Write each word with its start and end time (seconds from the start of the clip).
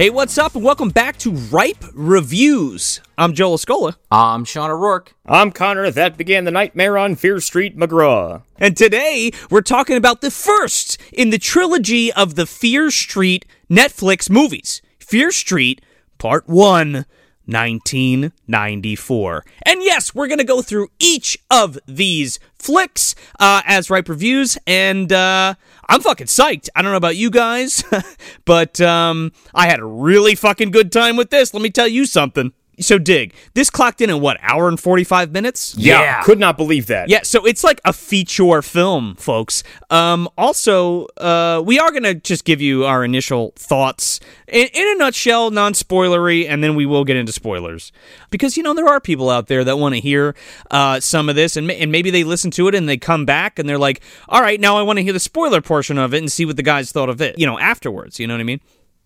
Hey, 0.00 0.08
what's 0.08 0.38
up, 0.38 0.54
and 0.54 0.64
welcome 0.64 0.88
back 0.88 1.18
to 1.18 1.30
Ripe 1.30 1.84
Reviews. 1.92 3.02
I'm 3.18 3.34
Joel 3.34 3.58
Escola, 3.58 3.96
I'm 4.10 4.46
Sean 4.46 4.70
O'Rourke. 4.70 5.14
I'm 5.26 5.52
Connor. 5.52 5.90
That 5.90 6.16
began 6.16 6.44
the 6.44 6.50
nightmare 6.50 6.96
on 6.96 7.16
Fear 7.16 7.38
Street, 7.40 7.76
McGraw. 7.76 8.40
and 8.56 8.74
today 8.74 9.30
we're 9.50 9.60
talking 9.60 9.98
about 9.98 10.22
the 10.22 10.30
first 10.30 10.96
in 11.12 11.28
the 11.28 11.36
trilogy 11.36 12.10
of 12.14 12.34
the 12.34 12.46
Fear 12.46 12.90
Street 12.90 13.44
Netflix 13.68 14.30
movies 14.30 14.80
Fear 14.98 15.32
Street 15.32 15.82
Part 16.16 16.48
1. 16.48 17.04
1994. 17.50 19.44
And 19.62 19.82
yes, 19.82 20.14
we're 20.14 20.28
going 20.28 20.38
to 20.38 20.44
go 20.44 20.62
through 20.62 20.88
each 21.00 21.36
of 21.50 21.78
these 21.86 22.38
flicks 22.54 23.16
uh, 23.40 23.62
as 23.66 23.90
ripe 23.90 24.08
reviews, 24.08 24.56
and 24.66 25.12
uh, 25.12 25.54
I'm 25.90 26.00
fucking 26.00 26.28
psyched. 26.28 26.68
I 26.76 26.82
don't 26.82 26.92
know 26.92 26.96
about 26.96 27.16
you 27.16 27.30
guys, 27.30 27.82
but 28.44 28.80
um, 28.80 29.32
I 29.52 29.66
had 29.68 29.80
a 29.80 29.84
really 29.84 30.36
fucking 30.36 30.70
good 30.70 30.92
time 30.92 31.16
with 31.16 31.30
this. 31.30 31.52
Let 31.52 31.64
me 31.64 31.70
tell 31.70 31.88
you 31.88 32.06
something. 32.06 32.52
So, 32.80 32.98
dig, 32.98 33.34
this 33.54 33.70
clocked 33.70 34.00
in 34.00 34.10
in 34.10 34.20
what, 34.20 34.38
hour 34.40 34.68
and 34.68 34.78
45 34.78 35.32
minutes? 35.32 35.74
Yeah. 35.76 36.22
Could 36.22 36.38
not 36.38 36.56
believe 36.56 36.86
that. 36.86 37.08
Yeah, 37.08 37.22
so 37.22 37.44
it's 37.46 37.64
like 37.64 37.80
a 37.84 37.92
feature 37.92 38.62
film, 38.62 39.14
folks. 39.16 39.62
Um, 39.90 40.28
also, 40.36 41.06
uh, 41.16 41.62
we 41.64 41.78
are 41.78 41.90
going 41.90 42.02
to 42.04 42.14
just 42.14 42.44
give 42.44 42.60
you 42.60 42.84
our 42.84 43.04
initial 43.04 43.52
thoughts 43.56 44.20
in, 44.48 44.68
in 44.72 44.88
a 44.88 44.98
nutshell, 44.98 45.50
non 45.50 45.72
spoilery, 45.72 46.48
and 46.48 46.62
then 46.62 46.74
we 46.74 46.86
will 46.86 47.04
get 47.04 47.16
into 47.16 47.32
spoilers. 47.32 47.92
Because, 48.30 48.56
you 48.56 48.62
know, 48.62 48.74
there 48.74 48.88
are 48.88 49.00
people 49.00 49.30
out 49.30 49.46
there 49.46 49.64
that 49.64 49.78
want 49.78 49.94
to 49.94 50.00
hear 50.00 50.34
uh, 50.70 51.00
some 51.00 51.28
of 51.28 51.36
this, 51.36 51.56
and, 51.56 51.66
ma- 51.66 51.74
and 51.74 51.92
maybe 51.92 52.10
they 52.10 52.24
listen 52.24 52.50
to 52.52 52.68
it 52.68 52.74
and 52.74 52.88
they 52.88 52.96
come 52.96 53.24
back 53.24 53.58
and 53.58 53.68
they're 53.68 53.78
like, 53.78 54.00
all 54.28 54.40
right, 54.40 54.60
now 54.60 54.76
I 54.76 54.82
want 54.82 54.98
to 54.98 55.02
hear 55.02 55.12
the 55.12 55.20
spoiler 55.20 55.60
portion 55.60 55.98
of 55.98 56.14
it 56.14 56.18
and 56.18 56.30
see 56.30 56.44
what 56.44 56.56
the 56.56 56.62
guys 56.62 56.92
thought 56.92 57.08
of 57.08 57.20
it, 57.20 57.38
you 57.38 57.46
know, 57.46 57.58
afterwards. 57.58 58.18
You 58.18 58.26
know 58.26 58.34
what 58.34 58.40
I 58.40 58.44
mean? 58.44 58.60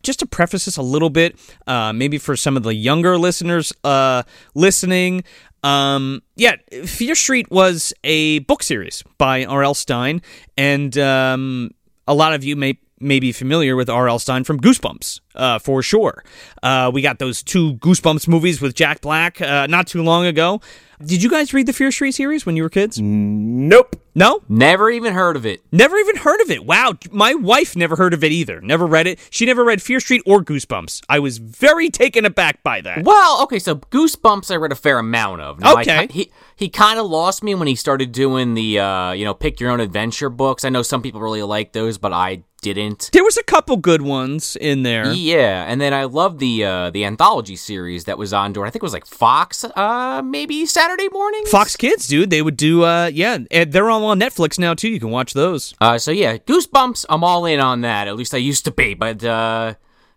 Just 0.05 0.21
to 0.21 0.27
preface 0.27 0.67
this 0.67 0.77
a 0.77 0.83
little 0.83 1.11
bit, 1.11 1.37
uh, 1.67 1.93
maybe 1.93 2.19
for 2.19 2.37
some 2.37 2.57
of 2.57 2.63
the 2.63 2.75
younger 2.75 3.19
listeners 3.19 3.73
uh, 3.83 4.23
listening, 4.55 5.25
um, 5.65 6.23
yeah, 6.37 6.57
Fear 6.85 7.15
Street 7.15 7.51
was 7.51 7.93
a 8.05 8.41
book 8.41 8.63
series 8.63 9.03
by 9.17 9.47
R.L. 9.47 9.75
Stine, 9.75 10.21
and 10.59 10.97
um, 10.99 11.71
a 12.07 12.15
lot 12.15 12.35
of 12.35 12.45
you 12.45 12.55
may 12.55 12.79
may 13.05 13.21
be 13.21 13.31
familiar 13.33 13.77
with 13.77 13.89
R.L. 13.89 14.19
Stine 14.19 14.43
from 14.45 14.59
Goosebumps, 14.61 15.21
uh, 15.37 15.59
for 15.61 15.83
sure. 15.83 16.25
Uh, 16.63 16.91
we 16.93 17.03
got 17.03 17.19
those 17.19 17.43
two 17.43 17.75
Goosebumps 17.75 18.27
movies 18.27 18.61
with 18.61 18.75
Jack 18.75 19.01
Black 19.01 19.41
uh, 19.41 19.67
not 19.69 19.87
too 19.87 20.03
long 20.03 20.27
ago. 20.27 20.61
Did 21.05 21.23
you 21.23 21.29
guys 21.29 21.53
read 21.53 21.67
the 21.67 21.73
Fear 21.73 21.91
Street 21.93 22.13
series 22.13 22.47
when 22.47 22.57
you 22.57 22.63
were 22.63 22.71
kids? 22.71 22.99
Nope. 23.01 23.97
No? 24.15 24.43
Never 24.49 24.91
even 24.91 25.13
heard 25.13 25.35
of 25.37 25.45
it. 25.45 25.61
Never 25.73 25.97
even 25.97 26.17
heard 26.17 26.41
of 26.41 26.51
it. 26.51 26.65
Wow. 26.65 26.95
My 27.11 27.35
wife 27.35 27.75
never 27.75 27.97
heard 27.97 28.15
of 28.15 28.23
it 28.23 28.31
either. 28.31 28.61
Never 28.61 28.87
read 28.87 29.09
it. 29.09 29.19
She 29.29 29.45
never 29.45 29.65
read 29.65 29.83
Fear 29.83 29.99
Street 30.01 30.23
or 30.25 30.43
Goosebumps. 30.43 31.03
I 31.09 31.19
was 31.19 31.39
very 31.39 31.91
taken 31.91 32.25
aback 32.25 32.63
by 32.63 32.81
that. 32.83 33.03
Well, 33.05 33.43
okay, 33.43 33.59
so 33.59 33.75
Goosebumps 33.75 34.53
I 34.53 34.57
read 34.57 34.71
a 34.73 34.77
fair 34.77 34.99
amount 35.01 35.41
of. 35.41 35.61
Now, 35.61 35.75
Okay. 35.81 36.07
ki- 36.07 36.13
he 36.13 36.33
he 36.57 36.69
kind 36.69 36.99
of 36.99 37.07
lost 37.07 37.43
me 37.43 37.55
when 37.55 37.69
he 37.69 37.75
started 37.75 38.13
doing 38.13 38.55
the 38.55 38.79
uh, 38.79 39.13
you 39.13 39.25
know, 39.25 39.35
pick 39.35 39.61
your 39.61 39.71
own 39.71 39.81
adventure 39.81 40.29
books. 40.29 40.65
I 40.65 40.69
know 40.69 40.83
some 40.83 41.03
people 41.03 41.21
really 41.21 41.43
like 41.43 41.73
those, 41.73 41.99
but 41.99 42.13
I 42.13 42.43
didn't. 42.65 43.11
There 43.13 43.23
was 43.23 43.37
a 43.37 43.43
couple 43.43 43.77
good 43.77 44.01
ones 44.01 44.57
in 44.57 44.85
there. 44.85 45.13
Yeah, 45.13 45.65
and 45.69 45.81
then 45.81 45.93
I 45.93 46.05
love 46.05 46.39
the 46.39 46.65
uh, 46.65 46.91
the 46.91 47.05
anthology 47.05 47.57
series 47.57 48.05
that 48.05 48.17
was 48.17 48.33
on 48.33 48.53
door. 48.53 48.67
I 48.67 48.71
think 48.71 48.83
it 48.83 48.87
was 48.87 48.95
like 48.95 49.07
Fox, 49.07 49.65
uh, 49.65 50.23
maybe 50.25 50.65
Saturday 50.67 51.09
morning. 51.13 51.45
Fox 51.47 51.77
Kids, 51.77 52.07
dude, 52.07 52.31
they 52.31 52.41
would 52.43 52.57
do, 52.57 52.85
uh, 52.85 53.11
yeah, 53.13 53.39
and 53.51 53.73
they're 53.73 53.91
all 53.91 54.05
on 54.07 54.19
Netflix 54.19 54.59
now 54.59 54.75
too. 54.75 54.89
You 54.89 54.99
can 54.99 55.11
watch 55.11 55.35
those. 55.35 55.75
Uh, 55.81 55.99
so 55.99 56.11
yeah, 56.11 56.39
Goosebumps. 56.39 57.05
I'm 57.09 57.23
all 57.23 57.45
in 57.45 57.61
on 57.61 57.83
that. 57.83 58.09
At 58.09 58.17
least 58.17 58.35
I 58.35 58.39
used 58.39 58.65
to 58.65 58.71
be. 58.71 58.95
But 58.95 59.23
uh, 59.23 59.75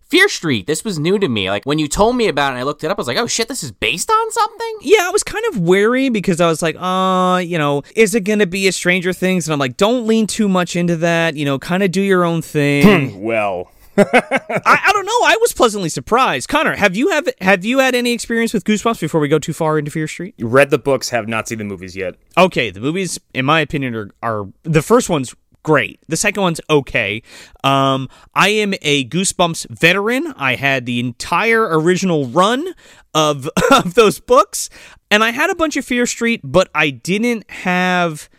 Fear 0.10 0.30
Street, 0.30 0.68
this 0.68 0.86
was 0.86 0.98
new 0.98 1.20
to 1.20 1.28
me. 1.28 1.50
Like 1.50 1.64
when 1.66 1.80
you 1.80 1.88
told 1.88 2.16
me 2.16 2.28
about 2.28 2.48
it, 2.48 2.52
and 2.52 2.60
I 2.60 2.64
looked 2.64 2.84
it 2.84 2.92
up. 2.92 2.98
I 2.98 3.02
was 3.02 3.08
like, 3.08 3.18
oh 3.18 3.28
shit, 3.28 3.48
this 3.48 3.64
is 3.64 3.72
based 3.72 4.10
on 4.10 4.32
something. 4.32 4.78
Yeah, 4.82 5.04
I 5.04 5.10
was 5.12 5.24
kind 5.24 5.44
of 5.52 5.60
wary 5.60 6.10
because 6.10 6.40
I 6.40 6.48
was 6.48 6.62
like, 6.62 6.76
uh, 6.80 7.40
you 7.40 7.58
know, 7.58 7.84
is 7.96 8.16
it 8.16 8.22
going 8.22 8.40
to 8.40 8.48
be 8.48 8.68
a 8.68 8.72
Stranger 8.72 9.12
Things? 9.12 9.48
And 9.48 9.54
I'm 9.54 9.60
like, 9.60 9.76
don't 9.76 10.08
lean 10.08 10.26
too 10.28 10.48
much 10.48 10.76
into 10.76 10.96
that. 10.98 11.36
You 11.36 11.46
know, 11.46 11.60
kind 11.60 11.84
of 11.84 11.92
do 11.92 12.02
your 12.02 12.24
own 12.24 12.42
thing. 12.42 13.22
Well, 13.22 13.72
I, 13.98 14.04
I 14.66 14.92
don't 14.94 15.06
know. 15.06 15.12
I 15.24 15.38
was 15.42 15.54
pleasantly 15.54 15.90
surprised. 15.90 16.48
Connor, 16.48 16.76
have 16.76 16.96
you 16.96 17.10
have 17.10 17.28
have 17.42 17.66
you 17.66 17.80
had 17.80 17.96
any 17.96 18.14
experience 18.14 18.54
with 18.54 18.64
Goosebumps 18.64 19.02
before 19.02 19.20
we 19.20 19.28
go 19.28 19.40
too 19.40 19.54
far 19.54 19.80
into 19.80 19.92
Fear 19.92 20.08
Street? 20.08 20.36
you 20.38 20.48
read 20.48 20.70
the 20.70 20.78
books, 20.78 21.10
have 21.10 21.28
not 21.28 21.48
seen 21.48 21.58
the 21.58 21.64
movies 21.64 21.96
yet. 21.96 22.16
Okay, 22.38 22.70
the 22.70 22.80
movies, 22.80 23.20
in 23.34 23.46
my 23.46 23.60
opinion, 23.60 23.96
are, 23.96 24.10
are 24.22 24.48
the 24.64 24.84
first 24.84 25.10
one's 25.10 25.36
great. 25.68 26.00
The 26.08 26.16
second 26.16 26.42
one's 26.42 26.62
okay. 26.70 27.22
Um, 27.62 28.08
I 28.34 28.48
am 28.48 28.74
a 28.82 29.04
Goosebumps 29.04 29.70
veteran. 29.70 30.34
I 30.38 30.56
had 30.56 30.86
the 30.86 31.02
entire 31.02 31.62
original 31.78 32.26
run 32.28 32.74
of 33.14 33.50
of 33.72 33.94
those 33.96 34.22
books, 34.22 34.70
and 35.12 35.26
I 35.26 35.32
had 35.32 35.50
a 35.50 35.56
bunch 35.56 35.76
of 35.76 35.84
Fear 35.84 36.06
Street, 36.06 36.40
but 36.42 36.70
I 36.74 36.90
didn't 36.90 37.52
have 37.52 38.30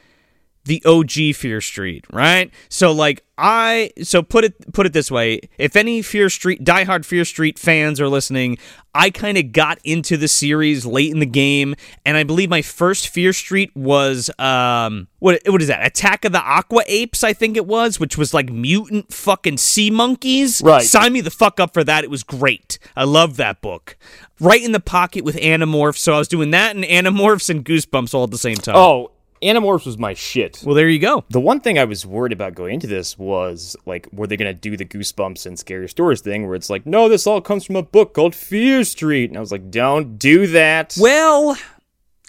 the 0.68 0.82
OG 0.84 1.34
Fear 1.34 1.60
Street, 1.62 2.04
right? 2.12 2.50
So 2.68 2.92
like 2.92 3.24
I 3.38 3.90
so 4.02 4.22
put 4.22 4.44
it 4.44 4.72
put 4.72 4.84
it 4.84 4.92
this 4.92 5.10
way, 5.10 5.40
if 5.56 5.76
any 5.76 6.02
Fear 6.02 6.28
Street 6.28 6.62
diehard 6.62 7.06
Fear 7.06 7.24
Street 7.24 7.58
fans 7.58 8.00
are 8.00 8.08
listening, 8.08 8.58
I 8.94 9.08
kind 9.08 9.38
of 9.38 9.52
got 9.52 9.78
into 9.82 10.18
the 10.18 10.28
series 10.28 10.84
late 10.84 11.10
in 11.10 11.20
the 11.20 11.26
game 11.26 11.74
and 12.04 12.18
I 12.18 12.22
believe 12.22 12.50
my 12.50 12.60
first 12.60 13.08
Fear 13.08 13.32
Street 13.32 13.74
was 13.74 14.30
um 14.38 15.08
what 15.20 15.40
what 15.46 15.62
is 15.62 15.68
that? 15.68 15.86
Attack 15.86 16.26
of 16.26 16.32
the 16.32 16.42
Aqua 16.42 16.82
Apes, 16.86 17.24
I 17.24 17.32
think 17.32 17.56
it 17.56 17.66
was, 17.66 17.98
which 17.98 18.18
was 18.18 18.34
like 18.34 18.52
mutant 18.52 19.10
fucking 19.12 19.56
sea 19.56 19.90
monkeys. 19.90 20.60
Right. 20.62 20.82
Sign 20.82 21.14
me 21.14 21.22
the 21.22 21.30
fuck 21.30 21.58
up 21.58 21.72
for 21.72 21.82
that. 21.82 22.04
It 22.04 22.10
was 22.10 22.22
great. 22.22 22.78
I 22.94 23.04
love 23.04 23.38
that 23.38 23.62
book. 23.62 23.96
Right 24.38 24.62
in 24.62 24.72
the 24.72 24.80
pocket 24.80 25.24
with 25.24 25.36
Animorphs, 25.36 25.98
so 25.98 26.12
I 26.12 26.18
was 26.18 26.28
doing 26.28 26.50
that 26.50 26.76
and 26.76 26.84
Animorphs 26.84 27.48
and 27.48 27.64
Goosebumps 27.64 28.12
all 28.12 28.24
at 28.24 28.30
the 28.30 28.38
same 28.38 28.56
time. 28.56 28.76
Oh, 28.76 29.12
Animorphs 29.42 29.86
was 29.86 29.98
my 29.98 30.14
shit. 30.14 30.62
Well, 30.64 30.74
there 30.74 30.88
you 30.88 30.98
go. 30.98 31.24
The 31.30 31.40
one 31.40 31.60
thing 31.60 31.78
I 31.78 31.84
was 31.84 32.04
worried 32.06 32.32
about 32.32 32.54
going 32.54 32.74
into 32.74 32.86
this 32.86 33.18
was 33.18 33.76
like, 33.86 34.08
were 34.12 34.26
they 34.26 34.36
going 34.36 34.52
to 34.54 34.58
do 34.58 34.76
the 34.76 34.84
Goosebumps 34.84 35.46
and 35.46 35.58
Scary 35.58 35.88
Stories 35.88 36.20
thing 36.20 36.46
where 36.46 36.54
it's 36.54 36.70
like, 36.70 36.86
no, 36.86 37.08
this 37.08 37.26
all 37.26 37.40
comes 37.40 37.64
from 37.64 37.76
a 37.76 37.82
book 37.82 38.14
called 38.14 38.34
Fear 38.34 38.84
Street. 38.84 39.30
And 39.30 39.36
I 39.36 39.40
was 39.40 39.52
like, 39.52 39.70
don't 39.70 40.18
do 40.18 40.46
that. 40.48 40.96
Well, 41.00 41.56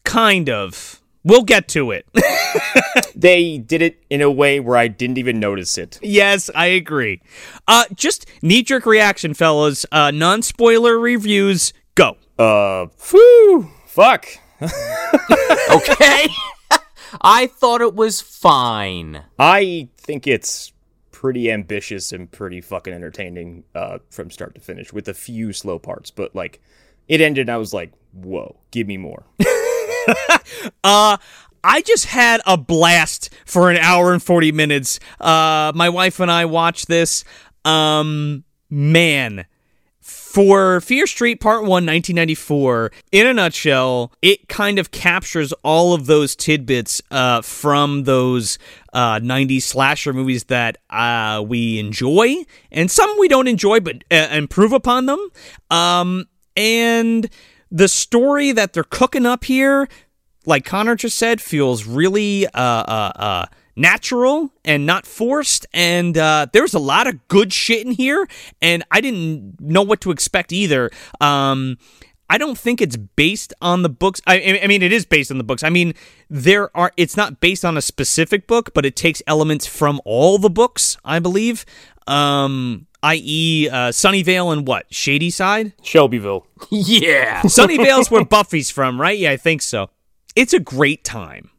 kind 0.04 0.50
of. 0.50 1.02
We'll 1.24 1.44
get 1.44 1.68
to 1.70 1.92
it. 1.92 2.06
They 3.16 3.58
did 3.58 3.82
it 3.82 4.02
in 4.10 4.22
a 4.22 4.32
way 4.32 4.62
where 4.62 4.78
I 4.78 4.88
didn't 4.88 5.18
even 5.18 5.42
notice 5.42 5.78
it. 5.78 6.00
yes, 6.02 6.50
I 6.56 6.68
agree. 6.68 7.22
Uh, 7.68 7.84
just 7.94 8.26
knee 8.42 8.64
jerk 8.64 8.86
reaction, 8.86 9.34
fellas. 9.34 9.86
Uh, 9.92 10.10
non 10.12 10.42
spoiler 10.42 10.98
reviews. 10.98 11.74
Go. 11.96 12.16
Uh, 12.38 12.86
whew, 13.12 13.70
fuck. 13.86 14.26
Okay. 15.72 16.28
I 17.22 17.48
thought 17.48 17.82
it 17.82 17.96
was 17.96 18.22
fine. 18.22 19.24
I 19.38 19.90
think 19.98 20.28
it's 20.28 20.72
pretty 21.12 21.52
ambitious 21.52 22.12
and 22.12 22.32
pretty 22.32 22.62
fucking 22.62 22.94
entertaining 22.94 23.64
uh, 23.76 24.00
from 24.10 24.32
start 24.32 24.56
to 24.56 24.62
finish 24.62 24.94
with 24.94 25.08
a 25.08 25.14
few 25.14 25.52
slow 25.54 25.78
parts. 25.80 26.12
But 26.12 26.36
like, 26.36 26.62
it 27.08 27.22
ended 27.22 27.48
and 27.48 27.52
I 27.52 27.58
was 27.58 27.74
like, 27.74 27.92
whoa, 28.14 28.58
give 28.72 28.88
me 28.88 28.98
more. 28.98 29.24
Uh, 30.84 31.18
I 31.64 31.82
just 31.82 32.06
had 32.06 32.42
a 32.46 32.58
blast 32.58 33.30
for 33.46 33.70
an 33.70 33.78
hour 33.78 34.14
and 34.14 34.24
40 34.24 34.52
minutes. 34.52 35.00
Uh, 35.20 35.72
my 35.76 35.90
wife 35.90 36.20
and 36.20 36.32
I 36.32 36.46
watched 36.46 36.88
this. 36.88 37.24
Um, 37.66 38.44
man. 38.70 39.46
For 40.30 40.80
Fear 40.80 41.08
Street 41.08 41.42
Part 41.42 41.62
1, 41.62 41.68
1994, 41.70 42.92
in 43.12 43.26
a 43.26 43.34
nutshell, 43.34 44.14
it 44.22 44.48
kind 44.48 44.78
of 44.78 44.92
captures 44.92 45.54
all 45.64 45.96
of 45.96 46.06
those 46.06 46.36
tidbits 46.36 47.02
uh, 47.10 47.42
from 47.42 48.04
those 48.04 48.60
uh, 48.94 49.20
90s 49.22 49.64
slasher 49.64 50.14
movies 50.14 50.44
that 50.44 50.78
uh, 50.92 51.44
we 51.44 51.80
enjoy, 51.80 52.46
and 52.72 52.92
some 52.92 53.12
we 53.18 53.28
don't 53.28 53.48
enjoy 53.48 53.80
but 53.80 54.04
uh, 54.12 54.28
improve 54.32 54.72
upon 54.72 55.08
them. 55.08 55.30
Um, 55.72 56.28
and 56.56 57.28
the 57.72 57.88
story 57.88 58.52
that 58.52 58.74
they're 58.74 58.84
cooking 58.84 59.26
up 59.26 59.46
here, 59.46 59.90
like 60.46 60.64
Connor 60.64 60.96
just 60.96 61.18
said, 61.18 61.42
feels 61.42 61.86
really 61.86 62.46
uh, 62.46 62.52
uh, 62.54 63.12
uh, 63.16 63.46
natural 63.80 64.52
and 64.66 64.86
not 64.86 65.06
forced. 65.06 65.66
And 65.74 66.18
uh, 66.18 66.48
there's 66.52 66.74
a 66.74 66.80
lot 66.80 67.08
of 67.08 67.28
good 67.28 67.54
shit 67.54 67.86
in 67.86 67.94
here, 67.94 68.28
and 68.62 68.84
I 68.92 69.02
didn't 69.02 69.60
know 69.60 69.82
what 69.82 70.02
to 70.02 70.12
expect 70.12 70.52
either. 70.52 70.92
Um, 71.22 71.78
I 72.30 72.38
don't 72.38 72.58
think 72.58 72.80
it's 72.80 72.96
based 72.96 73.54
on 73.62 73.82
the 73.82 73.90
books. 73.90 74.22
I, 74.28 74.60
I 74.64 74.68
mean, 74.68 74.84
it 74.84 74.92
is 74.92 75.06
based 75.06 75.32
on 75.32 75.40
the 75.40 75.44
books. 75.44 75.64
I 75.64 75.70
mean, 75.70 75.94
there 76.30 76.76
are. 76.78 76.92
It's 76.96 77.18
not 77.18 77.40
based 77.40 77.66
on 77.66 77.76
a 77.76 77.82
specific 77.82 78.46
book, 78.46 78.72
but 78.76 78.86
it 78.86 78.96
takes 78.96 79.24
elements 79.26 79.66
from 79.66 80.00
all 80.06 80.38
the 80.38 80.50
books, 80.50 80.98
I 81.04 81.18
believe. 81.18 81.66
Um, 82.06 82.86
i.e., 83.02 83.70
uh, 83.70 83.90
Sunnyvale 83.90 84.54
and 84.54 84.68
what 84.68 84.94
Shady 84.94 85.30
Side. 85.30 85.74
Shelbyville. 85.82 86.46
Yeah. 86.70 87.42
Sunnyvale's 87.44 88.12
where 88.12 88.26
Buffy's 88.26 88.70
from, 88.70 89.00
right? 89.00 89.18
Yeah, 89.18 89.32
I 89.32 89.38
think 89.38 89.62
so. 89.62 89.90
It's 90.36 90.54
a 90.54 90.60
great 90.60 91.04
time. 91.04 91.50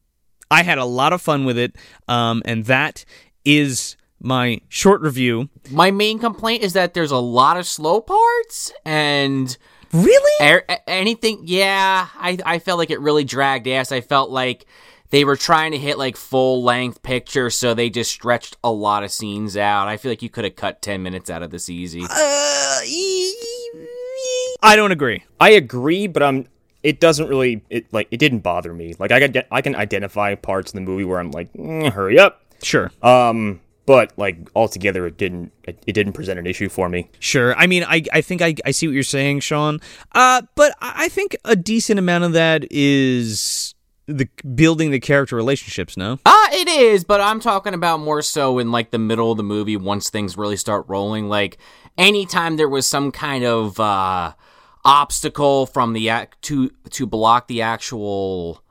I 0.50 0.62
had 0.62 0.78
a 0.78 0.84
lot 0.84 1.12
of 1.12 1.22
fun 1.22 1.44
with 1.44 1.56
it, 1.58 1.76
um, 2.08 2.42
and 2.44 2.64
that 2.66 3.04
is 3.44 3.96
my 4.20 4.60
short 4.68 5.00
review. 5.00 5.48
My 5.70 5.90
main 5.90 6.18
complaint 6.18 6.62
is 6.62 6.72
that 6.74 6.92
there's 6.94 7.10
a 7.12 7.16
lot 7.18 7.56
of 7.56 7.66
slow 7.66 8.00
parts 8.00 8.72
and 8.84 9.56
Really? 9.92 10.46
er- 10.46 10.64
anything. 10.86 11.42
Yeah, 11.44 12.08
I 12.16 12.38
I 12.44 12.58
felt 12.58 12.78
like 12.78 12.90
it 12.90 13.00
really 13.00 13.24
dragged 13.24 13.66
ass. 13.68 13.92
I 13.92 14.00
felt 14.02 14.30
like 14.30 14.66
they 15.10 15.24
were 15.24 15.36
trying 15.36 15.72
to 15.72 15.78
hit 15.78 15.98
like 15.98 16.16
full 16.16 16.62
length 16.62 17.02
picture, 17.02 17.50
so 17.50 17.74
they 17.74 17.90
just 17.90 18.10
stretched 18.12 18.56
a 18.62 18.70
lot 18.70 19.02
of 19.02 19.10
scenes 19.10 19.56
out. 19.56 19.88
I 19.88 19.96
feel 19.96 20.12
like 20.12 20.22
you 20.22 20.28
could 20.30 20.44
have 20.44 20.54
cut 20.56 20.82
ten 20.82 21.02
minutes 21.02 21.30
out 21.30 21.42
of 21.42 21.50
this 21.50 21.68
easy. 21.68 22.02
Uh, 22.02 22.80
I 24.62 24.74
don't 24.76 24.92
agree. 24.92 25.24
I 25.40 25.50
agree, 25.50 26.06
but 26.06 26.22
I'm. 26.22 26.46
It 26.82 27.00
doesn't 27.00 27.28
really. 27.28 27.62
It 27.70 27.92
like 27.92 28.08
it 28.10 28.16
didn't 28.16 28.40
bother 28.40 28.72
me. 28.72 28.94
Like 28.98 29.12
I 29.12 29.20
can 29.20 29.42
I 29.50 29.60
can 29.60 29.74
identify 29.74 30.34
parts 30.34 30.72
in 30.72 30.82
the 30.82 30.90
movie 30.90 31.04
where 31.04 31.18
I'm 31.18 31.30
like, 31.30 31.52
"Mm, 31.52 31.92
hurry 31.92 32.18
up. 32.18 32.42
Sure. 32.62 32.90
Um, 33.02 33.60
but 33.86 34.12
like 34.16 34.38
altogether, 34.54 35.06
it 35.06 35.16
didn't. 35.16 35.52
It, 35.64 35.82
it 35.86 35.92
didn't 35.92 36.12
present 36.12 36.38
an 36.38 36.46
issue 36.46 36.68
for 36.68 36.88
me. 36.88 37.10
Sure. 37.18 37.54
I 37.56 37.66
mean, 37.66 37.84
I, 37.84 38.02
I 38.12 38.20
think 38.20 38.40
I, 38.40 38.54
I 38.64 38.70
see 38.70 38.86
what 38.86 38.94
you're 38.94 39.02
saying, 39.02 39.40
Sean. 39.40 39.80
Uh, 40.12 40.42
but 40.54 40.74
I 40.80 41.06
I 41.06 41.08
think 41.08 41.36
a 41.44 41.56
decent 41.56 41.98
amount 41.98 42.24
of 42.24 42.32
that 42.32 42.66
is 42.70 43.74
the 44.06 44.28
building 44.54 44.90
the 44.90 45.00
character 45.00 45.36
relationships. 45.36 45.96
No. 45.96 46.18
Ah, 46.26 46.48
it 46.52 46.68
is, 46.68 47.04
but 47.04 47.20
I'm 47.20 47.40
talking 47.40 47.74
about 47.74 48.00
more 48.00 48.22
so 48.22 48.58
in 48.58 48.70
like 48.72 48.90
the 48.90 48.98
middle 48.98 49.30
of 49.30 49.36
the 49.36 49.42
movie 49.42 49.76
once 49.76 50.10
things 50.10 50.36
really 50.36 50.56
start 50.56 50.84
rolling. 50.88 51.28
Like 51.28 51.58
anytime 51.96 52.56
there 52.56 52.68
was 52.68 52.86
some 52.86 53.12
kind 53.12 53.44
of 53.44 53.78
uh 53.78 54.32
obstacle 54.84 55.66
from 55.66 55.92
the 55.92 56.08
act 56.08 56.40
to 56.42 56.70
to 56.90 57.06
block 57.06 57.48
the 57.48 57.62
actual 57.62 58.62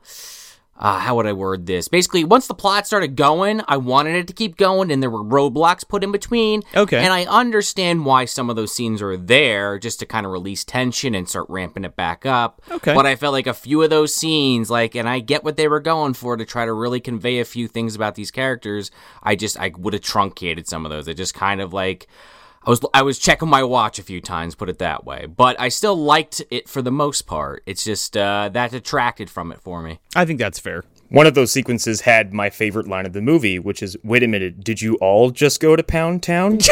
uh, 0.80 0.98
how 0.98 1.14
would 1.14 1.26
I 1.26 1.34
word 1.34 1.66
this? 1.66 1.88
Basically, 1.88 2.24
once 2.24 2.46
the 2.46 2.54
plot 2.54 2.86
started 2.86 3.14
going, 3.14 3.60
I 3.68 3.76
wanted 3.76 4.16
it 4.16 4.26
to 4.28 4.32
keep 4.32 4.56
going, 4.56 4.90
and 4.90 5.02
there 5.02 5.10
were 5.10 5.22
roadblocks 5.22 5.86
put 5.86 6.02
in 6.02 6.10
between. 6.10 6.62
Okay. 6.74 6.96
And 6.96 7.12
I 7.12 7.26
understand 7.26 8.06
why 8.06 8.24
some 8.24 8.48
of 8.48 8.56
those 8.56 8.74
scenes 8.74 9.02
are 9.02 9.14
there, 9.14 9.78
just 9.78 10.00
to 10.00 10.06
kind 10.06 10.24
of 10.24 10.32
release 10.32 10.64
tension 10.64 11.14
and 11.14 11.28
start 11.28 11.44
ramping 11.50 11.84
it 11.84 11.96
back 11.96 12.24
up. 12.24 12.62
Okay. 12.70 12.94
But 12.94 13.04
I 13.04 13.14
felt 13.16 13.34
like 13.34 13.46
a 13.46 13.52
few 13.52 13.82
of 13.82 13.90
those 13.90 14.14
scenes, 14.14 14.70
like, 14.70 14.94
and 14.94 15.06
I 15.06 15.20
get 15.20 15.44
what 15.44 15.58
they 15.58 15.68
were 15.68 15.80
going 15.80 16.14
for 16.14 16.38
to 16.38 16.46
try 16.46 16.64
to 16.64 16.72
really 16.72 17.00
convey 17.00 17.40
a 17.40 17.44
few 17.44 17.68
things 17.68 17.94
about 17.94 18.14
these 18.14 18.30
characters. 18.30 18.90
I 19.22 19.36
just, 19.36 19.60
I 19.60 19.72
would 19.76 19.92
have 19.92 20.02
truncated 20.02 20.66
some 20.66 20.86
of 20.86 20.90
those. 20.90 21.08
It 21.08 21.18
just 21.18 21.34
kind 21.34 21.60
of 21.60 21.74
like. 21.74 22.08
I 22.64 22.70
was 22.70 22.80
I 22.92 23.02
was 23.02 23.18
checking 23.18 23.48
my 23.48 23.62
watch 23.62 23.98
a 23.98 24.02
few 24.02 24.20
times, 24.20 24.54
put 24.54 24.68
it 24.68 24.78
that 24.78 25.04
way. 25.04 25.26
But 25.26 25.58
I 25.58 25.68
still 25.70 25.96
liked 25.96 26.42
it 26.50 26.68
for 26.68 26.82
the 26.82 26.92
most 26.92 27.22
part. 27.22 27.62
It's 27.66 27.84
just 27.84 28.16
uh, 28.16 28.50
that 28.52 28.70
detracted 28.70 29.30
from 29.30 29.50
it 29.52 29.60
for 29.60 29.80
me. 29.82 30.00
I 30.14 30.24
think 30.24 30.38
that's 30.38 30.58
fair. 30.58 30.84
One 31.08 31.26
of 31.26 31.34
those 31.34 31.50
sequences 31.50 32.02
had 32.02 32.32
my 32.32 32.50
favorite 32.50 32.86
line 32.86 33.06
of 33.06 33.12
the 33.14 33.22
movie, 33.22 33.58
which 33.58 33.82
is, 33.82 33.96
"Wait 34.04 34.22
a 34.22 34.28
minute, 34.28 34.62
did 34.62 34.82
you 34.82 34.96
all 34.96 35.30
just 35.30 35.58
go 35.60 35.74
to 35.74 35.82
Pound 35.82 36.22
Town?" 36.22 36.58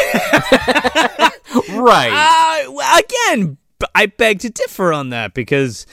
Right. 1.69 2.11
Uh, 2.11 2.71
well, 2.71 2.99
again, 2.99 3.57
I 3.95 4.05
beg 4.05 4.39
to 4.39 4.49
differ 4.49 4.93
on 4.93 5.09
that 5.09 5.33
because 5.33 5.87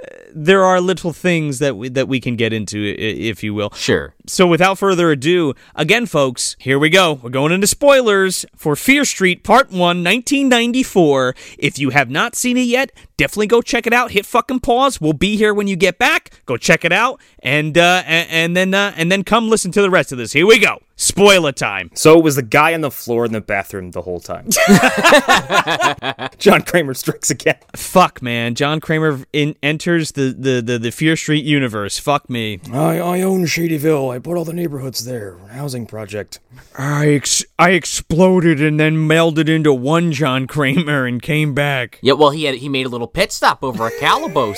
uh, 0.00 0.06
there 0.34 0.64
are 0.64 0.80
little 0.80 1.12
things 1.12 1.58
that 1.60 1.76
we, 1.76 1.88
that 1.90 2.08
we 2.08 2.20
can 2.20 2.36
get 2.36 2.52
into, 2.52 2.78
if 2.98 3.42
you 3.44 3.54
will. 3.54 3.70
sure. 3.74 4.14
So, 4.28 4.46
without 4.46 4.78
further 4.78 5.10
ado, 5.12 5.54
again, 5.74 6.06
folks, 6.06 6.56
here 6.58 6.78
we 6.78 6.90
go. 6.90 7.14
We're 7.14 7.30
going 7.30 7.52
into 7.52 7.66
spoilers 7.68 8.44
for 8.56 8.74
Fear 8.74 9.04
Street 9.04 9.44
Part 9.44 9.70
1, 9.70 9.78
1994. 9.78 11.34
If 11.58 11.78
you 11.78 11.90
have 11.90 12.10
not 12.10 12.34
seen 12.34 12.56
it 12.56 12.62
yet, 12.62 12.90
definitely 13.16 13.46
go 13.46 13.62
check 13.62 13.86
it 13.86 13.92
out. 13.92 14.10
Hit 14.10 14.26
fucking 14.26 14.60
pause. 14.60 15.00
We'll 15.00 15.12
be 15.12 15.36
here 15.36 15.54
when 15.54 15.68
you 15.68 15.76
get 15.76 15.98
back. 15.98 16.42
Go 16.44 16.56
check 16.56 16.84
it 16.84 16.92
out, 16.92 17.20
and 17.40 17.78
uh, 17.78 18.02
and, 18.04 18.30
and 18.30 18.56
then 18.56 18.74
uh, 18.74 18.92
and 18.96 19.12
then 19.12 19.22
come 19.22 19.48
listen 19.48 19.70
to 19.72 19.82
the 19.82 19.90
rest 19.90 20.10
of 20.10 20.18
this. 20.18 20.32
Here 20.32 20.46
we 20.46 20.58
go. 20.58 20.80
Spoiler 20.98 21.52
time. 21.52 21.90
so 21.92 22.16
it 22.16 22.24
was 22.24 22.36
the 22.36 22.42
guy 22.42 22.72
on 22.72 22.80
the 22.80 22.90
floor 22.90 23.26
in 23.26 23.32
the 23.32 23.42
bathroom 23.42 23.90
the 23.90 24.00
whole 24.00 24.18
time. 24.18 24.48
John 26.38 26.62
Kramer 26.62 26.94
strikes 26.94 27.28
again. 27.28 27.58
Fuck, 27.74 28.22
man. 28.22 28.54
John 28.54 28.80
Kramer 28.80 29.20
in, 29.34 29.56
enters 29.62 30.12
the, 30.12 30.34
the, 30.36 30.62
the, 30.62 30.78
the 30.78 30.90
Fear 30.90 31.16
Street 31.16 31.44
universe. 31.44 31.98
Fuck 31.98 32.30
me. 32.30 32.60
I, 32.72 32.98
I 32.98 33.20
own 33.20 33.44
Shadyville. 33.44 34.15
I 34.16 34.18
put 34.18 34.38
all 34.38 34.46
the 34.46 34.54
neighborhoods 34.54 35.04
there. 35.04 35.36
Housing 35.50 35.84
project. 35.84 36.40
I 36.78 37.08
ex- 37.08 37.44
I 37.58 37.72
exploded 37.72 38.62
and 38.62 38.80
then 38.80 38.96
melded 39.06 39.46
into 39.46 39.74
one 39.74 40.10
John 40.10 40.46
Kramer 40.46 41.04
and 41.04 41.20
came 41.20 41.52
back. 41.52 41.98
Yeah, 42.00 42.14
well, 42.14 42.30
he 42.30 42.44
had 42.44 42.54
he 42.54 42.70
made 42.70 42.86
a 42.86 42.88
little 42.88 43.08
pit 43.08 43.30
stop 43.30 43.62
over 43.62 43.86
a 43.86 43.90
Calabos. 43.90 44.56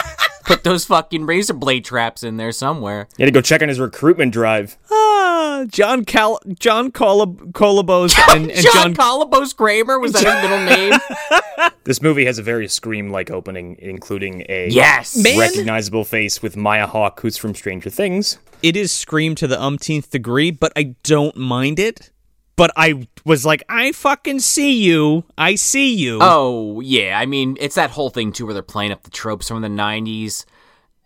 Put 0.44 0.62
those 0.62 0.84
fucking 0.84 1.26
razor 1.26 1.54
blade 1.54 1.84
traps 1.84 2.22
in 2.22 2.36
there 2.36 2.52
somewhere. 2.52 3.08
He 3.16 3.24
had 3.24 3.26
to 3.26 3.32
go 3.32 3.40
check 3.40 3.62
on 3.62 3.68
his 3.68 3.80
recruitment 3.80 4.32
drive. 4.32 4.78
John 5.66 6.04
Cal- 6.04 6.40
John 6.58 6.90
Colab- 6.92 7.52
Colabos 7.52 8.16
and, 8.34 8.50
and 8.50 8.60
John, 8.62 8.94
John. 8.94 8.94
Calabos 8.94 9.54
Kramer 9.56 9.98
was 9.98 10.12
that 10.12 10.24
his 10.24 10.50
middle 10.50 10.64
name? 11.68 11.72
This 11.84 12.00
movie 12.02 12.24
has 12.26 12.38
a 12.38 12.42
very 12.42 12.68
Scream-like 12.68 13.30
opening, 13.30 13.76
including 13.80 14.44
a 14.48 14.68
yes. 14.68 15.16
Man. 15.16 15.38
recognizable 15.38 16.04
face 16.04 16.42
with 16.42 16.56
Maya 16.56 16.86
Hawke, 16.86 17.20
who's 17.20 17.36
from 17.36 17.54
Stranger 17.54 17.90
Things. 17.90 18.38
it 18.62 18.76
is 18.76 18.92
Scream 18.92 19.34
to 19.36 19.46
the 19.46 19.60
umpteenth 19.60 20.10
degree, 20.10 20.50
but 20.50 20.72
I 20.76 20.94
don't 21.02 21.36
mind 21.36 21.78
it. 21.78 22.10
But 22.56 22.70
I 22.76 23.08
was 23.24 23.46
like, 23.46 23.62
I 23.70 23.92
fucking 23.92 24.40
see 24.40 24.82
you. 24.82 25.24
I 25.38 25.54
see 25.54 25.94
you. 25.94 26.18
Oh 26.20 26.80
yeah, 26.80 27.18
I 27.18 27.24
mean 27.24 27.56
it's 27.58 27.76
that 27.76 27.90
whole 27.90 28.10
thing 28.10 28.32
too 28.32 28.44
where 28.44 28.52
they're 28.52 28.62
playing 28.62 28.92
up 28.92 29.02
the 29.02 29.10
tropes 29.10 29.48
from 29.48 29.62
the 29.62 29.68
'90s, 29.68 30.44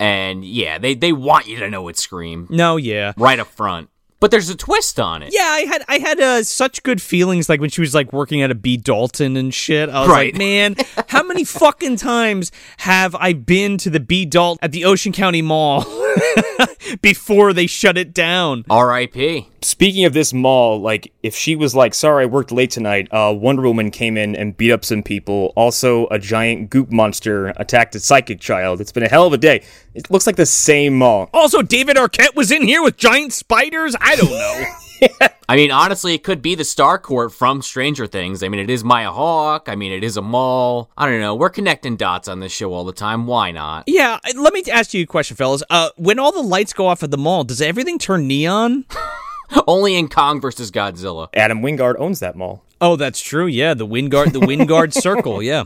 and 0.01 0.45
yeah, 0.45 0.79
they 0.79 0.95
they 0.97 1.13
want 1.13 1.47
you 1.47 1.61
to 1.61 1.71
know 1.71 1.87
it's 1.87 2.03
Scream 2.03 2.49
No, 2.51 2.77
yeah. 2.77 3.13
right 3.17 3.39
up 3.39 3.47
front. 3.47 3.89
But 4.25 4.31
there's 4.31 4.49
a 4.49 4.57
twist 4.57 4.99
on 4.99 5.23
it. 5.23 5.35
Yeah, 5.35 5.43
I 5.43 5.61
had 5.67 5.85
I 5.87 5.99
had 5.99 6.19
uh, 6.19 6.43
such 6.45 6.83
good 6.83 7.03
feelings 7.03 7.51
like 7.51 7.61
when 7.61 7.69
she 7.69 7.83
was 7.83 7.95
like 7.95 8.11
working 8.11 8.41
at 8.41 8.51
a 8.51 8.55
B 8.55 8.79
Dalton 8.79 9.37
and 9.37 9.53
shit. 9.53 9.91
I 9.91 10.01
was 10.01 10.09
Right. 10.09 10.33
like, 10.33 10.39
man, 10.39 10.77
how 11.09 11.23
many 11.23 11.45
fucking 11.45 11.97
times 11.97 12.51
have 12.79 13.15
I 13.17 13.35
been 13.35 13.77
to 13.77 13.91
the 13.91 14.01
B 14.01 14.25
Dalton 14.25 14.59
at 14.65 14.73
the 14.73 14.87
Ocean 14.87 15.13
County 15.13 15.43
Mall 15.43 15.83
before 17.03 17.53
they 17.53 17.67
shut 17.67 17.97
it 17.97 18.15
down? 18.15 18.65
R.I.P. 18.71 19.49
Speaking 19.63 20.05
of 20.05 20.13
this 20.13 20.33
mall, 20.33 20.81
like 20.81 21.13
if 21.23 21.35
she 21.35 21.57
was 21.57 21.75
like, 21.75 21.95
"Sorry, 21.95 22.25
I 22.25 22.27
worked 22.27 22.53
late 22.53 22.71
tonight," 22.71 23.09
uh, 23.11 23.33
Wonder 23.37 23.63
Woman 23.63 23.91
came 23.91 24.17
in 24.17 24.37
and 24.37 24.57
beat 24.57 24.73
up 24.73 24.85
some 24.85 25.03
people. 25.03 25.53
Also, 25.57 26.07
a 26.09 26.19
giant 26.19 26.71
goop 26.71 26.91
monster 26.91 27.49
attacked 27.57 27.95
a 27.95 28.01
psychic 28.01 28.41
child. 28.41 28.81
It's 28.81 28.93
been 28.93 29.03
a 29.03 29.09
hell 29.09 29.27
of 29.27 29.33
a 29.33 29.39
day. 29.39 29.65
It 29.95 30.11
looks 30.11 30.27
like 30.27 30.37
the 30.37 30.47
same 30.47 30.99
mall. 30.99 31.31
Also, 31.33 31.63
David 31.63 31.97
Arquette 31.97 32.35
was 32.35 32.51
in 32.51 32.63
here 32.63 32.83
with 32.83 32.97
giant 32.97 33.33
spiders. 33.33 33.97
I 34.01 34.17
don't 34.17 34.31
know. 34.31 34.65
I 35.49 35.57
mean, 35.57 35.71
honestly, 35.71 36.15
it 36.15 36.23
could 36.23 36.41
be 36.41 36.55
the 36.55 36.63
Starcourt 36.63 37.33
from 37.33 37.61
Stranger 37.61 38.07
Things. 38.07 38.43
I 38.43 38.49
mean, 38.49 38.61
it 38.61 38.71
is 38.71 38.83
Maya 38.83 39.11
Hawke. 39.11 39.69
I 39.69 39.75
mean, 39.75 39.93
it 39.93 40.03
is 40.03 40.17
a 40.17 40.23
mall. 40.23 40.91
I 40.97 41.09
don't 41.09 41.21
know. 41.21 41.35
We're 41.35 41.51
connecting 41.51 41.97
dots 41.97 42.29
on 42.29 42.41
this 42.41 42.53
show 42.53 42.73
all 42.73 42.85
the 42.85 42.93
time. 42.93 43.27
Why 43.27 43.51
not? 43.51 43.85
yeah, 43.87 44.19
let 44.37 44.55
me 44.55 44.63
ask 44.73 44.95
you 44.95 45.03
a 45.03 45.07
question, 45.07 45.37
fellas. 45.37 45.63
Uh, 45.69 45.91
when 45.97 46.19
all 46.19 46.33
the 46.33 46.43
lights 46.43 46.73
go 46.73 46.87
off 46.87 47.03
at 47.03 47.11
the 47.11 47.19
mall, 47.19 47.45
does 47.45 47.61
everything 47.61 47.99
turn 47.99 48.27
neon? 48.27 48.87
Only 49.67 49.97
in 49.97 50.09
Kong 50.09 50.41
versus 50.41 50.71
Godzilla. 50.71 51.29
Adam 51.35 51.61
Wingard 51.61 51.97
owns 51.99 52.21
that 52.21 52.37
mall. 52.37 52.64
Oh, 52.81 52.97
that's 52.97 53.21
true. 53.21 53.47
Yeah, 53.47 53.75
the 53.75 53.87
Wingard, 53.87 54.33
the 54.33 54.41
Wingard 54.41 54.93
Circle. 55.01 55.43
Yeah, 55.43 55.65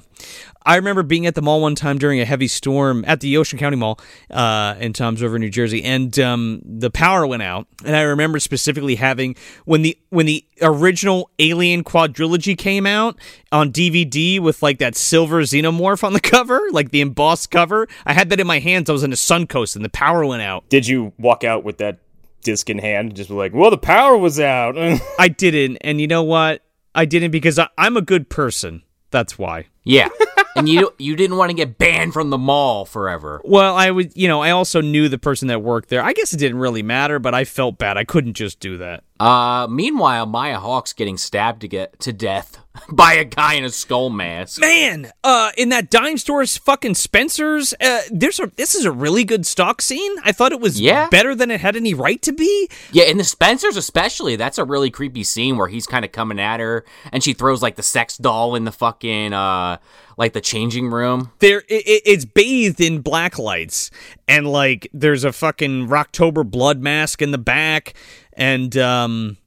I 0.65 0.77
remember 0.77 1.03
being 1.03 1.27
at 1.27 1.35
the 1.35 1.41
mall 1.41 1.63
one 1.63 1.75
time 1.75 1.97
during 1.99 2.21
a 2.21 2.25
heavy 2.27 2.49
storm 2.49 3.03
at 3.07 3.21
the 3.21 3.39
Ocean 3.39 3.59
County 3.59 3.77
Mall 3.77 3.99
uh, 4.31 4.75
in 4.79 4.93
Toms 4.93 5.23
River, 5.23 5.39
New 5.39 5.49
Jersey, 5.49 5.83
and 5.83 6.17
um, 6.19 6.61
the 6.63 6.91
power 6.91 7.27
went 7.27 7.43
out. 7.43 7.67
And 7.85 7.97
I 7.97 8.03
remember 8.03 8.39
specifically 8.39 8.97
having 8.97 9.35
when 9.65 9.81
the 9.83 9.99
when 10.11 10.27
the 10.27 10.45
original 10.61 11.31
Alien 11.39 11.85
quadrilogy 11.85 12.57
came 12.57 12.87
out 12.87 13.19
on 13.51 13.73
DVD 13.73 14.39
with 14.41 14.63
like 14.63 14.79
that 14.79 14.95
silver 14.95 15.41
xenomorph 15.43 16.05
on 16.05 16.13
the 16.13 16.21
cover, 16.35 16.61
like 16.71 16.91
the 16.91 17.01
embossed 17.01 17.51
cover. 17.51 17.89
I 18.05 18.13
had 18.13 18.29
that 18.31 18.39
in 18.41 18.47
my 18.47 18.59
hands. 18.59 18.91
I 18.91 18.93
was 18.93 19.03
in 19.03 19.13
a 19.13 19.17
Suncoast, 19.17 19.75
and 19.75 19.85
the 19.85 19.89
power 19.89 20.27
went 20.27 20.43
out. 20.43 20.69
Did 20.69 20.87
you 20.87 21.15
walk 21.19 21.45
out 21.45 21.65
with 21.65 21.79
that 21.79 21.99
disc 22.43 22.69
in 22.69 22.79
hand 22.79 23.17
just 23.17 23.31
like, 23.31 23.55
"Well, 23.55 23.71
the 23.71 23.79
power 23.79 24.19
was 24.19 24.39
out"? 24.39 24.77
I 25.19 25.29
didn't, 25.29 25.79
and 25.81 25.99
you 25.99 26.07
know 26.07 26.25
what? 26.25 26.63
I 26.99 27.05
didn't 27.05 27.31
because 27.31 27.61
I, 27.61 27.69
I'm 27.79 27.97
a 27.97 28.03
good 28.03 28.29
person. 28.29 28.83
That's 29.13 29.39
why. 29.39 29.67
Yeah. 29.85 30.09
and 30.59 30.69
you 30.69 30.93
you 30.99 31.17
didn't 31.17 31.37
want 31.37 31.51
to 31.51 31.55
get 31.55 31.79
banned 31.79 32.13
from 32.13 32.31
the 32.31 32.39
mall 32.39 32.85
forever. 32.85 33.41
Well, 33.45 33.75
I 33.77 33.91
would, 33.91 34.17
you 34.17 34.29
know, 34.29 34.41
I 34.43 34.51
also 34.51 34.81
knew 34.81 35.09
the 35.09 35.19
person 35.19 35.49
that 35.49 35.63
worked 35.63 35.89
there. 35.89 36.03
I 36.03 36.13
guess 36.13 36.33
it 36.35 36.39
didn't 36.39 36.59
really 36.59 36.83
matter, 36.83 37.19
but 37.19 37.35
I 37.35 37.45
felt 37.45 37.79
bad. 37.79 37.97
I 37.97 38.05
couldn't 38.05 38.35
just 38.35 38.61
do 38.61 38.79
that. 38.79 39.05
Uh, 39.21 39.67
meanwhile, 39.69 40.27
Maya 40.27 40.59
Hawke's 40.61 40.93
getting 40.93 41.17
stabbed 41.19 41.63
to 41.63 41.69
get 41.69 41.99
to 42.01 42.13
death 42.13 42.59
by 42.93 43.15
a 43.15 43.25
guy 43.25 43.55
in 43.55 43.65
a 43.65 43.71
skull 43.71 44.11
mask. 44.11 44.61
Man, 44.61 45.11
uh, 45.25 45.51
in 45.57 45.71
that 45.71 45.91
dime 45.91 46.19
store's 46.19 46.57
fucking 46.57 46.95
Spencer's, 46.95 47.75
uh, 47.81 48.03
there's 48.13 48.39
a 48.39 48.51
this 48.57 48.77
is 48.77 48.85
a 48.85 48.93
really 48.93 49.25
good 49.25 49.45
stock 49.45 49.83
scene. 49.83 50.13
I 50.25 50.31
thought 50.31 50.53
it 50.53 50.61
was 50.61 50.81
Yeah. 50.81 51.09
better 51.09 51.35
than 51.35 51.51
it 51.51 51.61
had 51.61 51.75
any 51.75 51.95
right 51.95 52.23
to 52.23 52.33
be. 52.33 52.69
Yeah, 52.93 53.05
in 53.05 53.19
the 53.19 53.25
Spencers 53.25 53.77
especially, 53.77 54.37
that's 54.37 54.59
a 54.59 54.65
really 54.65 54.91
creepy 54.91 55.25
scene 55.25 55.57
where 55.57 55.69
he's 55.69 55.87
kind 55.89 56.05
of 56.05 56.13
coming 56.13 56.39
at 56.39 56.61
her, 56.61 56.85
and 57.13 57.23
she 57.25 57.33
throws 57.33 57.61
like 57.61 57.75
the 57.75 57.83
sex 57.83 58.17
doll 58.19 58.55
in 58.55 58.65
the 58.65 58.73
fucking 58.73 59.33
uh, 59.33 59.79
like 60.19 60.35
the 60.35 60.41
changing 60.43 60.91
room. 60.91 61.31
There, 61.39 61.61
it, 61.69 61.87
it- 61.87 62.03
it's 62.05 62.25
bathed 62.27 62.81
in 62.81 63.01
black 63.01 63.39
lights, 63.39 63.91
and 64.27 64.47
like 64.47 64.89
there's 64.93 65.25
a 65.25 65.33
fucking 65.33 65.89
Rocktober 65.89 66.45
blood 66.49 66.81
mask 66.83 67.23
in 67.23 67.31
the 67.31 67.39
back, 67.39 67.95
and 68.35 68.77
um, 68.77 69.39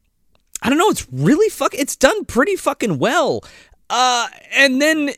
I 0.63 0.69
don't 0.69 0.79
know. 0.79 0.89
It's 0.89 1.05
really 1.11 1.49
fuck. 1.49 1.75
It's 1.75 1.95
done 1.95 2.25
pretty 2.25 2.55
fucking 2.55 2.97
well. 2.97 3.43
Uh, 3.89 4.27
and 4.55 4.81
then 4.81 5.11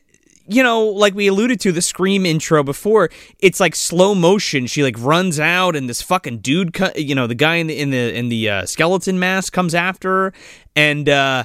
you 0.46 0.62
know, 0.62 0.84
like 0.84 1.14
we 1.14 1.26
alluded 1.28 1.58
to 1.60 1.72
the 1.72 1.80
scream 1.80 2.26
intro 2.26 2.62
before, 2.62 3.08
it's 3.38 3.60
like 3.60 3.74
slow 3.74 4.14
motion. 4.14 4.66
She 4.66 4.82
like 4.82 4.96
runs 4.98 5.40
out, 5.40 5.74
and 5.76 5.88
this 5.88 6.02
fucking 6.02 6.38
dude, 6.40 6.76
you 6.96 7.14
know, 7.14 7.26
the 7.26 7.34
guy 7.34 7.54
in 7.54 7.68
the 7.68 7.78
in 7.80 7.90
the 7.90 8.14
in 8.18 8.28
the 8.28 8.50
uh, 8.50 8.66
skeleton 8.66 9.18
mask 9.18 9.52
comes 9.54 9.74
after 9.74 10.10
her, 10.10 10.32
and 10.76 11.08
uh, 11.08 11.44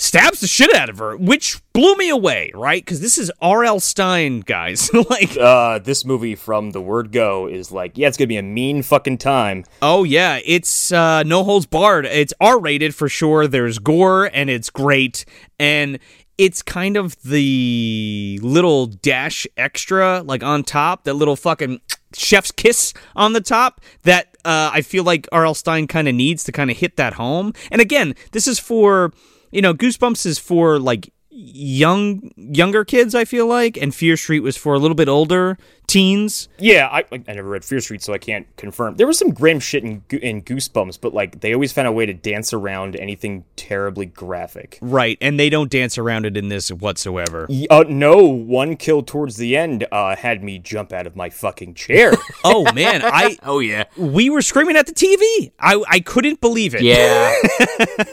stabs 0.00 0.38
the 0.38 0.46
shit 0.46 0.72
out 0.76 0.88
of 0.88 0.98
her, 0.98 1.16
which 1.16 1.60
blew 1.72 1.96
me 1.96 2.08
away, 2.08 2.52
right? 2.54 2.84
Because 2.84 3.00
this 3.00 3.18
is 3.18 3.32
R.L. 3.42 3.80
Stine, 3.80 4.40
guys. 4.40 4.88
like, 5.10 5.36
Uh, 5.36 5.80
this 5.80 6.04
movie 6.04 6.36
from 6.36 6.70
the 6.70 6.80
word 6.80 7.10
go 7.10 7.48
is 7.48 7.72
like, 7.72 7.98
yeah, 7.98 8.06
it's 8.06 8.16
gonna 8.16 8.28
be 8.28 8.36
a 8.36 8.42
mean 8.42 8.82
fucking 8.84 9.18
time. 9.18 9.64
oh 9.82 10.04
yeah, 10.04 10.38
it's 10.44 10.92
uh, 10.92 11.24
no 11.24 11.42
holds 11.42 11.66
barred. 11.66 12.06
It's 12.06 12.32
R 12.40 12.60
rated 12.60 12.94
for 12.94 13.08
sure. 13.08 13.48
There's 13.48 13.80
gore, 13.80 14.30
and 14.32 14.48
it's 14.48 14.70
great, 14.70 15.24
and 15.58 15.98
it's 16.38 16.62
kind 16.62 16.96
of 16.96 17.20
the 17.22 18.38
little 18.40 18.86
dash 18.86 19.48
extra, 19.56 20.22
like 20.22 20.44
on 20.44 20.62
top, 20.62 21.02
that 21.04 21.14
little 21.14 21.34
fucking 21.34 21.80
chef's 22.14 22.52
kiss 22.52 22.94
on 23.16 23.32
the 23.32 23.40
top 23.40 23.80
that 24.04 24.36
uh, 24.44 24.70
I 24.72 24.82
feel 24.82 25.02
like 25.02 25.26
R.L. 25.32 25.54
Stine 25.54 25.88
kind 25.88 26.06
of 26.06 26.14
needs 26.14 26.44
to 26.44 26.52
kind 26.52 26.70
of 26.70 26.76
hit 26.76 26.96
that 26.96 27.14
home. 27.14 27.52
And 27.72 27.80
again, 27.80 28.14
this 28.30 28.46
is 28.46 28.60
for 28.60 29.12
you 29.50 29.62
know, 29.62 29.74
Goosebumps 29.74 30.26
is 30.26 30.38
for 30.38 30.78
like 30.78 31.12
young 31.30 32.30
younger 32.36 32.84
kids. 32.84 33.14
I 33.14 33.24
feel 33.24 33.46
like, 33.46 33.76
and 33.76 33.94
Fear 33.94 34.16
Street 34.16 34.40
was 34.40 34.56
for 34.56 34.74
a 34.74 34.78
little 34.78 34.94
bit 34.96 35.08
older 35.08 35.56
teens. 35.86 36.48
Yeah, 36.58 36.88
I, 36.88 37.04
I 37.12 37.32
never 37.32 37.48
read 37.48 37.64
Fear 37.64 37.80
Street, 37.80 38.02
so 38.02 38.12
I 38.12 38.18
can't 38.18 38.46
confirm. 38.56 38.96
There 38.96 39.06
was 39.06 39.18
some 39.18 39.30
grim 39.30 39.58
shit 39.60 39.84
in, 39.84 40.02
in 40.10 40.42
Goosebumps, 40.42 41.00
but 41.00 41.14
like 41.14 41.40
they 41.40 41.54
always 41.54 41.72
found 41.72 41.86
a 41.88 41.92
way 41.92 42.06
to 42.06 42.12
dance 42.12 42.52
around 42.52 42.96
anything 42.96 43.44
terribly 43.56 44.06
graphic. 44.06 44.78
Right, 44.82 45.16
and 45.20 45.38
they 45.38 45.48
don't 45.48 45.70
dance 45.70 45.96
around 45.96 46.26
it 46.26 46.36
in 46.36 46.48
this 46.48 46.70
whatsoever. 46.70 47.46
Uh, 47.70 47.84
no, 47.88 48.18
one 48.24 48.76
kill 48.76 49.02
towards 49.02 49.36
the 49.36 49.56
end 49.56 49.86
uh, 49.92 50.16
had 50.16 50.42
me 50.42 50.58
jump 50.58 50.92
out 50.92 51.06
of 51.06 51.14
my 51.16 51.30
fucking 51.30 51.74
chair. 51.74 52.12
Oh 52.44 52.70
man, 52.72 53.02
I 53.04 53.36
Oh 53.42 53.58
yeah, 53.58 53.84
we 53.96 54.30
were 54.30 54.42
screaming 54.42 54.76
at 54.76 54.86
the 54.86 54.92
TV. 54.92 55.50
I 55.58 55.82
I 55.88 56.00
couldn't 56.00 56.40
believe 56.40 56.74
it. 56.74 56.82
yeah. 56.82 57.34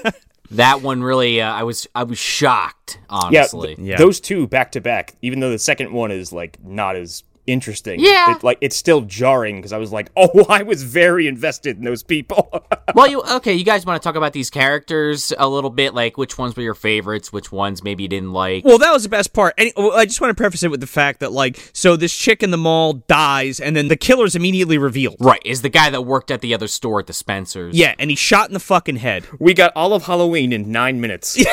that 0.52 0.82
one 0.82 1.02
really, 1.04 1.42
uh, 1.42 1.52
I 1.54 1.64
was 1.64 1.88
I 1.96 2.04
was 2.04 2.18
shocked, 2.18 3.00
yeah, 3.02 3.06
honestly. 3.42 3.76
th- 3.76 3.80
Yeah. 3.88 3.98
those 3.98 4.20
two 4.20 4.48
back 4.48 4.72
to 4.74 4.82
back. 4.82 5.16
Even 5.22 5.40
though 5.40 5.52
the 5.52 5.60
second 5.60 5.92
one 5.92 6.12
is 6.12 6.32
like 6.34 6.58
not 6.64 6.96
as 6.96 7.24
interesting. 7.48 8.00
Yeah. 8.00 8.36
it, 8.36 8.44
like 8.44 8.58
it's 8.62 8.76
still 8.76 9.02
jarring 9.02 9.58
because 9.58 9.74
I 9.74 9.78
was 9.78 9.92
like, 9.92 10.10
oh, 10.18 10.46
I 10.50 10.64
was 10.64 10.84
very 10.84 11.28
invested 11.28 11.78
in 11.78 11.84
those 11.84 12.04
people. 12.04 12.50
well, 12.96 13.08
you 13.08 13.22
okay? 13.24 13.54
You 13.54 13.64
guys 13.64 13.86
want 13.86 14.02
to 14.02 14.06
talk 14.06 14.16
about 14.16 14.34
these 14.34 14.50
characters 14.50 15.34
a 15.38 15.48
little 15.48 15.70
bit? 15.70 15.94
Like, 15.94 16.18
which 16.18 16.38
ones 16.38 16.56
were 16.56 16.64
your 16.64 16.74
favorites? 16.74 17.32
Which 17.32 17.52
ones 17.52 17.84
maybe 17.84 18.04
you 18.04 18.10
didn't 18.10 18.34
like? 18.34 18.66
Well, 18.66 18.78
that 18.78 18.92
was 18.92 19.04
the 19.04 19.10
best 19.10 19.34
part. 19.34 19.54
And 19.58 19.72
well, 19.76 19.94
I 19.94 20.06
just 20.06 20.22
want 20.22 20.36
to 20.36 20.42
preface 20.42 20.64
it 20.64 20.72
with 20.72 20.82
the 20.82 20.88
fact 20.88 21.20
that, 21.20 21.32
like, 21.32 21.72
so 21.74 21.96
this 21.96 22.16
chick 22.16 22.44
in 22.44 22.52
the 22.52 22.58
mall 22.58 22.94
dies, 22.94 23.60
and 23.60 23.76
then 23.76 23.88
the 23.88 23.98
killer's 23.98 24.36
immediately 24.36 24.78
revealed. 24.78 25.18
right, 25.20 25.42
is 25.46 25.62
the 25.62 25.70
guy 25.70 25.90
that 25.90 26.02
worked 26.02 26.32
at 26.32 26.42
the 26.42 26.54
other 26.54 26.68
store 26.68 27.00
at 27.00 27.08
the 27.08 27.14
Spencers? 27.14 27.76
Yeah, 27.76 27.96
and 28.00 28.10
he's 28.10 28.20
shot 28.20 28.50
in 28.50 28.54
the 28.54 28.60
fucking 28.60 28.98
head. 28.98 29.26
we 29.40 29.54
got 29.54 29.72
all 29.76 29.94
of 29.94 30.04
Halloween 30.04 30.54
in 30.54 30.72
nine 30.72 31.02
minutes. 31.02 31.38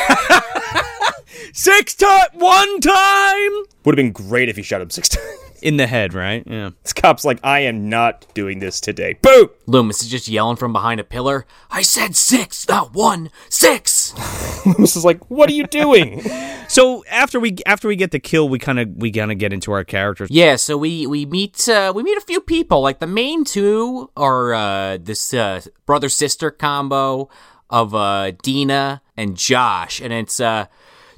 Six 1.53 1.93
time, 1.95 2.27
one 2.33 2.79
time 2.79 3.51
Would 3.85 3.95
have 3.95 3.95
been 3.95 4.11
great 4.11 4.49
if 4.49 4.55
he 4.55 4.63
shot 4.63 4.81
him 4.81 4.89
six 4.89 5.09
times. 5.09 5.27
In 5.63 5.77
the 5.77 5.87
head, 5.87 6.13
right? 6.13 6.43
Yeah. 6.45 6.71
This 6.83 6.91
cop's 6.91 7.23
like, 7.23 7.39
I 7.41 7.61
am 7.61 7.87
not 7.87 8.25
doing 8.33 8.59
this 8.59 8.81
today. 8.81 9.17
Boom! 9.21 9.49
Loomis 9.65 10.01
is 10.01 10.09
just 10.09 10.27
yelling 10.27 10.57
from 10.57 10.73
behind 10.73 10.99
a 10.99 11.05
pillar. 11.05 11.45
I 11.71 11.83
said 11.83 12.17
six, 12.17 12.67
not 12.67 12.93
one. 12.93 13.29
Six. 13.49 14.13
This 14.77 14.95
is 14.95 15.03
like, 15.03 15.29
what 15.29 15.49
are 15.49 15.53
you 15.53 15.67
doing? 15.67 16.21
So 16.69 17.03
after 17.11 17.39
we 17.39 17.57
after 17.67 17.87
we 17.87 17.95
get 17.95 18.11
the 18.11 18.19
kill, 18.19 18.49
we 18.49 18.57
kind 18.57 18.79
of 18.79 18.89
we 18.95 19.11
kind 19.11 19.31
of 19.31 19.37
get 19.37 19.53
into 19.53 19.71
our 19.73 19.83
characters. 19.83 20.29
Yeah, 20.31 20.55
so 20.55 20.75
we 20.75 21.05
we 21.05 21.25
meet 21.25 21.69
uh, 21.69 21.91
we 21.93 22.01
meet 22.01 22.17
a 22.17 22.21
few 22.21 22.41
people. 22.41 22.81
Like 22.81 22.99
the 22.99 23.05
main 23.05 23.43
two 23.43 24.09
are 24.17 24.53
uh, 24.55 24.97
this 24.99 25.33
uh, 25.35 25.61
brother 25.85 26.09
sister 26.09 26.49
combo 26.49 27.29
of 27.69 27.93
uh, 27.93 28.31
Deena 28.41 29.03
and 29.15 29.37
Josh, 29.37 30.01
and 30.01 30.11
it's 30.13 30.39
uh, 30.39 30.65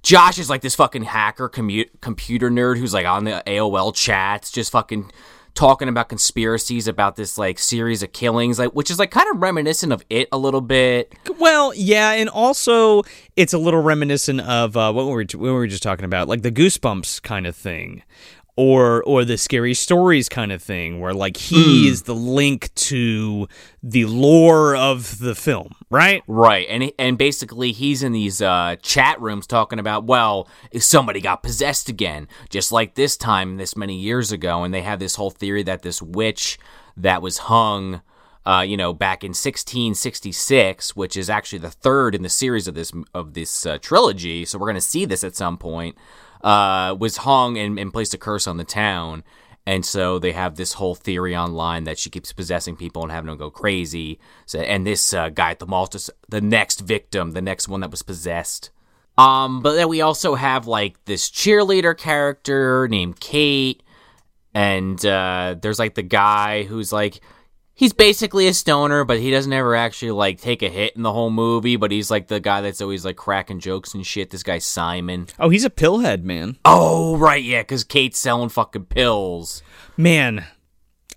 Josh 0.05 0.38
is 0.38 0.51
like 0.51 0.62
this 0.62 0.75
fucking 0.75 1.01
hacker 1.01 1.50
computer 1.50 2.51
nerd 2.51 2.77
who's 2.77 2.93
like 2.93 3.07
on 3.07 3.24
the 3.24 3.41
AOL 3.47 3.93
chats, 3.93 4.51
just 4.51 4.71
fucking 4.71 5.12
talking 5.55 5.89
about 5.89 6.09
conspiracies 6.09 6.88
about 6.88 7.15
this 7.15 7.39
like 7.39 7.57
series 7.57 8.03
of 8.03 8.13
killings, 8.13 8.59
like 8.59 8.69
which 8.74 8.91
is 8.91 9.00
like 9.00 9.09
kind 9.09 9.27
of 9.33 9.41
reminiscent 9.41 9.91
of 9.91 10.05
it 10.12 10.27
a 10.31 10.38
little 10.38 10.62
bit. 10.62 11.12
Well, 11.39 11.74
yeah, 11.74 12.12
and 12.12 12.29
also 12.29 13.01
it's 13.35 13.51
a 13.51 13.57
little 13.57 13.81
reminiscent 13.81 14.41
of 14.41 14.77
uh, 14.77 14.93
what 14.93 15.07
were 15.07 15.15
we 15.15 15.25
what 15.33 15.51
were 15.51 15.62
we 15.62 15.67
just 15.67 15.81
talking 15.81 16.05
about, 16.05 16.27
like 16.27 16.43
the 16.43 16.51
Goosebumps 16.51 17.24
kind 17.24 17.47
of 17.47 17.55
thing, 17.55 18.03
or 18.57 19.03
or 19.03 19.25
the 19.25 19.38
scary 19.38 19.74
stories 19.74 20.29
kind 20.29 20.51
of 20.51 20.62
thing, 20.63 21.00
where 21.00 21.13
like 21.13 21.38
he 21.38 21.88
is 21.88 22.03
the 22.03 22.15
link 22.15 22.74
to 22.75 23.47
the 23.83 24.05
lore 24.05 24.75
of 24.75 25.19
the 25.19 25.35
film, 25.35 25.75
right? 25.89 26.24
Right, 26.27 26.65
and 26.69 26.91
and 26.97 27.17
basically 27.17 27.71
he's 27.71 28.01
in 28.01 28.13
these 28.13 28.41
uh, 28.41 28.77
chat 28.81 29.19
rooms 29.19 29.45
talking 29.45 29.79
about, 29.79 30.05
well, 30.05 30.47
if 30.71 30.83
somebody 30.83 31.19
got 31.19 31.43
possessed 31.43 31.89
again, 31.89 32.27
just 32.50 32.71
like 32.71 32.95
this 32.95 33.17
time, 33.17 33.57
this 33.57 33.75
many 33.75 33.97
years 33.97 34.31
ago, 34.31 34.63
and 34.63 34.74
they 34.74 34.81
have 34.81 35.00
this 35.00 35.15
whole 35.15 35.31
theory 35.31 35.63
that 35.63 35.81
this 35.81 36.01
witch 36.01 36.57
that 36.95 37.21
was 37.21 37.39
hung, 37.39 38.01
uh, 38.45 38.63
you 38.65 38.77
know, 38.77 38.93
back 38.93 39.24
in 39.24 39.29
1666, 39.29 40.95
which 40.95 41.17
is 41.17 41.29
actually 41.29 41.59
the 41.59 41.71
third 41.71 42.15
in 42.15 42.21
the 42.21 42.29
series 42.29 42.69
of 42.69 42.75
this 42.75 42.93
of 43.13 43.33
this 43.33 43.65
uh, 43.65 43.77
trilogy, 43.81 44.45
so 44.45 44.57
we're 44.57 44.67
gonna 44.67 44.79
see 44.79 45.03
this 45.03 45.25
at 45.25 45.35
some 45.35 45.57
point, 45.57 45.97
uh, 46.45 46.95
was 46.97 47.17
hung 47.17 47.57
and, 47.57 47.77
and 47.77 47.91
placed 47.91 48.13
a 48.13 48.17
curse 48.17 48.47
on 48.47 48.57
the 48.57 48.63
town. 48.63 49.23
And 49.65 49.83
so 49.83 50.19
they 50.19 50.31
have 50.31 50.55
this 50.55 50.73
whole 50.73 50.93
theory 50.93 51.35
online 51.35 51.85
that 51.85 51.97
she 51.97 52.11
keeps 52.11 52.31
possessing 52.31 52.75
people 52.75 53.01
and 53.01 53.11
having 53.11 53.29
them 53.29 53.37
go 53.37 53.49
crazy. 53.49 54.19
So, 54.45 54.59
and 54.59 54.85
this 54.85 55.11
uh, 55.11 55.29
guy 55.29 55.49
at 55.51 55.59
the 55.59 55.65
mall, 55.65 55.87
just 55.87 56.11
the 56.29 56.41
next 56.41 56.81
victim, 56.81 57.31
the 57.31 57.41
next 57.41 57.67
one 57.67 57.81
that 57.81 57.89
was 57.89 58.03
possessed. 58.03 58.69
Um, 59.17 59.61
but 59.61 59.73
then 59.73 59.89
we 59.89 60.01
also 60.01 60.35
have 60.35 60.67
like 60.67 61.03
this 61.05 61.31
cheerleader 61.31 61.97
character 61.97 62.87
named 62.89 63.19
Kate, 63.19 63.81
and 64.53 65.03
uh, 65.03 65.55
there's 65.59 65.79
like 65.79 65.95
the 65.95 66.03
guy 66.03 66.63
who's 66.63 66.93
like 66.93 67.21
he's 67.75 67.94
basically 67.94 68.48
a 68.48 68.53
stoner, 68.53 69.03
but 69.03 69.20
he 69.20 69.29
doesn't 69.29 69.53
ever 69.53 69.75
actually 69.75 70.12
like 70.12 70.41
take 70.41 70.63
a 70.63 70.70
hit 70.70 70.96
in 70.96 71.03
the 71.03 71.13
whole 71.13 71.29
movie. 71.29 71.75
But 71.75 71.91
he's 71.91 72.10
like 72.10 72.27
the 72.27 72.39
guy 72.39 72.62
that's 72.62 72.82
always 72.82 73.05
like 73.05 73.17
cracking 73.17 73.60
jokes 73.60 73.94
and 73.94 74.05
shit. 74.05 74.32
This 74.32 74.44
guy 74.44 74.58
Simon. 74.58 75.27
Oh, 75.38 75.50
he's 75.50 75.65
a 75.65 75.70
pillhead, 75.70 76.24
man. 76.24 76.58
Oh 76.65 77.17
right, 77.17 77.44
yeah, 77.44 77.62
because 77.62 77.84
Kate's 77.84 78.17
selling 78.17 78.50
fucking 78.50 78.86
pills. 78.86 79.62
Man, 79.98 80.46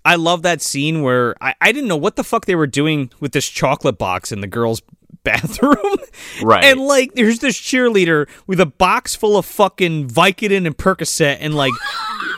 I 0.05 0.15
love 0.15 0.43
that 0.43 0.61
scene 0.61 1.01
where 1.01 1.35
I, 1.41 1.55
I 1.59 1.71
didn't 1.71 1.87
know 1.87 1.97
what 1.97 2.15
the 2.15 2.23
fuck 2.23 2.45
they 2.45 2.55
were 2.55 2.67
doing 2.67 3.11
with 3.19 3.31
this 3.31 3.47
chocolate 3.47 3.97
box 3.97 4.31
in 4.31 4.41
the 4.41 4.47
girls' 4.47 4.81
bathroom. 5.23 5.97
Right. 6.41 6.63
And 6.63 6.81
like 6.81 7.13
there's 7.15 7.39
this 7.39 7.59
cheerleader 7.59 8.29
with 8.47 8.59
a 8.59 8.65
box 8.65 9.15
full 9.15 9.37
of 9.37 9.45
fucking 9.45 10.07
Vicodin 10.07 10.65
and 10.65 10.77
Percocet 10.77 11.37
and 11.39 11.55
like 11.55 11.73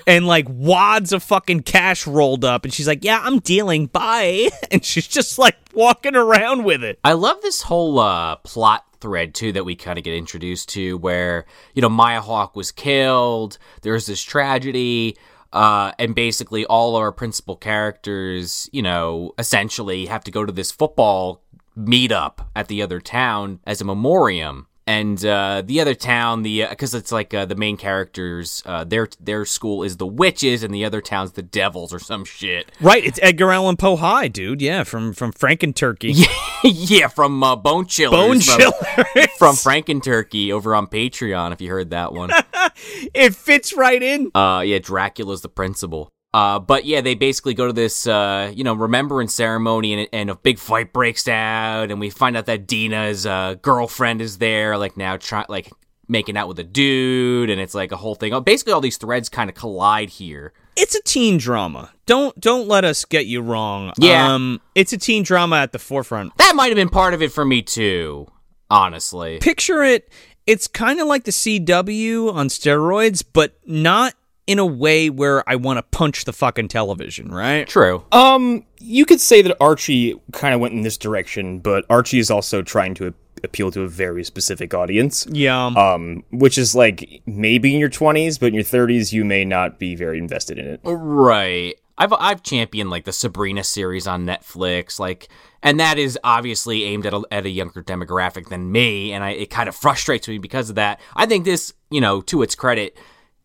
and 0.08 0.28
like 0.28 0.46
wads 0.50 1.14
of 1.14 1.24
fucking 1.24 1.64
cash 1.64 2.08
rolled 2.08 2.46
up 2.46 2.64
and 2.64 2.74
she's 2.74 2.88
like, 2.88 3.04
"Yeah, 3.04 3.22
I'm 3.24 3.40
dealing. 3.40 3.88
Bye." 3.88 4.50
And 4.72 4.86
she's 4.86 5.08
just 5.08 5.38
like 5.38 5.58
walking 5.74 6.16
around 6.16 6.64
with 6.64 6.82
it. 6.82 6.98
I 7.04 7.12
love 7.12 7.42
this 7.42 7.64
whole 7.64 8.00
uh, 8.00 8.38
plot 8.38 8.86
thread 9.02 9.34
too 9.34 9.52
that 9.52 9.66
we 9.66 9.76
kind 9.76 9.98
of 9.98 10.06
get 10.06 10.14
introduced 10.14 10.70
to, 10.70 10.98
where 10.98 11.46
you 11.74 11.82
know 11.82 11.90
Maya 11.90 12.22
Hawke 12.22 12.56
was 12.56 12.72
killed. 12.72 13.58
There's 13.82 14.06
this 14.06 14.24
tragedy, 14.24 15.18
uh, 15.52 15.92
and 16.00 16.16
basically 16.16 16.66
all 16.66 16.96
our 16.96 17.12
principal 17.12 17.58
characters, 17.58 18.70
you 18.72 18.82
know, 18.82 19.34
essentially 19.38 20.06
have 20.06 20.24
to 20.24 20.32
go 20.32 20.46
to 20.46 20.52
this 20.54 20.72
football 20.72 21.42
meetup 21.78 22.46
at 22.56 22.68
the 22.68 22.82
other 22.82 23.00
town 23.00 23.60
as 23.66 23.82
a 23.82 23.86
memoriam. 23.86 24.68
And 24.88 25.24
uh, 25.24 25.62
the 25.64 25.80
other 25.80 25.94
town, 25.94 26.42
the 26.42 26.66
because 26.70 26.96
it's 26.96 27.12
like 27.12 27.34
uh, 27.34 27.46
the 27.46 27.56
main 27.56 27.78
characters, 27.78 28.64
uh, 28.66 28.84
their 28.84 29.08
their 29.20 29.46
school 29.46 29.84
is 29.84 29.98
the 29.98 30.08
witches, 30.08 30.64
and 30.64 30.74
the 30.74 30.84
other 30.86 31.02
town's 31.02 31.34
the 31.34 31.44
devils 31.44 31.94
or 31.94 32.00
some 32.00 32.26
shit. 32.26 32.72
Right, 32.82 33.06
it's 33.06 33.20
Edgar 33.22 33.52
Allan 33.52 33.78
Poe 33.78 33.96
High, 33.96 34.28
dude. 34.28 34.60
Yeah, 34.62 34.84
from 34.84 35.14
from 35.14 35.34
Franken 35.34 35.76
Turkey. 35.76 36.16
yeah, 36.64 37.08
from 37.08 37.44
uh, 37.44 37.56
Bone 37.56 37.86
Chillers. 37.86 38.12
Bone 38.20 38.40
from- 38.42 38.60
Chiller. 38.60 39.28
from 39.38 39.56
Franken 39.56 40.02
Turkey 40.04 40.52
over 40.52 40.74
on 40.74 40.88
Patreon 40.88 41.54
if 41.54 41.62
you 41.62 41.70
heard 41.70 41.92
that 41.92 42.12
one. 42.12 42.32
it 43.14 43.36
fits 43.36 43.74
right 43.74 44.02
in. 44.02 44.32
uh 44.34 44.62
yeah, 44.66 44.80
Dracula's 44.80 45.42
the 45.42 45.50
principal. 45.50 46.12
Uh 46.34 46.60
but 46.60 46.86
yeah, 46.86 47.02
they 47.02 47.14
basically 47.16 47.54
go 47.54 47.68
to 47.68 47.74
this 47.74 48.08
uh 48.08 48.52
you 48.56 48.64
know, 48.64 48.74
remembrance 48.74 49.34
ceremony 49.34 49.94
and 49.94 50.08
and 50.14 50.30
a 50.30 50.36
big 50.36 50.60
fight 50.60 50.94
breaks 50.94 51.28
out 51.28 51.92
and 51.92 52.00
we 52.00 52.10
find 52.10 52.38
out 52.38 52.46
that 52.46 52.68
Deena's 52.68 53.26
uh 53.26 53.56
girlfriend 53.62 54.22
is 54.22 54.38
there 54.38 54.78
like 54.78 54.96
now 54.96 55.18
trying, 55.18 55.46
like 55.50 55.70
making 56.08 56.36
out 56.38 56.48
with 56.48 56.60
a 56.60 56.64
dude 56.64 57.50
and 57.50 57.60
it's 57.62 57.74
like 57.74 57.92
a 57.92 57.98
whole 57.98 58.16
thing. 58.16 58.38
Basically 58.44 58.74
all 58.74 58.82
these 58.82 58.98
threads 58.98 59.30
kind 59.30 59.50
of 59.50 59.56
collide 59.56 60.10
here. 60.10 60.54
It's 60.78 60.96
a 60.96 61.02
teen 61.04 61.38
drama. 61.38 61.92
Don't 62.06 62.38
don't 62.40 62.68
let 62.68 62.86
us 62.86 63.04
get 63.04 63.26
you 63.26 63.42
wrong. 63.42 63.92
Yeah. 63.98 64.34
Um 64.34 64.62
it's 64.74 64.94
a 64.94 64.98
teen 64.98 65.24
drama 65.24 65.58
at 65.58 65.74
the 65.74 65.80
forefront. 65.80 66.38
That 66.38 66.54
might 66.56 66.68
have 66.68 66.76
been 66.78 66.90
part 66.90 67.14
of 67.14 67.22
it 67.22 67.32
for 67.34 67.44
me 67.44 67.62
too. 67.62 68.28
honestly. 68.70 69.38
Picture 69.40 69.84
it. 69.84 70.10
It's 70.48 70.68
kind 70.68 71.00
of 71.00 71.08
like 71.08 71.26
the 71.26 71.32
CW 71.32 72.34
on 72.34 72.48
steroids, 72.48 73.24
but 73.32 73.56
not 73.66 74.14
in 74.48 74.60
a 74.60 74.66
way 74.66 75.10
where 75.10 75.48
I 75.50 75.56
want 75.56 75.78
to 75.78 75.84
punch 75.84 76.26
the 76.26 76.34
fucking 76.34 76.68
television, 76.68 77.32
right? 77.32 77.68
True. 77.68 78.04
Um, 78.12 78.66
you 78.80 79.06
could 79.06 79.22
say 79.22 79.42
that 79.42 79.56
Archie 79.62 80.20
kind 80.34 80.54
of 80.54 80.60
went 80.60 80.74
in 80.74 80.82
this 80.82 80.98
direction, 80.98 81.60
but 81.60 81.86
Archie 81.90 82.20
is 82.20 82.32
also 82.32 82.62
trying 82.62 82.94
to 82.96 83.14
appeal 83.44 83.72
to 83.72 83.82
a 83.82 83.88
very 83.88 84.24
specific 84.24 84.74
audience. 84.74 85.26
Yeah. 85.30 85.68
Um, 85.68 86.24
which 86.32 86.58
is 86.58 86.76
like 86.76 87.22
maybe 87.26 87.74
in 87.74 87.80
your 87.80 87.90
20s, 87.90 88.40
but 88.40 88.48
in 88.48 88.54
your 88.54 88.64
30s, 88.64 89.12
you 89.12 89.26
may 89.26 89.46
not 89.46 89.80
be 89.80 89.96
very 89.96 90.18
invested 90.18 90.58
in 90.58 90.68
it. 90.68 90.80
Right. 90.84 91.76
I've 91.98 92.14
I've 92.14 92.42
championed 92.42 92.90
like 92.90 93.06
the 93.06 93.12
Sabrina 93.12 93.64
series 93.64 94.08
on 94.08 94.26
Netflix, 94.26 95.00
like, 95.00 95.30
and 95.62 95.80
that 95.80 96.00
is 96.00 96.18
obviously 96.24 96.84
aimed 96.86 97.06
at 97.06 97.14
a, 97.14 97.22
at 97.30 97.46
a 97.46 97.50
younger 97.50 97.84
demographic 97.84 98.50
than 98.50 98.72
me, 98.72 99.14
and 99.14 99.24
I 99.24 99.32
it 99.32 99.52
kind 99.52 99.70
of 99.70 99.76
frustrates 99.76 100.28
me 100.28 100.40
because 100.40 100.70
of 100.70 100.78
that. 100.78 101.00
I 101.16 101.28
think 101.28 101.46
this, 101.46 101.74
you 101.92 102.02
know, 102.02 102.22
to 102.22 102.42
its 102.42 102.56
credit, 102.56 102.98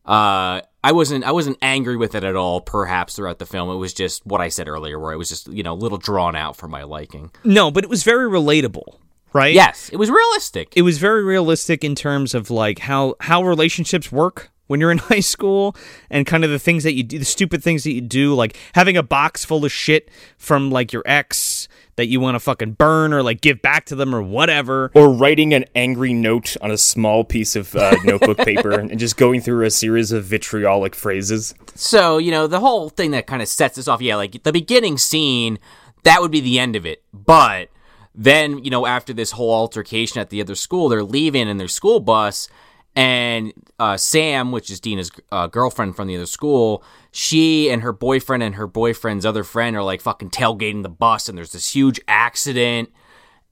uh, 0.07 0.63
I 0.87 0.93
wasn't 0.93 1.25
I 1.25 1.33
wasn't 1.33 1.59
angry 1.63 1.97
with 1.97 2.15
it 2.15 2.23
at 2.23 2.37
all. 2.37 2.61
Perhaps 2.61 3.17
throughout 3.17 3.41
the 3.41 3.45
film, 3.47 3.69
it 3.71 3.75
was 3.75 3.93
just 3.93 4.25
what 4.25 4.41
I 4.41 4.49
said 4.49 4.69
earlier, 4.69 5.01
where 5.01 5.13
it 5.13 5.17
was 5.17 5.29
just 5.29 5.49
you 5.49 5.65
know 5.65 5.73
a 5.73 5.75
little 5.75 5.99
drawn 5.99 6.37
out 6.37 6.57
for 6.57 6.69
my 6.69 6.85
liking. 6.85 7.33
no, 7.43 7.73
but 7.73 7.83
it 7.83 7.91
was 7.91 8.05
very 8.05 8.31
relatable, 8.31 8.99
right? 9.33 9.53
Yes, 9.53 9.91
it 9.93 9.97
was 9.97 10.11
realistic. 10.11 10.73
It 10.77 10.83
was 10.83 10.99
very 10.99 11.25
realistic 11.25 11.83
in 11.83 11.97
terms 11.97 12.37
of 12.37 12.53
like 12.53 12.79
how 12.79 13.17
how 13.19 13.43
relationships 13.43 14.13
work 14.13 14.53
when 14.69 14.79
you're 14.79 14.93
in 14.93 14.99
high 15.11 15.19
school 15.19 15.75
and 16.09 16.25
kind 16.25 16.45
of 16.45 16.51
the 16.51 16.59
things 16.61 16.85
that 16.85 16.95
you 16.95 17.03
do, 17.03 17.19
the 17.19 17.25
stupid 17.25 17.65
things 17.65 17.83
that 17.83 17.93
you 17.93 18.01
do, 18.01 18.37
like 18.37 18.57
having 18.77 18.97
a 18.97 19.03
box 19.03 19.45
full 19.45 19.65
of 19.65 19.73
shit 19.73 20.09
from 20.39 20.71
like 20.71 20.93
your 20.93 21.03
ex 21.05 21.67
that 21.97 22.07
you 22.07 22.21
want 22.21 22.35
to 22.35 22.41
fucking 22.41 22.73
burn 22.73 23.13
or 23.13 23.23
like 23.23 23.41
give 23.41 23.61
back 23.61 23.87
to 23.87 23.97
them 23.97 24.15
or 24.15 24.23
whatever. 24.23 24.91
Or 24.95 25.13
writing 25.13 25.53
an 25.53 25.65
angry 25.75 26.13
note 26.13 26.57
on 26.61 26.71
a 26.71 26.79
small 26.79 27.25
piece 27.25 27.57
of 27.57 27.75
uh, 27.75 27.97
notebook 28.05 28.39
paper 28.39 28.73
and 28.79 28.99
just 28.99 29.17
going 29.17 29.41
through 29.41 29.65
a 29.65 29.71
series 29.71 30.13
of 30.13 30.25
vitriolic 30.25 30.95
phrases. 30.95 31.55
So, 31.75 32.19
you 32.19 32.31
know, 32.31 32.47
the 32.47 32.61
whole 32.61 32.89
thing 32.91 33.11
that 33.11 33.27
kind 33.27 33.43
of 33.43 33.49
sets 33.49 33.77
this 33.77 33.89
off, 33.89 34.01
yeah, 34.01 34.17
like 34.17 34.43
the 34.43 34.53
beginning 34.53 34.99
scene, 34.99 35.59
that 36.05 36.21
would 36.21 36.31
be 36.31 36.41
the 36.41 36.59
end 36.59 36.77
of 36.77 36.87
it. 36.87 37.03
But 37.13 37.71
then, 38.15 38.63
you 38.65 38.71
know, 38.71 38.87
after 38.87 39.13
this 39.13 39.33
whole 39.33 39.53
altercation 39.53 40.21
at 40.21 40.31
the 40.31 40.41
other 40.41 40.55
school, 40.55 40.89
they're 40.89 41.03
leaving 41.03 41.49
in 41.49 41.57
their 41.57 41.69
school 41.69 42.01
bus, 42.01 42.49
and 42.97 43.53
uh, 43.79 43.99
Sam, 43.99 44.51
which 44.53 44.71
is 44.71 44.81
Deena's 44.81 45.11
uh, 45.31 45.47
girlfriend 45.47 45.95
from 45.95 46.09
the 46.09 46.17
other 46.17 46.27
school, 46.27 46.83
she 47.13 47.71
and 47.71 47.83
her 47.83 47.93
boyfriend 47.93 48.43
and 48.43 48.55
her 48.55 48.67
boyfriend's 48.67 49.27
other 49.27 49.45
friend 49.45 49.77
are 49.77 49.83
like 49.83 50.01
fucking 50.01 50.31
tailgating 50.31 50.83
the 50.83 50.89
bus, 50.89 51.29
and 51.29 51.37
there's 51.37 51.53
this 51.53 51.75
huge 51.75 52.01
accident. 52.09 52.91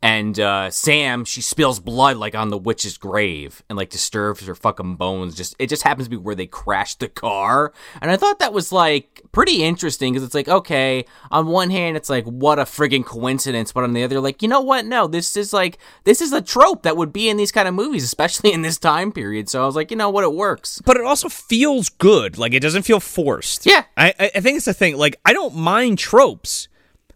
And 0.04 0.38
uh, 0.38 0.68
Sam, 0.68 1.24
she 1.24 1.40
spills 1.40 1.80
blood 1.80 2.18
like 2.18 2.34
on 2.34 2.50
the 2.50 2.58
witch's 2.58 2.98
grave 2.98 3.62
and 3.70 3.78
like 3.78 3.88
disturbs 3.88 4.46
her 4.46 4.54
fucking 4.54 4.96
bones. 4.96 5.34
Just 5.34 5.56
it 5.58 5.70
just 5.70 5.82
happens 5.82 6.08
to 6.08 6.10
be 6.10 6.18
where 6.18 6.34
they 6.34 6.46
crashed 6.46 7.00
the 7.00 7.08
car. 7.08 7.72
And 8.02 8.10
I 8.10 8.18
thought 8.18 8.38
that 8.40 8.52
was 8.52 8.70
like 8.70 9.22
pretty 9.32 9.62
interesting 9.62 10.12
because 10.12 10.22
it's 10.22 10.34
like 10.34 10.46
okay, 10.46 11.06
on 11.30 11.46
one 11.46 11.70
hand 11.70 11.96
it's 11.96 12.10
like 12.10 12.26
what 12.26 12.58
a 12.58 12.64
friggin' 12.64 13.06
coincidence, 13.06 13.72
but 13.72 13.82
on 13.82 13.94
the 13.94 14.04
other 14.04 14.20
like 14.20 14.42
you 14.42 14.48
know 14.48 14.60
what? 14.60 14.84
No, 14.84 15.06
this 15.06 15.38
is 15.38 15.54
like 15.54 15.78
this 16.04 16.20
is 16.20 16.34
a 16.34 16.42
trope 16.42 16.82
that 16.82 16.98
would 16.98 17.10
be 17.10 17.30
in 17.30 17.38
these 17.38 17.50
kind 17.50 17.66
of 17.66 17.72
movies, 17.72 18.04
especially 18.04 18.52
in 18.52 18.60
this 18.60 18.76
time 18.76 19.10
period. 19.10 19.48
So 19.48 19.62
I 19.62 19.64
was 19.64 19.74
like, 19.74 19.90
you 19.90 19.96
know 19.96 20.10
what? 20.10 20.22
It 20.22 20.34
works. 20.34 20.82
But 20.84 20.98
it 20.98 21.04
also 21.04 21.30
feels 21.30 21.88
good. 21.88 22.36
Like 22.36 22.52
it 22.52 22.60
doesn't 22.60 22.82
feel 22.82 23.00
forced. 23.00 23.64
Yeah. 23.64 23.84
I 23.96 24.12
I 24.18 24.40
think 24.40 24.58
it's 24.58 24.66
the 24.66 24.74
thing. 24.74 24.98
Like 24.98 25.18
I 25.24 25.32
don't 25.32 25.56
mind 25.56 25.98
tropes, 25.98 26.68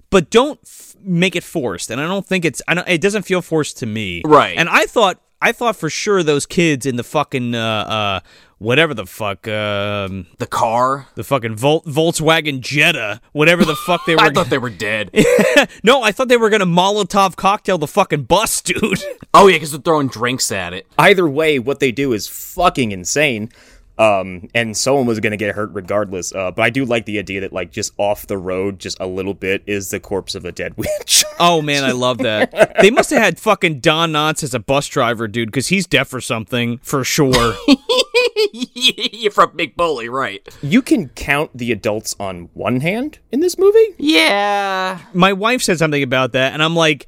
but 0.08 0.30
don't 0.30 0.66
make 1.02 1.36
it 1.36 1.44
forced. 1.44 1.90
And 1.90 2.00
I 2.00 2.06
don't 2.06 2.26
think 2.26 2.44
it's. 2.44 2.60
I 2.68 2.74
don't, 2.74 2.88
it 2.88 3.00
doesn't 3.00 3.22
feel 3.22 3.42
forced 3.42 3.78
to 3.78 3.86
me. 3.86 4.22
Right. 4.24 4.56
And 4.56 4.68
I 4.68 4.86
thought 4.86 5.20
I 5.40 5.52
thought 5.52 5.76
for 5.76 5.88
sure 5.90 6.22
those 6.22 6.46
kids 6.46 6.84
in 6.86 6.96
the 6.96 7.04
fucking 7.04 7.54
uh 7.54 7.58
uh 7.60 8.20
whatever 8.58 8.92
the 8.92 9.06
fuck 9.06 9.46
um 9.46 10.26
The 10.38 10.48
car. 10.48 11.06
the 11.14 11.22
fucking 11.22 11.54
Vol- 11.54 11.82
Volkswagen 11.82 12.60
Jetta 12.60 13.20
whatever 13.32 13.64
the 13.64 13.76
fuck 13.76 14.04
they 14.04 14.14
were. 14.16 14.22
I 14.22 14.30
thought 14.30 14.50
they 14.50 14.58
were 14.58 14.68
dead. 14.70 15.10
no, 15.84 16.02
I 16.02 16.10
thought 16.10 16.26
they 16.28 16.36
were 16.36 16.50
gonna 16.50 16.66
Molotov 16.66 17.36
cocktail 17.36 17.78
the 17.78 17.86
fucking 17.86 18.24
bus, 18.24 18.60
dude. 18.62 19.00
oh 19.32 19.46
yeah, 19.46 19.54
because 19.56 19.70
they're 19.70 19.80
throwing 19.80 20.08
drinks 20.08 20.50
at 20.50 20.72
it. 20.72 20.86
Either 20.98 21.28
way, 21.28 21.58
what 21.60 21.78
they 21.78 21.92
do 21.92 22.12
is 22.12 22.26
fucking 22.26 22.90
insane. 22.90 23.50
Um, 23.98 24.48
and 24.54 24.76
someone 24.76 25.06
was 25.06 25.18
gonna 25.20 25.36
get 25.36 25.54
hurt 25.54 25.70
regardless. 25.72 26.32
Uh, 26.32 26.50
but 26.52 26.62
I 26.62 26.70
do 26.70 26.84
like 26.84 27.04
the 27.04 27.18
idea 27.18 27.40
that 27.40 27.52
like 27.52 27.72
just 27.72 27.92
off 27.98 28.26
the 28.26 28.38
road, 28.38 28.78
just 28.78 28.96
a 29.00 29.06
little 29.06 29.34
bit, 29.34 29.62
is 29.66 29.90
the 29.90 29.98
corpse 30.00 30.34
of 30.34 30.44
a 30.44 30.52
dead 30.52 30.74
witch. 30.76 31.24
Oh 31.40 31.60
man, 31.62 31.84
I 31.84 31.92
love 31.92 32.18
that. 32.18 32.76
they 32.80 32.90
must 32.90 33.10
have 33.10 33.20
had 33.20 33.40
fucking 33.40 33.80
Don 33.80 34.12
Knotts 34.12 34.42
as 34.42 34.54
a 34.54 34.60
bus 34.60 34.86
driver, 34.86 35.26
dude, 35.26 35.48
because 35.48 35.68
he's 35.68 35.86
deaf 35.86 36.14
or 36.14 36.20
something 36.20 36.78
for 36.78 37.02
sure. 37.04 37.54
You're 38.52 39.32
from 39.32 39.56
Big 39.56 39.76
Bully, 39.76 40.08
right? 40.08 40.48
you 40.62 40.80
can 40.80 41.08
count 41.10 41.50
the 41.54 41.72
adults 41.72 42.14
on 42.20 42.48
one 42.54 42.80
hand 42.80 43.18
in 43.32 43.40
this 43.40 43.58
movie. 43.58 43.94
Yeah. 43.98 45.00
My 45.12 45.32
wife 45.32 45.62
said 45.62 45.78
something 45.78 46.02
about 46.02 46.32
that, 46.32 46.52
and 46.52 46.62
I'm 46.62 46.76
like, 46.76 47.06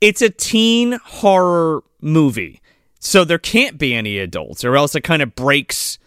it's 0.00 0.22
a 0.22 0.30
teen 0.30 0.98
horror 1.04 1.82
movie, 2.00 2.60
so 2.98 3.24
there 3.24 3.38
can't 3.38 3.78
be 3.78 3.94
any 3.94 4.18
adults, 4.18 4.64
or 4.64 4.76
else 4.76 4.94
it 4.94 5.02
kind 5.02 5.22
of 5.22 5.34
breaks. 5.34 5.98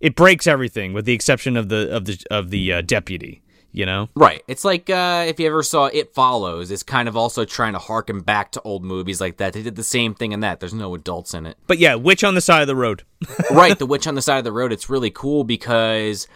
It 0.00 0.14
breaks 0.16 0.46
everything, 0.46 0.92
with 0.92 1.04
the 1.04 1.12
exception 1.12 1.56
of 1.56 1.68
the 1.68 1.94
of 1.94 2.04
the 2.04 2.22
of 2.30 2.50
the 2.50 2.72
uh, 2.72 2.80
deputy. 2.82 3.40
You 3.72 3.86
know, 3.86 4.08
Right. 4.14 4.40
It's 4.46 4.64
like 4.64 4.88
uh, 4.88 5.24
if 5.26 5.40
you 5.40 5.48
ever 5.48 5.64
saw 5.64 5.86
It 5.86 6.14
Follows, 6.14 6.70
it's 6.70 6.84
kind 6.84 7.08
of 7.08 7.16
also 7.16 7.44
trying 7.44 7.72
to 7.72 7.80
harken 7.80 8.20
back 8.20 8.52
to 8.52 8.62
old 8.62 8.84
movies 8.84 9.20
like 9.20 9.38
that. 9.38 9.52
They 9.52 9.62
did 9.62 9.74
the 9.74 9.82
same 9.82 10.14
thing 10.14 10.30
in 10.30 10.38
that. 10.40 10.60
There's 10.60 10.72
no 10.72 10.94
adults 10.94 11.34
in 11.34 11.44
it. 11.44 11.58
but 11.66 11.78
yeah, 11.80 11.96
witch 11.96 12.22
on 12.22 12.36
the 12.36 12.40
side 12.40 12.60
of 12.62 12.68
the 12.68 12.76
road. 12.76 13.02
right, 13.50 13.76
the 13.76 13.84
witch 13.84 14.06
on 14.06 14.14
the 14.14 14.22
side 14.22 14.38
of 14.38 14.44
the 14.44 14.52
road. 14.52 14.72
It's 14.72 14.88
really 14.88 15.10
cool 15.10 15.42
because 15.42 16.28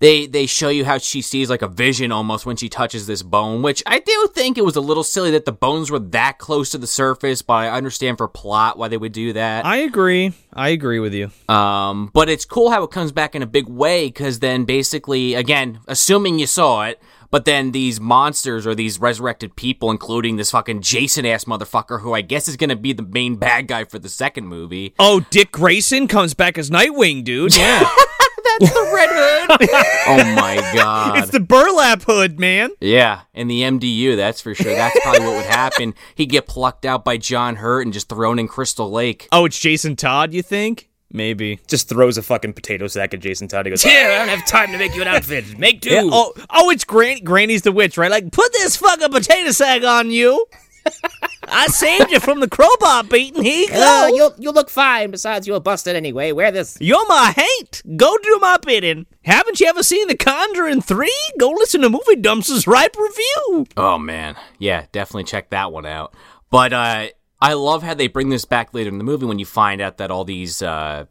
they 0.00 0.26
they 0.26 0.46
show 0.46 0.68
you 0.68 0.84
how 0.84 0.98
she 0.98 1.22
sees 1.22 1.50
like 1.50 1.62
a 1.62 1.68
vision 1.68 2.12
almost 2.12 2.46
when 2.46 2.56
she 2.56 2.68
touches 2.68 3.06
this 3.06 3.22
bone, 3.22 3.62
which 3.62 3.82
I 3.86 3.98
do 3.98 4.28
think 4.32 4.56
it 4.58 4.64
was 4.64 4.76
a 4.76 4.80
little 4.80 5.02
silly 5.04 5.30
that 5.32 5.44
the 5.44 5.52
bones 5.52 5.90
were 5.90 5.98
that 5.98 6.38
close 6.38 6.70
to 6.70 6.78
the 6.78 6.86
surface, 6.86 7.42
but 7.42 7.54
I 7.54 7.70
understand 7.70 8.18
for 8.18 8.28
plot 8.28 8.78
why 8.78 8.88
they 8.88 8.96
would 8.96 9.12
do 9.12 9.32
that. 9.32 9.66
I 9.66 9.78
agree. 9.78 10.32
I 10.52 10.70
agree 10.70 11.00
with 11.00 11.14
you. 11.14 11.30
Um, 11.52 12.10
but 12.12 12.28
it's 12.28 12.44
cool 12.44 12.70
how 12.70 12.82
it 12.82 12.90
comes 12.90 13.12
back 13.12 13.34
in 13.34 13.42
a 13.42 13.46
big 13.46 13.68
way 13.68 14.06
because 14.06 14.40
then 14.40 14.64
basically, 14.64 15.34
again, 15.34 15.80
assuming 15.86 16.38
you 16.38 16.46
saw 16.46 16.84
it, 16.84 17.00
but 17.30 17.44
then 17.44 17.72
these 17.72 18.00
monsters 18.00 18.66
or 18.66 18.74
these 18.74 18.98
resurrected 18.98 19.54
people, 19.54 19.90
including 19.90 20.36
this 20.36 20.50
fucking 20.50 20.80
Jason 20.82 21.26
ass 21.26 21.44
motherfucker, 21.44 22.00
who 22.00 22.14
I 22.14 22.22
guess 22.22 22.48
is 22.48 22.56
going 22.56 22.70
to 22.70 22.76
be 22.76 22.92
the 22.92 23.02
main 23.02 23.36
bad 23.36 23.68
guy 23.68 23.84
for 23.84 23.98
the 23.98 24.08
second 24.08 24.46
movie. 24.46 24.94
Oh, 24.98 25.20
Dick 25.30 25.52
Grayson 25.52 26.08
comes 26.08 26.34
back 26.34 26.56
as 26.56 26.70
Nightwing, 26.70 27.24
dude. 27.24 27.54
Yeah, 27.54 27.88
That's 28.60 28.72
the 28.72 28.90
Red 28.94 29.08
Hood. 29.12 29.68
oh 30.08 30.34
my 30.34 30.56
god. 30.74 31.18
it's 31.18 31.30
the 31.30 31.40
burlap 31.40 32.02
hood, 32.02 32.38
man. 32.38 32.70
yeah, 32.80 33.22
in 33.34 33.48
the 33.48 33.62
MDU, 33.62 34.16
that's 34.16 34.40
for 34.40 34.54
sure. 34.54 34.74
That's 34.74 34.98
probably 35.00 35.20
what 35.26 35.36
would 35.36 35.44
happen. 35.46 35.94
He'd 36.14 36.26
get 36.26 36.46
plucked 36.46 36.84
out 36.84 37.04
by 37.04 37.16
John 37.16 37.56
Hurt 37.56 37.82
and 37.82 37.92
just 37.92 38.08
thrown 38.08 38.38
in 38.38 38.48
Crystal 38.48 38.90
Lake. 38.90 39.28
Oh, 39.32 39.44
it's 39.44 39.58
Jason 39.58 39.96
Todd. 39.96 40.32
You 40.32 40.42
think? 40.42 40.88
Maybe. 41.10 41.58
Just 41.66 41.88
throws 41.88 42.18
a 42.18 42.22
fucking 42.22 42.52
potato 42.52 42.86
sack 42.86 43.14
at 43.14 43.20
Jason 43.20 43.48
Todd. 43.48 43.64
He 43.64 43.70
goes, 43.70 43.82
"Here, 43.82 44.10
I 44.10 44.18
don't 44.18 44.28
have 44.28 44.46
time 44.46 44.72
to 44.72 44.78
make 44.78 44.94
you 44.94 45.00
an 45.02 45.08
outfit. 45.08 45.58
Make 45.58 45.80
two." 45.80 45.90
Yeah, 45.90 46.02
oh, 46.04 46.34
oh, 46.50 46.68
it's 46.70 46.84
Gran- 46.84 47.24
Granny's 47.24 47.62
the 47.62 47.72
witch, 47.72 47.96
right? 47.96 48.10
Like, 48.10 48.30
put 48.30 48.52
this 48.52 48.76
fucking 48.76 49.10
potato 49.10 49.50
sack 49.52 49.82
on 49.84 50.10
you. 50.10 50.44
I 51.50 51.66
saved 51.68 52.10
you 52.10 52.20
from 52.20 52.40
the 52.40 52.48
crowbar 52.48 53.04
beating. 53.04 53.42
Here 53.42 53.60
you 53.62 53.68
go. 53.72 54.04
Uh, 54.04 54.06
you'll 54.08 54.34
you'll 54.38 54.54
look 54.54 54.70
fine. 54.70 55.10
Besides, 55.10 55.46
you're 55.46 55.60
busted 55.60 55.96
anyway. 55.96 56.32
Wear 56.32 56.50
this. 56.50 56.76
You're 56.80 57.06
my 57.08 57.32
hate. 57.36 57.82
Go 57.96 58.16
do 58.18 58.38
my 58.40 58.56
bidding. 58.58 59.06
Haven't 59.24 59.60
you 59.60 59.66
ever 59.66 59.82
seen 59.82 60.08
The 60.08 60.16
Conjuring 60.16 60.80
3? 60.80 61.12
Go 61.38 61.50
listen 61.50 61.80
to 61.82 61.88
Movie 61.90 62.16
Dumpster's 62.16 62.66
Ripe 62.66 62.96
Review. 62.96 63.66
Oh 63.76 63.98
man, 63.98 64.36
yeah, 64.58 64.86
definitely 64.92 65.24
check 65.24 65.50
that 65.50 65.72
one 65.72 65.86
out. 65.86 66.14
But 66.50 66.72
uh, 66.72 67.08
I 67.40 67.52
love 67.54 67.82
how 67.82 67.94
they 67.94 68.08
bring 68.08 68.30
this 68.30 68.44
back 68.44 68.72
later 68.72 68.88
in 68.88 68.98
the 68.98 69.04
movie 69.04 69.26
when 69.26 69.38
you 69.38 69.46
find 69.46 69.80
out 69.80 69.98
that 69.98 70.10
all 70.10 70.24
these 70.24 70.62
uh, 70.62 71.04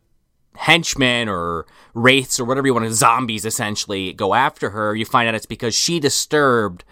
henchmen 0.55 1.29
or 1.29 1.65
wraiths 1.93 2.39
or 2.39 2.45
whatever 2.45 2.67
you 2.67 2.73
want 2.73 2.85
to 2.85 2.93
zombies 2.93 3.45
essentially 3.45 4.13
go 4.13 4.33
after 4.33 4.71
her. 4.71 4.95
You 4.95 5.05
find 5.05 5.27
out 5.29 5.35
it's 5.35 5.45
because 5.45 5.75
she 5.75 5.99
disturbed 5.99 6.83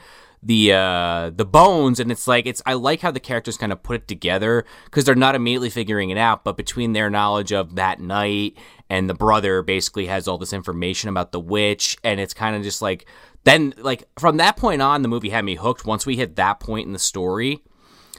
the 0.45 0.71
uh 0.71 1.31
the 1.31 1.45
bones 1.45 1.99
and 1.99 2.11
it's 2.11 2.27
like 2.27 2.45
it's 2.45 2.61
I 2.67 2.73
like 2.73 3.01
how 3.01 3.09
the 3.09 3.19
characters 3.19 3.57
kind 3.57 3.71
of 3.71 3.81
put 3.81 3.95
it 3.95 4.07
together 4.07 4.63
because 4.85 5.03
they're 5.03 5.15
not 5.15 5.33
immediately 5.33 5.71
figuring 5.71 6.11
it 6.11 6.19
out 6.19 6.43
but 6.43 6.55
between 6.55 6.93
their 6.93 7.09
knowledge 7.09 7.51
of 7.51 7.75
that 7.75 7.99
night 7.99 8.55
and 8.87 9.09
the 9.09 9.15
brother 9.15 9.63
basically 9.63 10.05
has 10.05 10.27
all 10.27 10.37
this 10.37 10.53
information 10.53 11.09
about 11.09 11.31
the 11.31 11.39
witch 11.39 11.97
and 12.03 12.19
it's 12.19 12.33
kind 12.33 12.55
of 12.55 12.61
just 12.61 12.79
like 12.79 13.07
then 13.45 13.73
like 13.77 14.03
from 14.19 14.37
that 14.37 14.57
point 14.57 14.81
on 14.81 15.01
the 15.01 15.07
movie 15.07 15.29
had 15.29 15.45
me 15.45 15.55
hooked. 15.55 15.85
Once 15.85 16.05
we 16.05 16.17
hit 16.17 16.35
that 16.35 16.59
point 16.59 16.85
in 16.85 16.93
the 16.93 16.99
story 16.99 17.63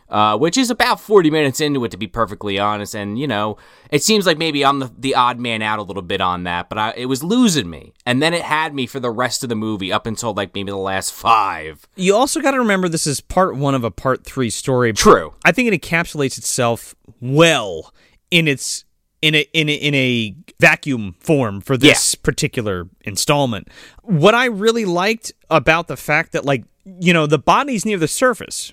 uh, 0.09 0.37
which 0.39 0.57
is 0.57 0.71
about 0.71 1.01
40 1.01 1.31
minutes 1.31 1.61
into 1.61 1.85
it, 1.85 1.91
to 1.91 1.97
be 1.97 2.07
perfectly 2.07 2.59
honest. 2.59 2.95
And, 2.95 3.19
you 3.19 3.27
know, 3.27 3.57
it 3.91 4.03
seems 4.03 4.27
like 4.27 4.39
maybe 4.39 4.65
I'm 4.65 4.79
the, 4.79 4.93
the 4.97 5.15
odd 5.15 5.39
man 5.39 5.63
out 5.63 5.79
a 5.79 5.83
little 5.83 6.03
bit 6.03 6.21
on 6.21 6.45
that, 6.45 6.69
but 6.69 6.79
I, 6.79 6.95
it 6.97 7.07
was 7.07 7.23
losing 7.23 7.69
me. 7.69 7.93
And 8.05 8.23
then 8.23 8.35
it 8.35 8.43
had 8.43 8.75
me 8.75 8.87
for 8.87 9.01
the 9.01 9.11
rest 9.11 9.43
of 9.43 9.49
the 9.49 9.57
movie 9.57 9.93
up 9.93 10.07
until 10.07 10.33
like 10.35 10.55
maybe 10.55 10.71
the 10.71 10.77
last 10.77 11.13
five. 11.13 11.87
You 11.97 12.15
also 12.15 12.41
got 12.41 12.53
to 12.53 12.59
remember 12.59 12.89
this 12.89 13.07
is 13.07 13.21
part 13.21 13.57
one 13.57 13.75
of 13.75 13.85
a 13.85 13.91
part 13.91 14.25
three 14.25 14.51
story. 14.51 14.93
True. 14.93 15.35
I 15.45 15.53
think 15.53 15.73
it 15.73 15.83
encapsulates 15.83 16.39
itself 16.39 16.95
well 17.21 17.93
in 18.31 18.49
its 18.49 18.85
in 19.23 19.35
a 19.35 19.41
in 19.53 19.69
a, 19.69 19.75
in 19.75 19.95
a 19.95 20.37
vacuum 20.61 21.17
form 21.21 21.61
for 21.61 21.77
this 21.77 22.15
particular 22.15 22.89
installment. 23.03 23.69
What 24.03 24.35
I 24.35 24.47
really 24.47 24.85
liked 24.85 25.33
about 25.51 25.89
the 25.89 25.97
fact 25.97 26.33
that 26.33 26.45
like 26.45 26.65
you 26.85 27.13
know 27.13 27.27
the 27.27 27.39
body's 27.39 27.85
near 27.85 27.99
the 27.99 28.09
surface. 28.09 28.73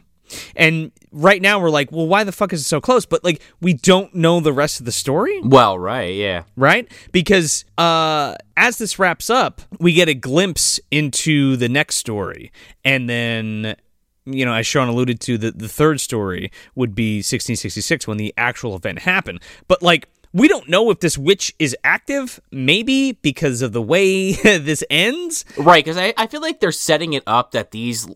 And 0.56 0.91
right 1.12 1.41
now 1.41 1.60
we're 1.60 1.69
like, 1.69 1.91
well, 1.91 2.08
why 2.08 2.24
the 2.24 2.32
fuck 2.32 2.54
is 2.54 2.62
it 2.62 2.65
so 2.65 2.80
close? 2.82 3.06
But 3.06 3.24
like, 3.24 3.41
we 3.62 3.74
don't 3.74 4.13
know 4.15 4.39
the 4.39 4.54
rest 4.54 4.80
of 4.80 4.86
the 4.86 4.91
story, 4.91 5.39
Well, 5.41 5.78
right, 5.78 6.13
yeah. 6.13 6.43
right? 6.56 6.89
Because 7.12 7.65
uh, 7.78 8.36
as 8.58 8.78
this 8.78 9.00
wraps 9.00 9.30
up, 9.30 9.62
we 9.80 9.93
get 9.93 10.08
a 10.10 10.13
glimpse 10.13 10.80
into 10.91 11.56
the 11.58 11.69
next 11.69 11.96
story, 11.98 12.52
and 12.84 13.10
then 13.10 13.76
you 14.26 14.46
know, 14.46 14.54
as 14.54 14.65
Sean 14.65 14.88
alluded 14.88 15.19
to, 15.19 15.38
the, 15.38 15.52
the 15.52 15.67
third 15.67 16.00
story 16.00 16.50
would 16.76 16.96
be 16.96 17.17
1666 17.17 18.08
when 18.08 18.15
the 18.15 18.34
actual 18.38 18.74
event 18.74 19.00
happened. 19.00 19.41
But 19.67 19.82
like, 19.84 20.08
we 20.34 20.48
don't 20.48 20.67
know 20.67 20.89
if 20.89 21.00
this 21.00 21.17
witch 21.17 21.54
is 21.60 21.78
active, 21.84 22.41
maybe 22.52 23.13
because 23.13 23.62
of 23.62 23.72
the 23.72 23.82
way 23.82 24.34
this 24.43 24.84
ends. 24.89 25.46
Right, 25.58 25.86
because 25.86 25.98
I, 25.98 26.13
I 26.17 26.28
feel 26.28 26.41
like 26.41 26.60
they're 26.60 26.72
setting 26.72 27.13
it 27.13 27.24
up 27.28 27.52
that 27.52 27.72
these, 27.72 28.08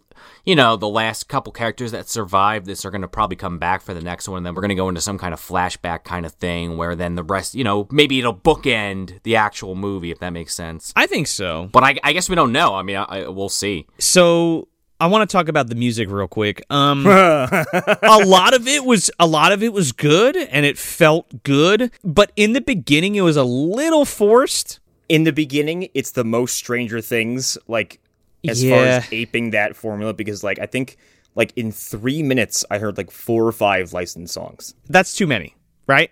you 0.44 0.56
know, 0.56 0.76
the 0.76 0.90
last 0.90 1.28
couple 1.28 1.54
characters 1.54 1.92
that 1.92 2.10
survived 2.10 2.66
this 2.66 2.84
are 2.86 2.92
going 2.92 3.04
to 3.04 3.08
probably 3.08 3.36
come 3.38 3.60
back 3.60 3.82
for 3.82 3.94
the 3.94 4.02
next 4.02 4.28
one, 4.28 4.38
and 4.38 4.46
then 4.46 4.56
we're 4.56 4.62
going 4.62 4.70
to 4.70 4.76
go 4.76 4.90
into 4.90 5.02
some 5.02 5.20
kind 5.20 5.34
of 5.34 5.40
flashback 5.40 6.04
kind 6.04 6.26
of 6.26 6.34
thing 6.34 6.76
where 6.76 6.96
then 6.96 7.16
the 7.16 7.24
rest, 7.24 7.54
you 7.54 7.64
know, 7.64 7.88
maybe 7.92 8.18
it'll 8.18 8.34
bookend 8.34 9.22
the 9.22 9.36
actual 9.36 9.76
movie, 9.76 10.10
if 10.10 10.20
that 10.20 10.32
makes 10.32 10.56
sense. 10.56 10.92
I 10.96 11.06
think 11.06 11.28
so. 11.28 11.70
But 11.72 11.84
I, 11.84 11.98
I 12.04 12.14
guess 12.14 12.30
we 12.30 12.36
don't 12.36 12.52
know. 12.52 12.74
I 12.74 12.82
mean, 12.82 12.96
I, 12.96 13.04
I, 13.04 13.28
we'll 13.28 13.50
see. 13.50 13.86
So 14.00 14.70
I 15.00 15.08
want 15.08 15.30
to 15.30 15.32
talk 15.32 15.48
about 15.48 15.68
the 15.68 15.76
music 15.76 16.10
real 16.10 16.28
quick. 16.28 16.64
Um, 16.70 17.06
a 17.08 18.22
lot 18.26 18.54
of 18.54 18.68
it 18.68 18.84
was 18.84 19.12
a 19.20 19.28
lot 19.28 19.52
of 19.52 19.62
it 19.62 19.72
was 19.72 19.92
good 19.92 20.36
and 20.36 20.66
it 20.66 20.78
felt 20.78 21.44
good, 21.44 21.92
but 22.04 22.32
in 22.36 22.54
the 22.54 22.62
beginning 22.62 23.16
it 23.16 23.22
was 23.22 23.38
a 23.38 23.44
little 23.44 24.06
forced. 24.06 24.80
In 25.10 25.24
the 25.24 25.32
beginning, 25.32 25.88
it's 25.94 26.12
the 26.12 26.26
most 26.26 26.56
Stranger 26.56 27.00
Things, 27.00 27.58
like 27.68 28.02
as 28.46 28.62
far 28.62 28.84
as 28.84 29.08
aping 29.14 29.52
that 29.52 29.76
formula, 29.76 30.14
because 30.14 30.44
like 30.44 30.60
I 30.60 30.66
think 30.66 30.98
like 31.36 31.54
in 31.56 31.72
three 31.72 32.24
minutes 32.24 32.66
I 32.70 32.80
heard 32.80 32.98
like 32.98 33.12
four 33.12 33.46
or 33.46 33.54
five 33.54 33.94
licensed 33.94 34.34
songs. 34.34 34.74
That's 34.90 35.14
too 35.14 35.28
many, 35.28 35.56
right? 35.86 36.12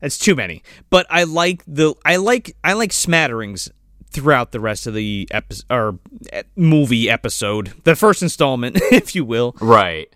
That's 0.00 0.18
too 0.18 0.36
many. 0.36 0.62
But 0.90 1.06
I 1.10 1.24
like 1.24 1.64
the 1.66 1.94
I 2.04 2.16
like 2.16 2.54
I 2.62 2.74
like 2.74 2.92
smatterings 2.92 3.70
throughout 4.10 4.52
the 4.52 4.60
rest 4.60 4.86
of 4.86 4.94
the 4.94 5.28
episode 5.30 5.64
or 5.70 5.98
eh, 6.32 6.42
movie 6.56 7.08
episode, 7.10 7.72
the 7.84 7.96
first 7.96 8.22
installment, 8.22 8.76
if 8.92 9.14
you 9.14 9.24
will. 9.24 9.54
Right. 9.60 10.08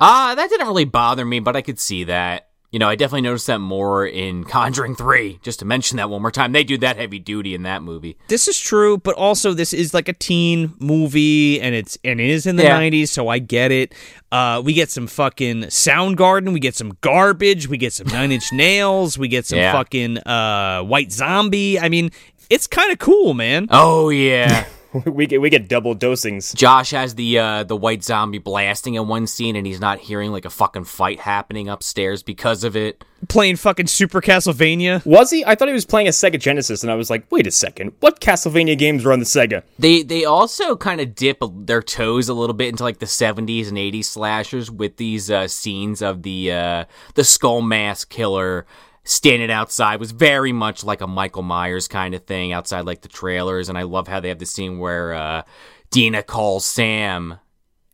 Uh, 0.00 0.34
that 0.34 0.48
didn't 0.50 0.66
really 0.68 0.84
bother 0.84 1.24
me, 1.24 1.40
but 1.40 1.56
I 1.56 1.62
could 1.62 1.78
see 1.80 2.04
that. 2.04 2.44
You 2.70 2.78
know, 2.78 2.86
I 2.86 2.96
definitely 2.96 3.22
noticed 3.22 3.46
that 3.46 3.60
more 3.60 4.06
in 4.06 4.44
Conjuring 4.56 4.94
3, 4.94 5.40
just 5.42 5.60
to 5.60 5.64
mention 5.64 5.96
that 5.96 6.10
one 6.10 6.20
more 6.20 6.30
time. 6.30 6.52
They 6.52 6.64
do 6.64 6.76
that 6.78 6.96
heavy 6.98 7.18
duty 7.18 7.54
in 7.54 7.62
that 7.62 7.82
movie. 7.82 8.18
This 8.28 8.46
is 8.46 8.60
true, 8.60 8.98
but 8.98 9.14
also 9.14 9.54
this 9.54 9.72
is 9.72 9.94
like 9.94 10.06
a 10.06 10.12
teen 10.12 10.74
movie, 10.78 11.58
and 11.62 11.74
it's 11.74 11.96
and 12.04 12.20
it 12.20 12.28
is 12.28 12.44
in 12.46 12.56
the 12.56 12.64
Yeah. 12.64 12.78
'90s, 12.78 13.08
so 13.08 13.28
I 13.28 13.38
get 13.38 13.72
it. 13.72 13.94
Uh, 14.30 14.60
we 14.62 14.74
get 14.74 14.90
some 14.90 15.06
fucking 15.06 15.62
Soundgarden, 15.62 16.52
we 16.52 16.60
get 16.60 16.74
some 16.74 16.92
garbage, 17.00 17.68
we 17.68 17.78
get 17.78 17.94
some 17.94 18.06
Nine 18.08 18.32
Inch 18.32 18.52
Nails, 18.52 19.16
we 19.16 19.28
get 19.28 19.46
some 19.46 19.58
Yeah. 19.58 19.72
fucking 19.72 20.18
uh, 20.18 20.82
White 20.82 21.10
Zombie. 21.10 21.80
I 21.80 21.88
mean, 21.88 22.10
it's 22.50 22.66
kind 22.66 22.92
of 22.92 22.98
cool, 22.98 23.34
man. 23.34 23.68
Oh, 23.70 24.08
yeah. 24.10 24.66
we 25.04 25.26
get 25.26 25.40
we 25.40 25.50
get 25.50 25.68
double 25.68 25.94
dosings. 25.94 26.54
Josh 26.54 26.90
has 26.90 27.14
the 27.14 27.38
uh, 27.38 27.64
the 27.64 27.76
white 27.76 28.02
zombie 28.02 28.38
blasting 28.38 28.94
in 28.94 29.06
one 29.06 29.26
scene, 29.26 29.54
and 29.56 29.66
he's 29.66 29.80
not 29.80 29.98
hearing 29.98 30.32
like 30.32 30.44
a 30.44 30.50
fucking 30.50 30.84
fight 30.84 31.20
happening 31.20 31.68
upstairs 31.68 32.22
because 32.22 32.64
of 32.64 32.74
it. 32.76 33.04
Playing 33.28 33.56
fucking 33.56 33.88
Super 33.88 34.20
Castlevania. 34.20 35.04
Was 35.04 35.30
he? 35.30 35.44
I 35.44 35.56
thought 35.56 35.68
he 35.68 35.74
was 35.74 35.84
playing 35.84 36.06
a 36.06 36.10
Sega 36.10 36.40
Genesis, 36.40 36.82
and 36.82 36.90
I 36.90 36.94
was 36.94 37.10
like, 37.10 37.30
wait 37.30 37.46
a 37.46 37.50
second, 37.50 37.92
what 38.00 38.20
Castlevania 38.20 38.78
games 38.78 39.04
were 39.04 39.12
on 39.12 39.18
the 39.18 39.24
Sega? 39.26 39.62
They 39.78 40.02
they 40.02 40.24
also 40.24 40.76
kind 40.76 41.00
of 41.00 41.14
dip 41.14 41.42
their 41.42 41.82
toes 41.82 42.28
a 42.28 42.34
little 42.34 42.54
bit 42.54 42.68
into 42.68 42.82
like 42.82 42.98
the 42.98 43.06
70s 43.06 43.68
and 43.68 43.76
80s 43.76 44.06
slashers 44.06 44.70
with 44.70 44.96
these 44.96 45.30
uh, 45.30 45.48
scenes 45.48 46.00
of 46.00 46.22
the 46.22 46.52
uh, 46.52 46.84
the 47.14 47.24
skull 47.24 47.60
mask 47.60 48.08
killer 48.08 48.66
standing 49.08 49.50
outside 49.50 49.98
was 50.00 50.10
very 50.12 50.52
much 50.52 50.84
like 50.84 51.00
a 51.00 51.06
Michael 51.06 51.42
Myers 51.42 51.88
kind 51.88 52.14
of 52.14 52.24
thing 52.24 52.52
outside 52.52 52.82
like 52.86 53.00
the 53.00 53.08
trailers 53.08 53.68
and 53.68 53.78
I 53.78 53.82
love 53.82 54.06
how 54.08 54.20
they 54.20 54.28
have 54.28 54.38
the 54.38 54.46
scene 54.46 54.78
where 54.78 55.14
uh, 55.14 55.42
Deena 55.90 56.22
calls 56.22 56.64
Sam 56.66 57.38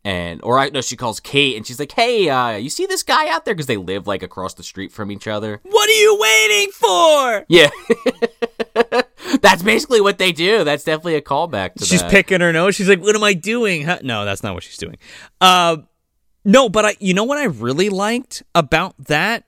and 0.03 0.41
or 0.43 0.59
I 0.59 0.69
no 0.69 0.81
she 0.81 0.95
calls 0.97 1.19
Kate 1.19 1.55
and 1.55 1.65
she's 1.65 1.79
like 1.79 1.93
hey 1.93 2.27
uh, 2.29 2.57
you 2.57 2.69
see 2.69 2.85
this 2.85 3.01
guy 3.01 3.29
out 3.29 3.45
there 3.45 3.53
because 3.55 3.65
they 3.67 3.77
live 3.77 4.07
like 4.07 4.23
across 4.23 4.53
the 4.55 4.63
street 4.63 4.91
from 4.91 5.09
each 5.09 5.25
other 5.27 5.61
What 5.63 5.89
are 5.89 5.93
you 5.93 6.17
waiting 6.19 6.71
for? 6.71 7.45
yeah 7.47 7.69
that's 9.41 9.63
basically 9.63 10.01
what 10.01 10.17
they 10.17 10.31
do 10.31 10.63
that's 10.63 10.83
definitely 10.83 11.15
a 11.15 11.21
callback 11.21 11.75
to 11.75 11.85
She's 11.85 12.01
that. 12.01 12.11
picking 12.11 12.41
her 12.41 12.51
nose. 12.51 12.75
She's 12.75 12.89
like, 12.89 13.01
"What 13.01 13.15
am 13.15 13.23
I 13.23 13.33
doing?" 13.33 13.83
Huh? 13.85 13.99
No, 14.03 14.25
that's 14.25 14.43
not 14.43 14.53
what 14.53 14.63
she's 14.63 14.77
doing. 14.77 14.97
Uh, 15.41 15.77
no, 16.43 16.69
but 16.69 16.85
I, 16.85 16.95
you 16.99 17.13
know 17.13 17.23
what 17.23 17.37
I 17.37 17.45
really 17.45 17.89
liked 17.89 18.43
about 18.53 18.95
that? 19.07 19.45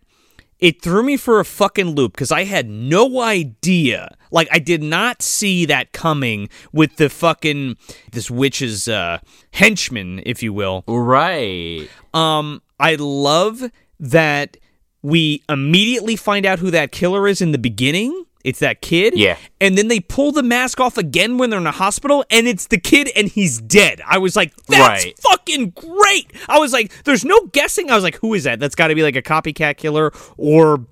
It 0.59 0.81
threw 0.81 1.03
me 1.03 1.17
for 1.17 1.39
a 1.39 1.45
fucking 1.45 1.95
loop 1.95 2.13
because 2.13 2.31
I 2.31 2.45
had 2.45 2.67
no 2.67 3.21
idea. 3.21 4.15
Like, 4.31 4.47
I 4.51 4.59
did 4.59 4.81
not 4.81 5.21
see 5.21 5.65
that 5.65 5.91
coming 5.91 6.49
with 6.71 6.95
the 6.97 7.09
fucking 7.09 7.77
this 8.11 8.31
witch's 8.31 8.87
uh, 8.87 9.19
henchman, 9.51 10.21
if 10.25 10.41
you 10.41 10.53
will. 10.53 10.83
right 10.87 11.87
Um, 12.13 12.61
I 12.79 12.95
love 12.95 13.71
that 13.99 14.57
we 15.01 15.43
immediately 15.47 16.15
find 16.15 16.45
out 16.45 16.59
who 16.59 16.71
that 16.71 16.91
killer 16.91 17.27
is 17.27 17.41
in 17.41 17.51
the 17.51 17.57
beginning. 17.57 18.25
It's 18.43 18.59
that 18.59 18.81
kid. 18.81 19.13
Yeah. 19.17 19.37
And 19.59 19.77
then 19.77 19.87
they 19.87 19.99
pull 19.99 20.31
the 20.31 20.43
mask 20.43 20.79
off 20.79 20.97
again 20.97 21.37
when 21.37 21.49
they're 21.49 21.59
in 21.59 21.67
a 21.67 21.71
hospital, 21.71 22.23
and 22.29 22.47
it's 22.47 22.67
the 22.67 22.77
kid, 22.77 23.09
and 23.15 23.27
he's 23.27 23.59
dead. 23.59 24.01
I 24.05 24.17
was 24.19 24.35
like, 24.35 24.55
that's 24.67 25.05
Right. 25.05 25.19
fucking 25.19 25.71
great. 25.71 26.31
I 26.47 26.59
was 26.59 26.71
like, 26.73 26.91
there's 27.03 27.25
no 27.25 27.39
guessing. 27.47 27.89
I 27.91 27.95
was 27.95 28.03
like, 28.03 28.17
who 28.17 28.33
is 28.33 28.43
that? 28.45 28.59
That's 28.59 28.75
got 28.75 28.87
to 28.87 28.95
be 28.95 29.03
like 29.03 29.15
a 29.15 29.21
copycat 29.21 29.77
killer 29.77 30.11
or 30.37 30.85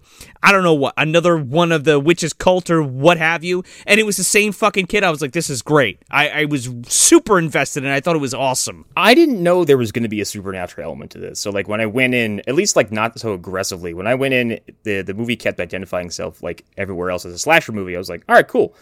I 0.43 0.51
don't 0.51 0.63
know 0.63 0.73
what, 0.73 0.93
another 0.97 1.37
one 1.37 1.71
of 1.71 1.83
the 1.83 1.99
witches 1.99 2.33
cult 2.33 2.69
or 2.69 2.83
what 2.83 3.17
have 3.17 3.43
you. 3.43 3.63
And 3.87 3.99
it 3.99 4.05
was 4.05 4.17
the 4.17 4.23
same 4.23 4.51
fucking 4.51 4.87
kid. 4.87 5.03
I 5.03 5.09
was 5.09 5.21
like, 5.21 5.31
this 5.31 5.49
is 5.49 5.61
great. 5.61 5.99
I, 6.11 6.29
I 6.29 6.45
was 6.45 6.69
super 6.87 7.39
invested, 7.39 7.83
and 7.83 7.91
I 7.91 7.99
thought 7.99 8.15
it 8.15 8.19
was 8.19 8.33
awesome. 8.33 8.85
I 8.95 9.13
didn't 9.13 9.41
know 9.41 9.65
there 9.65 9.77
was 9.77 9.91
going 9.91 10.03
to 10.03 10.09
be 10.09 10.21
a 10.21 10.25
supernatural 10.25 10.85
element 10.85 11.11
to 11.11 11.19
this. 11.19 11.39
So 11.39 11.49
like 11.49 11.67
when 11.67 11.81
I 11.81 11.85
went 11.85 12.13
in, 12.13 12.41
at 12.47 12.55
least 12.55 12.75
like 12.75 12.91
not 12.91 13.19
so 13.19 13.33
aggressively. 13.33 13.93
When 13.93 14.07
I 14.07 14.15
went 14.15 14.33
in, 14.33 14.59
the 14.83 15.01
the 15.01 15.13
movie 15.13 15.35
kept 15.35 15.59
identifying 15.59 16.07
itself 16.07 16.43
like 16.43 16.65
everywhere 16.77 17.09
else 17.09 17.25
as 17.25 17.33
a 17.33 17.39
slasher 17.39 17.71
movie. 17.71 17.95
I 17.95 17.99
was 17.99 18.09
like, 18.09 18.23
all 18.29 18.35
right, 18.35 18.47
cool. 18.47 18.75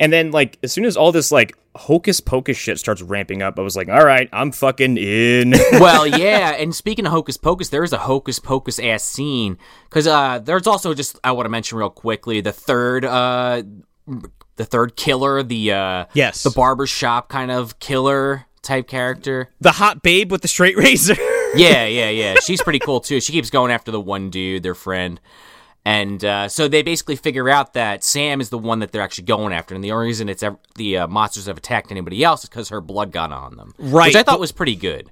And 0.00 0.12
then 0.12 0.30
like 0.30 0.58
as 0.62 0.72
soon 0.72 0.84
as 0.84 0.96
all 0.96 1.10
this 1.12 1.30
like 1.32 1.56
hocus 1.74 2.20
pocus 2.20 2.56
shit 2.56 2.78
starts 2.78 3.02
ramping 3.02 3.42
up, 3.42 3.58
I 3.58 3.62
was 3.62 3.76
like, 3.76 3.88
all 3.88 4.04
right, 4.04 4.28
I'm 4.32 4.52
fucking 4.52 4.96
in. 4.96 5.50
well, 5.72 6.06
yeah, 6.06 6.50
and 6.50 6.74
speaking 6.74 7.06
of 7.06 7.12
Hocus 7.12 7.36
Pocus, 7.36 7.68
there 7.70 7.82
is 7.84 7.92
a 7.92 7.98
Hocus 7.98 8.38
Pocus 8.38 8.78
ass 8.78 9.04
scene 9.04 9.58
because 9.88 10.06
uh, 10.06 10.38
there's 10.38 10.66
also 10.66 10.94
just 10.94 11.18
I 11.24 11.32
want 11.32 11.46
to 11.46 11.50
mention 11.50 11.78
real 11.78 11.90
quickly 11.90 12.40
the 12.40 12.52
third 12.52 13.04
uh, 13.04 13.62
the 14.56 14.64
third 14.64 14.96
killer, 14.96 15.42
the 15.42 15.72
uh, 15.72 16.04
Yes. 16.14 16.42
the 16.42 16.50
barber 16.50 16.86
shop 16.86 17.28
kind 17.28 17.50
of 17.50 17.78
killer 17.78 18.46
type 18.62 18.88
character. 18.88 19.50
The 19.60 19.72
hot 19.72 20.02
babe 20.02 20.30
with 20.30 20.42
the 20.42 20.48
straight 20.48 20.76
razor. 20.76 21.16
Yeah, 21.54 21.86
yeah, 21.86 22.10
yeah. 22.10 22.34
She's 22.44 22.60
pretty 22.62 22.78
cool 22.78 23.00
too. 23.00 23.22
She 23.22 23.32
keeps 23.32 23.48
going 23.48 23.72
after 23.72 23.90
the 23.90 23.98
one 23.98 24.28
dude, 24.28 24.62
their 24.62 24.74
friend. 24.74 25.18
And 25.84 26.22
uh, 26.24 26.48
so 26.48 26.68
they 26.68 26.82
basically 26.82 27.16
figure 27.16 27.48
out 27.48 27.72
that 27.72 28.04
Sam 28.04 28.40
is 28.40 28.50
the 28.50 28.58
one 28.58 28.80
that 28.80 28.92
they're 28.92 29.02
actually 29.02 29.24
going 29.24 29.52
after, 29.54 29.74
and 29.74 29.82
the 29.82 29.92
only 29.92 30.06
reason 30.06 30.28
it's 30.28 30.42
ever, 30.42 30.58
the 30.74 30.98
uh, 30.98 31.06
monsters 31.08 31.46
have 31.46 31.56
attacked 31.56 31.90
anybody 31.90 32.22
else 32.22 32.44
is 32.44 32.50
because 32.50 32.68
her 32.68 32.80
blood 32.80 33.10
got 33.10 33.32
on 33.32 33.56
them, 33.56 33.72
Right, 33.78 34.08
Which 34.08 34.16
I 34.16 34.22
thought 34.22 34.40
was 34.40 34.52
pretty 34.52 34.76
good. 34.76 35.10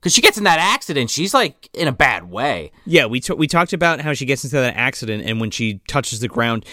Because 0.00 0.14
she 0.14 0.20
gets 0.20 0.38
in 0.38 0.44
that 0.44 0.58
accident, 0.58 1.10
she's 1.10 1.34
like 1.34 1.68
in 1.74 1.88
a 1.88 1.92
bad 1.92 2.30
way. 2.30 2.72
Yeah, 2.86 3.06
we 3.06 3.20
t- 3.20 3.32
we 3.34 3.46
talked 3.46 3.72
about 3.72 4.00
how 4.00 4.12
she 4.12 4.26
gets 4.26 4.44
into 4.44 4.56
that 4.56 4.76
accident, 4.76 5.24
and 5.24 5.40
when 5.40 5.50
she 5.50 5.80
touches 5.88 6.20
the 6.20 6.28
ground, 6.28 6.64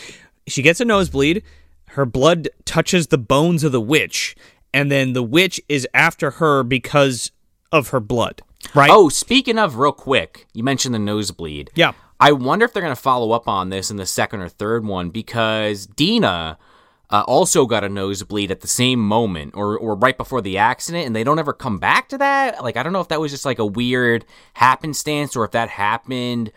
she 0.48 0.62
gets 0.62 0.80
a 0.82 0.86
nosebleed. 0.86 1.44
Her 1.88 2.06
blood 2.06 2.50
touches 2.66 3.08
the 3.08 3.18
bones 3.18 3.64
of 3.64 3.72
the 3.72 3.82
witch, 3.82 4.36
and 4.74 4.92
then 4.92 5.14
the 5.14 5.24
witch 5.24 5.60
is 5.68 5.88
after 5.94 6.32
her 6.32 6.64
because 6.64 7.32
of 7.72 7.90
her 7.90 8.00
blood. 8.00 8.42
Right? 8.76 8.90
Oh, 8.92 9.10
speaking 9.10 9.58
of, 9.58 9.78
real 9.78 9.92
quick, 9.92 10.48
you 10.54 10.64
mentioned 10.64 10.94
the 10.94 11.00
nosebleed. 11.00 11.72
Yeah. 11.76 11.94
I 12.22 12.32
wonder 12.32 12.66
if 12.66 12.72
they're 12.72 12.84
going 12.84 12.96
to 12.96 13.02
follow 13.02 13.32
up 13.32 13.48
on 13.48 13.70
this 13.70 13.92
in 13.92 13.98
the 13.98 14.06
second 14.06 14.42
or 14.42 14.48
third 14.48 14.86
one 14.86 15.10
because 15.10 15.88
Deena, 15.88 16.58
uh, 17.12 17.24
also 17.28 17.66
got 17.66 17.84
a 17.84 17.90
nosebleed 17.90 18.52
at 18.52 18.62
the 18.62 18.68
same 18.68 19.00
moment 19.00 19.54
or, 19.56 19.78
or 19.78 19.96
right 19.96 20.18
before 20.18 20.42
the 20.42 20.58
accident, 20.58 21.06
and 21.06 21.16
they 21.16 21.24
don't 21.24 21.40
ever 21.40 21.52
come 21.52 21.78
back 21.78 22.08
to 22.10 22.18
that. 22.18 22.64
Like, 22.64 22.78
I 22.78 22.84
don't 22.84 22.94
know 22.94 23.02
if 23.02 23.10
that 23.10 23.20
was 23.20 23.32
just 23.32 23.44
like 23.44 23.60
a 23.60 23.66
weird 23.66 24.26
happenstance 24.54 25.36
or 25.36 25.44
if 25.44 25.52
that 25.52 25.70
happened 25.70 26.52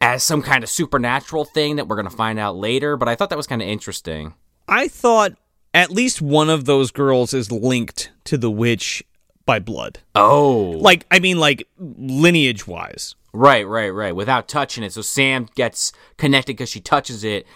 as 0.00 0.22
some 0.22 0.42
kind 0.42 0.62
of 0.62 0.70
supernatural 0.70 1.44
thing 1.44 1.76
that 1.76 1.88
we're 1.88 1.96
going 1.96 2.08
to 2.08 2.16
find 2.16 2.38
out 2.38 2.56
later, 2.56 2.96
but 2.96 3.08
I 3.08 3.16
thought 3.16 3.30
that 3.30 3.36
was 3.36 3.46
kind 3.46 3.62
of 3.62 3.68
interesting. 3.68 4.34
I 4.68 4.88
thought 4.88 5.32
at 5.74 5.90
least 5.90 6.22
one 6.22 6.48
of 6.48 6.64
those 6.64 6.90
girls 6.90 7.34
is 7.34 7.50
linked 7.50 8.10
to 8.24 8.38
the 8.38 8.50
witch 8.50 9.02
by 9.46 9.58
blood. 9.58 9.98
Oh. 10.14 10.76
Like, 10.78 11.06
I 11.10 11.18
mean, 11.18 11.38
like 11.38 11.66
lineage 11.78 12.66
wise. 12.66 13.16
Right, 13.32 13.66
right, 13.66 13.90
right. 13.90 14.14
Without 14.14 14.48
touching 14.48 14.84
it. 14.84 14.92
So 14.92 15.02
Sam 15.02 15.48
gets 15.54 15.92
connected 16.18 16.54
because 16.54 16.68
she 16.68 16.80
touches 16.80 17.24
it. 17.24 17.46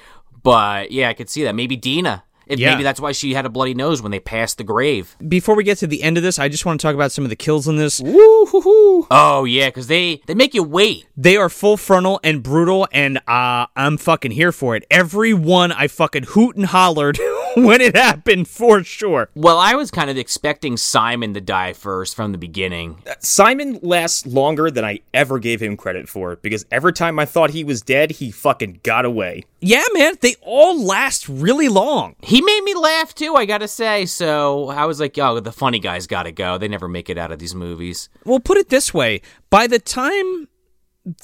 But 0.42 0.90
yeah, 0.90 1.08
I 1.08 1.14
could 1.14 1.28
see 1.28 1.44
that. 1.44 1.54
Maybe 1.54 1.76
Deena. 1.76 2.24
If 2.46 2.60
Yeah. 2.60 2.70
Maybe 2.70 2.84
that's 2.84 3.00
why 3.00 3.10
she 3.10 3.34
had 3.34 3.44
a 3.44 3.48
bloody 3.48 3.74
nose 3.74 4.00
when 4.00 4.12
they 4.12 4.20
passed 4.20 4.56
the 4.58 4.64
grave. 4.64 5.16
Before 5.26 5.56
we 5.56 5.64
get 5.64 5.78
to 5.78 5.86
the 5.88 6.02
end 6.04 6.16
of 6.16 6.22
this, 6.22 6.38
I 6.38 6.48
just 6.48 6.64
want 6.64 6.80
to 6.80 6.86
talk 6.86 6.94
about 6.94 7.10
some 7.10 7.24
of 7.24 7.30
the 7.30 7.34
kills 7.36 7.66
in 7.66 7.74
this. 7.76 8.00
Woo-hoo-hoo. 8.00 9.08
Oh 9.10 9.44
yeah, 9.44 9.68
because 9.68 9.88
they 9.88 10.22
they 10.26 10.34
make 10.34 10.54
you 10.54 10.62
wait. 10.62 11.06
They 11.16 11.36
are 11.36 11.48
full 11.48 11.76
frontal 11.76 12.20
and 12.22 12.44
brutal, 12.44 12.86
and 12.92 13.18
uh, 13.26 13.66
I'm 13.74 13.96
fucking 13.96 14.30
here 14.30 14.52
for 14.52 14.76
it. 14.76 14.86
Every 14.92 15.34
one 15.34 15.72
I 15.72 15.88
fucking 15.88 16.22
hoot 16.22 16.54
and 16.54 16.66
hollered 16.66 17.18
when 17.64 17.80
it 17.80 17.96
happened 17.96 18.46
for 18.46 18.84
sure. 18.84 19.30
Well, 19.34 19.58
I 19.58 19.74
was 19.74 19.90
kind 19.90 20.10
of 20.10 20.18
expecting 20.18 20.76
Simon 20.76 21.32
to 21.32 21.40
die 21.40 21.72
first 21.72 22.14
from 22.14 22.32
the 22.32 22.38
beginning. 22.38 22.98
Uh, 23.06 23.14
Simon 23.20 23.78
lasts 23.82 24.26
longer 24.26 24.70
than 24.70 24.84
I 24.84 25.00
ever 25.14 25.38
gave 25.38 25.62
him 25.62 25.78
credit 25.78 26.06
for 26.06 26.36
because 26.36 26.66
every 26.70 26.92
time 26.92 27.18
I 27.18 27.24
thought 27.24 27.50
he 27.50 27.64
was 27.64 27.80
dead, 27.80 28.10
he 28.10 28.30
fucking 28.30 28.80
got 28.82 29.06
away. 29.06 29.44
Yeah, 29.60 29.84
man, 29.94 30.16
they 30.20 30.34
all 30.42 30.84
last 30.84 31.30
really 31.30 31.70
long. 31.70 32.14
He 32.20 32.42
made 32.42 32.62
me 32.62 32.74
laugh 32.74 33.14
too, 33.14 33.34
I 33.36 33.46
gotta 33.46 33.68
say. 33.68 34.04
So 34.04 34.68
I 34.68 34.84
was 34.84 35.00
like, 35.00 35.16
oh, 35.16 35.40
the 35.40 35.50
funny 35.50 35.78
guys 35.78 36.06
gotta 36.06 36.32
go. 36.32 36.58
They 36.58 36.68
never 36.68 36.88
make 36.88 37.08
it 37.08 37.16
out 37.16 37.32
of 37.32 37.38
these 37.38 37.54
movies. 37.54 38.10
Well, 38.24 38.38
put 38.38 38.58
it 38.58 38.68
this 38.68 38.92
way: 38.92 39.22
by 39.48 39.66
the 39.66 39.78
time 39.78 40.48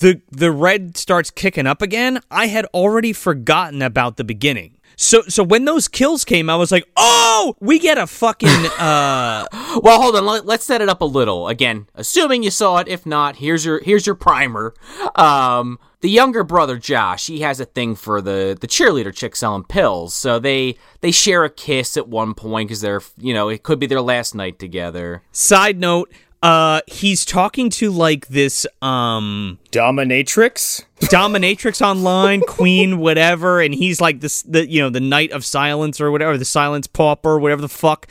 the 0.00 0.22
the 0.30 0.50
red 0.50 0.96
starts 0.96 1.30
kicking 1.30 1.66
up 1.66 1.82
again, 1.82 2.20
I 2.30 2.46
had 2.46 2.64
already 2.72 3.12
forgotten 3.12 3.82
about 3.82 4.16
the 4.16 4.24
beginning. 4.24 4.78
So 4.96 5.22
so 5.22 5.42
when 5.42 5.64
those 5.64 5.88
kills 5.88 6.24
came, 6.24 6.48
I 6.50 6.56
was 6.56 6.70
like, 6.72 6.86
"Oh, 6.96 7.56
we 7.60 7.78
get 7.78 7.98
a 7.98 8.06
fucking 8.06 8.48
uh 8.78 9.46
Well, 9.82 10.00
hold 10.00 10.16
on. 10.16 10.26
Let, 10.26 10.46
let's 10.46 10.64
set 10.64 10.80
it 10.80 10.88
up 10.88 11.00
a 11.00 11.06
little. 11.06 11.48
Again, 11.48 11.86
assuming 11.94 12.42
you 12.42 12.50
saw 12.50 12.78
it. 12.78 12.88
If 12.88 13.06
not, 13.06 13.36
here's 13.36 13.64
your 13.64 13.80
here's 13.82 14.06
your 14.06 14.14
primer. 14.14 14.74
Um, 15.14 15.78
the 16.00 16.10
younger 16.10 16.42
brother 16.44 16.78
Josh, 16.78 17.26
he 17.28 17.40
has 17.40 17.60
a 17.60 17.64
thing 17.64 17.94
for 17.94 18.20
the 18.20 18.56
the 18.60 18.66
cheerleader 18.66 19.14
chick 19.14 19.36
selling 19.36 19.64
pills. 19.64 20.14
So 20.14 20.38
they 20.38 20.76
they 21.00 21.10
share 21.10 21.44
a 21.44 21.50
kiss 21.50 21.96
at 21.96 22.08
one 22.08 22.34
point 22.34 22.68
because 22.68 22.80
they're 22.80 23.02
you 23.18 23.32
know 23.32 23.48
it 23.48 23.62
could 23.62 23.78
be 23.78 23.86
their 23.86 24.00
last 24.00 24.34
night 24.34 24.58
together. 24.58 25.22
Side 25.32 25.78
note, 25.78 26.12
uh 26.42 26.80
he's 26.86 27.24
talking 27.24 27.70
to 27.70 27.90
like 27.90 28.28
this 28.28 28.66
um 28.80 29.58
Dominatrix? 29.70 30.84
dominatrix 31.02 31.84
online, 31.84 32.40
queen, 32.42 32.98
whatever, 32.98 33.60
and 33.60 33.74
he's 33.74 34.00
like 34.00 34.20
this 34.20 34.42
the 34.42 34.68
you 34.68 34.80
know, 34.80 34.90
the 34.90 35.00
knight 35.00 35.32
of 35.32 35.44
silence 35.44 36.00
or 36.00 36.10
whatever, 36.10 36.36
the 36.38 36.44
silence 36.44 36.86
pauper, 36.86 37.38
whatever 37.38 37.60
the 37.60 37.68
fuck. 37.68 38.06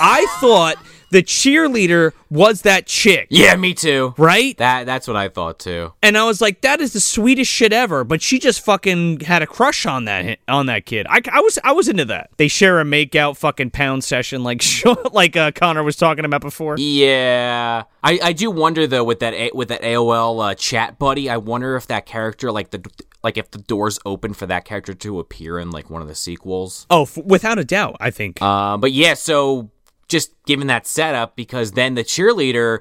I 0.00 0.26
thought 0.40 0.76
the 1.10 1.22
cheerleader 1.22 2.12
was 2.30 2.62
that 2.62 2.86
chick, 2.86 3.28
Yeah, 3.30 3.54
me 3.56 3.74
too. 3.74 4.14
right? 4.18 4.56
That 4.58 4.86
that's 4.86 5.06
what 5.06 5.16
I 5.16 5.28
thought 5.28 5.58
too. 5.60 5.92
And 6.02 6.18
I 6.18 6.24
was 6.24 6.40
like, 6.40 6.62
that 6.62 6.80
is 6.80 6.92
the 6.92 7.00
sweetest 7.00 7.50
shit 7.50 7.72
ever. 7.72 8.02
But 8.04 8.22
she 8.22 8.38
just 8.38 8.64
fucking 8.64 9.20
had 9.20 9.42
a 9.42 9.46
crush 9.46 9.86
on 9.86 10.06
that 10.06 10.38
on 10.48 10.66
that 10.66 10.86
kid. 10.86 11.06
I, 11.08 11.20
I 11.30 11.40
was 11.40 11.58
I 11.62 11.72
was 11.72 11.88
into 11.88 12.04
that. 12.06 12.30
They 12.36 12.48
share 12.48 12.80
a 12.80 12.84
make 12.84 13.14
out 13.14 13.36
fucking 13.36 13.70
pound 13.70 14.02
session 14.04 14.42
like 14.42 14.62
like 15.12 15.36
uh, 15.36 15.52
Connor 15.52 15.82
was 15.84 15.96
talking 15.96 16.24
about 16.24 16.40
before. 16.40 16.76
Yeah, 16.78 17.84
I, 18.02 18.18
I 18.22 18.32
do 18.32 18.50
wonder 18.50 18.86
though 18.86 19.04
with 19.04 19.20
that 19.20 19.34
A- 19.34 19.50
with 19.54 19.68
that 19.68 19.82
AOL 19.82 20.50
uh, 20.50 20.54
chat 20.54 20.98
buddy. 20.98 21.30
I 21.30 21.36
wonder 21.36 21.76
if 21.76 21.86
that 21.86 22.06
character 22.06 22.50
like 22.50 22.70
the 22.70 22.84
like 23.22 23.38
if 23.38 23.50
the 23.52 23.58
doors 23.58 23.98
open 24.04 24.34
for 24.34 24.46
that 24.46 24.64
character 24.64 24.92
to 24.94 25.20
appear 25.20 25.58
in 25.58 25.70
like 25.70 25.88
one 25.90 26.02
of 26.02 26.08
the 26.08 26.14
sequels. 26.14 26.86
Oh, 26.90 27.02
f- 27.02 27.16
without 27.18 27.58
a 27.58 27.64
doubt, 27.64 27.96
I 28.00 28.10
think. 28.10 28.38
Uh, 28.42 28.76
but 28.76 28.92
yeah, 28.92 29.14
so 29.14 29.70
just 30.08 30.32
given 30.46 30.66
that 30.68 30.86
setup, 30.86 31.36
because 31.36 31.72
then 31.72 31.94
the 31.94 32.04
cheerleader, 32.04 32.80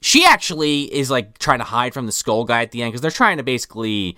she 0.00 0.24
actually 0.24 0.92
is 0.94 1.10
like 1.10 1.38
trying 1.38 1.58
to 1.58 1.64
hide 1.64 1.94
from 1.94 2.06
the 2.06 2.12
skull 2.12 2.44
guy 2.44 2.62
at 2.62 2.70
the 2.72 2.82
end 2.82 2.92
because 2.92 3.00
they're 3.02 3.10
trying 3.10 3.36
to 3.36 3.42
basically. 3.42 4.16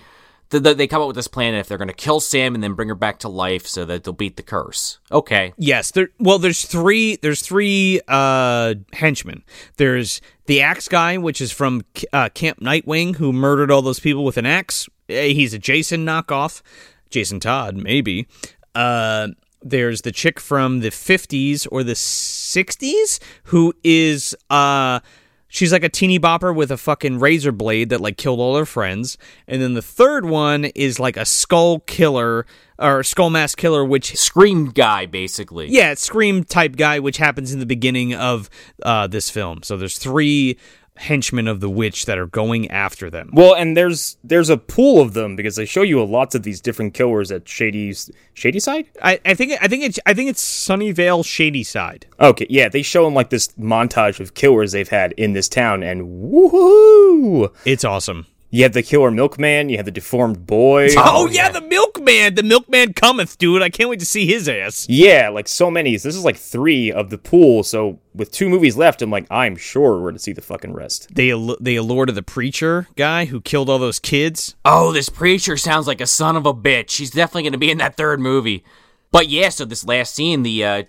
th- 0.50 0.62
th- 0.62 0.76
They 0.76 0.86
come 0.86 1.00
up 1.02 1.08
with 1.08 1.16
this 1.16 1.28
plan 1.28 1.54
if 1.54 1.66
they're 1.68 1.78
going 1.78 1.88
to 1.88 1.94
kill 1.94 2.20
Sam 2.20 2.54
and 2.54 2.62
then 2.62 2.74
bring 2.74 2.88
her 2.88 2.94
back 2.94 3.18
to 3.20 3.28
life 3.28 3.66
so 3.66 3.84
that 3.84 4.04
they'll 4.04 4.12
beat 4.14 4.36
the 4.36 4.42
curse. 4.42 4.98
Okay. 5.10 5.52
Yes, 5.58 5.90
there. 5.90 6.08
Well, 6.18 6.38
there's 6.38 6.64
three. 6.64 7.16
There's 7.16 7.42
three 7.42 8.00
uh, 8.08 8.74
henchmen. 8.92 9.42
There's 9.76 10.20
the 10.46 10.60
axe 10.62 10.88
guy, 10.88 11.18
which 11.18 11.40
is 11.40 11.50
from 11.52 11.82
uh, 12.12 12.28
Camp 12.34 12.60
Nightwing, 12.60 13.16
who 13.16 13.32
murdered 13.32 13.70
all 13.70 13.82
those 13.82 14.00
people 14.00 14.24
with 14.24 14.36
an 14.36 14.46
axe. 14.46 14.88
Eh, 15.08 15.28
He's 15.28 15.52
a 15.54 15.58
Jason 15.58 16.04
knockoff, 16.06 16.62
Jason 17.10 17.40
Todd, 17.40 17.76
maybe. 17.76 18.26
Uh, 18.74 19.28
there's 19.64 20.02
the 20.02 20.12
chick 20.12 20.38
from 20.38 20.80
the 20.80 20.90
50s 20.90 21.66
or 21.72 21.82
the 21.82 21.94
60s 21.94 23.18
who 23.44 23.72
is 23.82 24.36
uh 24.50 25.00
she's 25.48 25.72
like 25.72 25.82
a 25.84 25.88
teeny 25.88 26.18
bopper 26.20 26.54
with 26.54 26.70
a 26.70 26.76
fucking 26.76 27.18
razor 27.18 27.50
blade 27.52 27.88
that 27.88 28.00
like 28.00 28.16
killed 28.16 28.38
all 28.40 28.56
her 28.56 28.66
friends 28.66 29.16
and 29.48 29.62
then 29.62 29.74
the 29.74 29.82
third 29.82 30.24
one 30.26 30.66
is 30.66 31.00
like 31.00 31.16
a 31.16 31.24
skull 31.24 31.80
killer 31.80 32.44
or 32.78 33.02
skull 33.02 33.30
mask 33.30 33.56
killer 33.58 33.84
which 33.84 34.16
Scream 34.16 34.66
guy, 34.70 35.06
basically. 35.06 35.68
yeah, 35.68 35.94
Scream 35.94 36.42
type 36.44 36.76
guy, 36.76 36.98
which 36.98 37.18
happens 37.18 37.52
in 37.52 37.60
the 37.60 37.66
beginning 37.66 38.14
of 38.14 38.50
uh, 38.82 39.06
this 39.06 39.30
film. 39.30 39.62
So 39.62 39.76
there's 39.76 39.96
three 39.96 40.58
henchmen 40.96 41.48
of 41.48 41.60
the 41.60 41.70
witch 41.70 42.06
that 42.06 42.18
are 42.18 42.26
going 42.26 42.70
after 42.70 43.10
them. 43.10 43.30
Well, 43.32 43.54
and 43.54 43.76
there's 43.76 44.16
there's 44.22 44.48
a 44.48 44.56
pool 44.56 45.00
of 45.00 45.14
them 45.14 45.36
because 45.36 45.56
they 45.56 45.64
show 45.64 45.82
you 45.82 46.00
a 46.00 46.04
lots 46.04 46.34
of 46.34 46.42
these 46.42 46.60
different 46.60 46.94
killers 46.94 47.32
at 47.32 47.48
Shady's 47.48 48.10
Shady 48.32 48.60
Side. 48.60 48.86
I, 49.02 49.20
I 49.24 49.34
think 49.34 49.52
I 49.60 49.68
think 49.68 49.84
it's 49.84 49.98
I 50.06 50.14
think 50.14 50.30
it's 50.30 50.44
Sunnyvale 50.44 51.24
Shady 51.24 51.64
Side. 51.64 52.06
Okay, 52.20 52.46
yeah, 52.48 52.68
they 52.68 52.82
show 52.82 53.04
them 53.04 53.14
like 53.14 53.30
this 53.30 53.48
montage 53.58 54.20
of 54.20 54.34
killers 54.34 54.72
they've 54.72 54.88
had 54.88 55.12
in 55.12 55.32
this 55.32 55.48
town, 55.48 55.82
and 55.82 56.02
woohoo! 56.02 57.52
It's 57.64 57.84
awesome. 57.84 58.26
You 58.54 58.62
have 58.62 58.72
the 58.72 58.84
killer 58.84 59.10
milkman, 59.10 59.68
you 59.68 59.78
have 59.78 59.84
the 59.84 59.90
deformed 59.90 60.46
boy. 60.46 60.90
Oh, 60.96 61.28
yeah, 61.28 61.48
the 61.48 61.60
milkman, 61.60 62.36
the 62.36 62.44
milkman 62.44 62.92
cometh, 62.92 63.36
dude. 63.36 63.62
I 63.62 63.68
can't 63.68 63.90
wait 63.90 63.98
to 63.98 64.06
see 64.06 64.26
his 64.26 64.48
ass. 64.48 64.86
Yeah, 64.88 65.28
like 65.30 65.48
so 65.48 65.72
many. 65.72 65.90
This 65.96 66.04
is 66.04 66.24
like 66.24 66.36
three 66.36 66.92
of 66.92 67.10
the 67.10 67.18
pool. 67.18 67.64
So 67.64 67.98
with 68.14 68.30
two 68.30 68.48
movies 68.48 68.76
left, 68.76 69.02
I'm 69.02 69.10
like, 69.10 69.26
I'm 69.28 69.56
sure 69.56 70.00
we're 70.00 70.12
to 70.12 70.20
see 70.20 70.32
the 70.32 70.40
fucking 70.40 70.72
rest. 70.72 71.12
They 71.12 71.32
al- 71.32 71.56
they 71.58 71.74
allure 71.74 72.06
to 72.06 72.12
the 72.12 72.22
preacher 72.22 72.86
guy 72.94 73.24
who 73.24 73.40
killed 73.40 73.68
all 73.68 73.80
those 73.80 73.98
kids. 73.98 74.54
Oh, 74.64 74.92
this 74.92 75.08
preacher 75.08 75.56
sounds 75.56 75.88
like 75.88 76.00
a 76.00 76.06
son 76.06 76.36
of 76.36 76.46
a 76.46 76.54
bitch. 76.54 76.98
He's 76.98 77.10
definitely 77.10 77.42
going 77.42 77.54
to 77.54 77.58
be 77.58 77.72
in 77.72 77.78
that 77.78 77.96
third 77.96 78.20
movie. 78.20 78.62
But 79.10 79.28
yeah, 79.28 79.48
so 79.48 79.64
this 79.64 79.84
last 79.84 80.14
scene, 80.14 80.44
the 80.44 80.64
uh, 80.64 80.82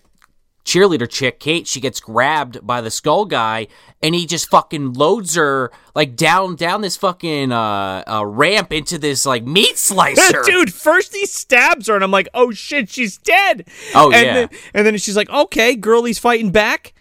cheerleader 0.65 1.09
chick, 1.09 1.39
Kate, 1.39 1.67
she 1.67 1.79
gets 1.79 1.99
grabbed 1.99 2.65
by 2.65 2.81
the 2.81 2.91
skull 2.91 3.25
guy, 3.25 3.67
and 4.01 4.13
he 4.13 4.25
just 4.25 4.49
fucking 4.49 4.93
loads 4.93 5.35
her 5.35 5.71
like 5.93 6.15
down 6.15 6.55
down 6.55 6.81
this 6.81 6.97
fucking 6.97 7.51
uh, 7.51 8.03
uh 8.07 8.25
ramp 8.25 8.73
into 8.73 8.97
this 8.97 9.25
like 9.25 9.45
meat 9.45 9.77
slicer. 9.77 10.41
Dude, 10.43 10.73
first 10.73 11.15
he 11.15 11.25
stabs 11.25 11.87
her, 11.87 11.95
and 11.95 12.03
I'm 12.03 12.11
like, 12.11 12.27
oh 12.33 12.51
shit, 12.51 12.89
she's 12.89 13.17
dead. 13.17 13.67
Oh, 13.93 14.11
and 14.11 14.25
yeah. 14.25 14.33
Then, 14.33 14.49
and 14.73 14.87
then 14.87 14.97
she's 14.97 15.15
like, 15.15 15.29
okay, 15.29 15.75
girlie's 15.75 16.19
fighting 16.19 16.51
back. 16.51 16.93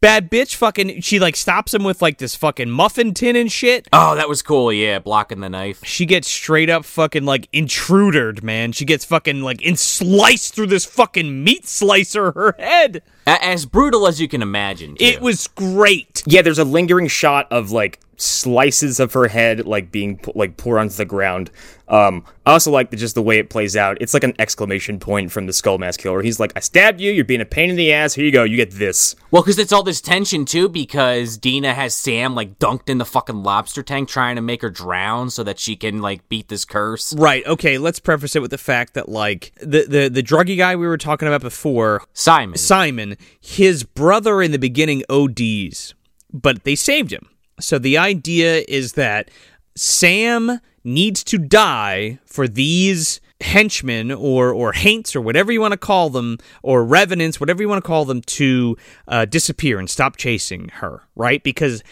Bad 0.00 0.30
bitch, 0.30 0.54
fucking. 0.54 1.00
She 1.00 1.18
like 1.18 1.34
stops 1.34 1.74
him 1.74 1.82
with 1.82 2.00
like 2.00 2.18
this 2.18 2.36
fucking 2.36 2.70
muffin 2.70 3.14
tin 3.14 3.34
and 3.34 3.50
shit. 3.50 3.88
Oh, 3.92 4.14
that 4.14 4.28
was 4.28 4.42
cool. 4.42 4.72
Yeah, 4.72 5.00
blocking 5.00 5.40
the 5.40 5.48
knife. 5.48 5.84
She 5.84 6.06
gets 6.06 6.28
straight 6.28 6.70
up 6.70 6.84
fucking 6.84 7.24
like 7.24 7.48
intrudered, 7.52 8.44
man. 8.44 8.70
She 8.70 8.84
gets 8.84 9.04
fucking 9.04 9.42
like 9.42 9.60
in 9.60 9.76
sliced 9.76 10.54
through 10.54 10.68
this 10.68 10.84
fucking 10.84 11.42
meat 11.42 11.66
slicer 11.66 12.30
her 12.30 12.54
head. 12.58 13.02
A- 13.28 13.44
as 13.44 13.66
brutal 13.66 14.06
as 14.06 14.20
you 14.20 14.28
can 14.28 14.42
imagine. 14.42 14.96
too. 14.96 15.04
It 15.04 15.20
was 15.20 15.46
great. 15.48 16.22
Yeah, 16.26 16.42
there's 16.42 16.58
a 16.58 16.64
lingering 16.64 17.08
shot 17.08 17.46
of 17.50 17.70
like 17.70 18.00
slices 18.20 18.98
of 18.98 19.12
her 19.12 19.28
head 19.28 19.64
like 19.64 19.92
being 19.92 20.20
like 20.34 20.56
poured 20.56 20.80
onto 20.80 20.94
the 20.96 21.04
ground. 21.04 21.50
Um, 21.86 22.24
I 22.44 22.52
also 22.52 22.70
like 22.70 22.90
the, 22.90 22.96
just 22.96 23.14
the 23.14 23.22
way 23.22 23.38
it 23.38 23.48
plays 23.48 23.76
out. 23.76 23.96
It's 24.00 24.12
like 24.12 24.24
an 24.24 24.34
exclamation 24.38 24.98
point 24.98 25.32
from 25.32 25.46
the 25.46 25.52
Skull 25.54 25.78
Mask 25.78 26.00
Killer. 26.00 26.20
He's 26.20 26.38
like, 26.38 26.52
"I 26.54 26.60
stabbed 26.60 27.00
you. 27.00 27.10
You're 27.10 27.24
being 27.24 27.40
a 27.40 27.46
pain 27.46 27.70
in 27.70 27.76
the 27.76 27.92
ass. 27.92 28.14
Here 28.14 28.24
you 28.24 28.32
go. 28.32 28.42
You 28.44 28.56
get 28.56 28.72
this." 28.72 29.16
Well, 29.30 29.42
because 29.42 29.58
it's 29.58 29.72
all 29.72 29.82
this 29.82 30.00
tension 30.02 30.44
too, 30.44 30.68
because 30.68 31.38
Deena 31.38 31.72
has 31.72 31.94
Sam 31.94 32.34
like 32.34 32.58
dunked 32.58 32.88
in 32.90 32.98
the 32.98 33.06
fucking 33.06 33.42
lobster 33.42 33.82
tank 33.82 34.08
trying 34.08 34.36
to 34.36 34.42
make 34.42 34.60
her 34.62 34.70
drown 34.70 35.30
so 35.30 35.42
that 35.44 35.58
she 35.58 35.76
can 35.76 36.02
like 36.02 36.28
beat 36.28 36.48
this 36.48 36.64
curse. 36.64 37.14
Right. 37.14 37.46
Okay. 37.46 37.78
Let's 37.78 38.00
preface 38.00 38.36
it 38.36 38.42
with 38.42 38.50
the 38.50 38.58
fact 38.58 38.94
that 38.94 39.08
like 39.08 39.52
the 39.60 39.86
the 39.88 40.08
the 40.10 40.22
druggy 40.22 40.58
guy 40.58 40.76
we 40.76 40.86
were 40.86 40.98
talking 40.98 41.28
about 41.28 41.40
before, 41.40 42.02
Simon. 42.12 42.58
Simon, 42.58 43.16
his 43.40 43.84
brother 43.84 44.42
in 44.42 44.52
the 44.52 44.58
beginning 44.58 45.02
ODs, 45.08 45.94
but 46.32 46.64
they 46.64 46.74
saved 46.74 47.12
him. 47.12 47.28
So 47.60 47.78
the 47.78 47.98
idea 47.98 48.64
is 48.68 48.92
that 48.92 49.30
Sam 49.76 50.60
needs 50.84 51.24
to 51.24 51.38
die 51.38 52.18
for 52.24 52.48
these 52.48 53.20
henchmen 53.40 54.10
or 54.10 54.52
or 54.52 54.72
haints 54.72 55.14
or 55.14 55.20
whatever 55.20 55.52
you 55.52 55.60
want 55.60 55.70
to 55.70 55.78
call 55.78 56.10
them 56.10 56.38
or 56.62 56.84
revenants 56.84 57.38
whatever 57.38 57.62
you 57.62 57.68
want 57.68 57.82
to 57.82 57.86
call 57.86 58.04
them 58.04 58.20
to 58.22 58.76
uh, 59.06 59.24
disappear 59.24 59.78
and 59.78 59.88
stop 59.88 60.16
chasing 60.16 60.68
her 60.70 61.02
right 61.14 61.44
because 61.44 61.84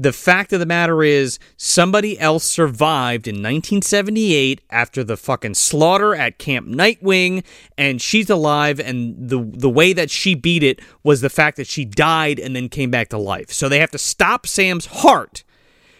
the 0.00 0.12
fact 0.12 0.52
of 0.52 0.60
the 0.60 0.66
matter 0.66 1.02
is 1.02 1.40
somebody 1.56 2.16
else 2.20 2.44
survived 2.44 3.26
in 3.26 3.34
1978 3.34 4.60
after 4.70 5.02
the 5.02 5.16
fucking 5.16 5.54
slaughter 5.54 6.14
at 6.14 6.38
camp 6.38 6.68
nightwing 6.68 7.42
and 7.76 8.00
she's 8.00 8.30
alive 8.30 8.78
and 8.78 9.28
the 9.28 9.42
the 9.42 9.68
way 9.68 9.92
that 9.92 10.08
she 10.08 10.36
beat 10.36 10.62
it 10.62 10.80
was 11.02 11.20
the 11.20 11.28
fact 11.28 11.56
that 11.56 11.66
she 11.66 11.84
died 11.84 12.38
and 12.38 12.54
then 12.54 12.68
came 12.68 12.92
back 12.92 13.08
to 13.08 13.18
life. 13.18 13.50
So 13.50 13.68
they 13.68 13.80
have 13.80 13.90
to 13.90 13.98
stop 13.98 14.46
sam's 14.46 14.86
heart 14.86 15.42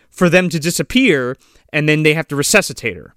for 0.09 0.29
them 0.29 0.49
to 0.51 0.61
disappear 0.61 1.37
and 1.73 1.89
then 1.89 2.05
they 2.05 2.15
have 2.15 2.29
to 2.29 2.37
resuscitate 2.37 2.97
her. 2.97 3.17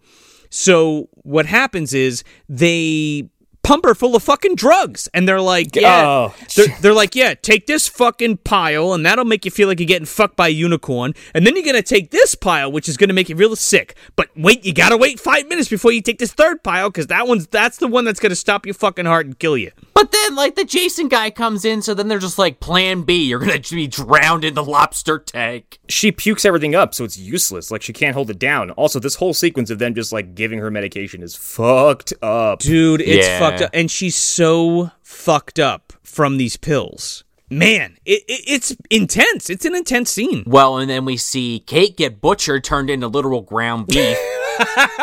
So 0.49 1.09
what 1.13 1.45
happens 1.45 1.93
is 1.93 2.23
they 2.49 3.29
pump 3.63 3.85
her 3.85 3.93
full 3.95 4.15
of 4.15 4.23
fucking 4.23 4.55
drugs, 4.55 5.07
and 5.13 5.27
they're 5.27 5.41
like, 5.41 5.75
yeah, 5.75 6.03
Oh. 6.05 6.35
they're, 6.55 6.67
they're 6.81 6.93
like, 6.93 7.15
yeah, 7.15 7.33
take 7.35 7.67
this 7.67 7.87
fucking 7.87 8.37
pile, 8.37 8.93
and 8.93 9.05
that'll 9.05 9.25
make 9.25 9.45
you 9.45 9.51
feel 9.51 9.67
like 9.67 9.79
you're 9.79 9.87
getting 9.87 10.05
fucked 10.05 10.35
by 10.35 10.47
a 10.47 10.51
unicorn, 10.51 11.13
and 11.33 11.45
then 11.45 11.55
you're 11.55 11.65
gonna 11.65 11.81
take 11.81 12.11
this 12.11 12.35
pile, 12.35 12.71
which 12.71 12.89
is 12.89 12.97
gonna 12.97 13.13
make 13.13 13.29
you 13.29 13.35
real 13.35 13.55
sick. 13.55 13.95
But 14.15 14.29
wait, 14.35 14.65
you 14.65 14.73
gotta 14.73 14.97
wait 14.97 15.19
five 15.19 15.47
minutes 15.47 15.69
before 15.69 15.91
you 15.91 16.01
take 16.01 16.17
this 16.19 16.33
third 16.33 16.63
pile, 16.63 16.89
because 16.89 17.07
that 17.07 17.27
one's 17.27 17.47
that's 17.47 17.77
the 17.77 17.87
one 17.87 18.03
that's 18.05 18.19
gonna 18.19 18.35
stop 18.35 18.65
your 18.65 18.73
fucking 18.75 19.05
heart 19.05 19.25
and 19.25 19.37
kill 19.37 19.57
you. 19.57 19.71
But 20.01 20.11
then, 20.11 20.33
like, 20.35 20.55
the 20.55 20.65
Jason 20.65 21.09
guy 21.09 21.29
comes 21.29 21.63
in, 21.63 21.83
so 21.83 21.93
then 21.93 22.07
they're 22.07 22.17
just 22.17 22.39
like, 22.39 22.59
Plan 22.59 23.03
B, 23.03 23.25
you're 23.25 23.37
gonna 23.37 23.59
be 23.59 23.85
drowned 23.85 24.43
in 24.43 24.55
the 24.55 24.63
lobster 24.63 25.19
tank. 25.19 25.77
She 25.89 26.11
pukes 26.11 26.43
everything 26.43 26.73
up, 26.73 26.95
so 26.95 27.03
it's 27.03 27.19
useless. 27.19 27.69
Like 27.69 27.83
she 27.83 27.93
can't 27.93 28.15
hold 28.15 28.31
it 28.31 28.39
down. 28.39 28.71
Also, 28.71 28.99
this 28.99 29.13
whole 29.13 29.35
sequence 29.35 29.69
of 29.69 29.77
them 29.77 29.93
just 29.93 30.11
like 30.11 30.33
giving 30.33 30.57
her 30.57 30.71
medication 30.71 31.21
is 31.21 31.35
fucked 31.35 32.13
up. 32.23 32.59
Dude, 32.61 33.01
it's 33.01 33.27
Yeah. 33.27 33.37
fucked 33.39 33.61
up. 33.61 33.69
And 33.75 33.91
she's 33.91 34.15
so 34.15 34.89
fucked 35.03 35.59
up 35.59 35.93
from 36.01 36.37
these 36.37 36.57
pills. 36.57 37.23
Man, 37.51 37.97
it, 38.03 38.23
it, 38.27 38.41
it's 38.47 38.75
intense. 38.89 39.51
It's 39.51 39.65
an 39.65 39.75
intense 39.75 40.09
scene. 40.09 40.43
Well, 40.47 40.77
and 40.79 40.89
then 40.89 41.05
we 41.05 41.15
see 41.15 41.59
Kate 41.67 41.95
get 41.95 42.21
butchered, 42.21 42.63
turned 42.63 42.89
into 42.89 43.07
literal 43.07 43.41
ground 43.41 43.85
beef. 43.85 44.17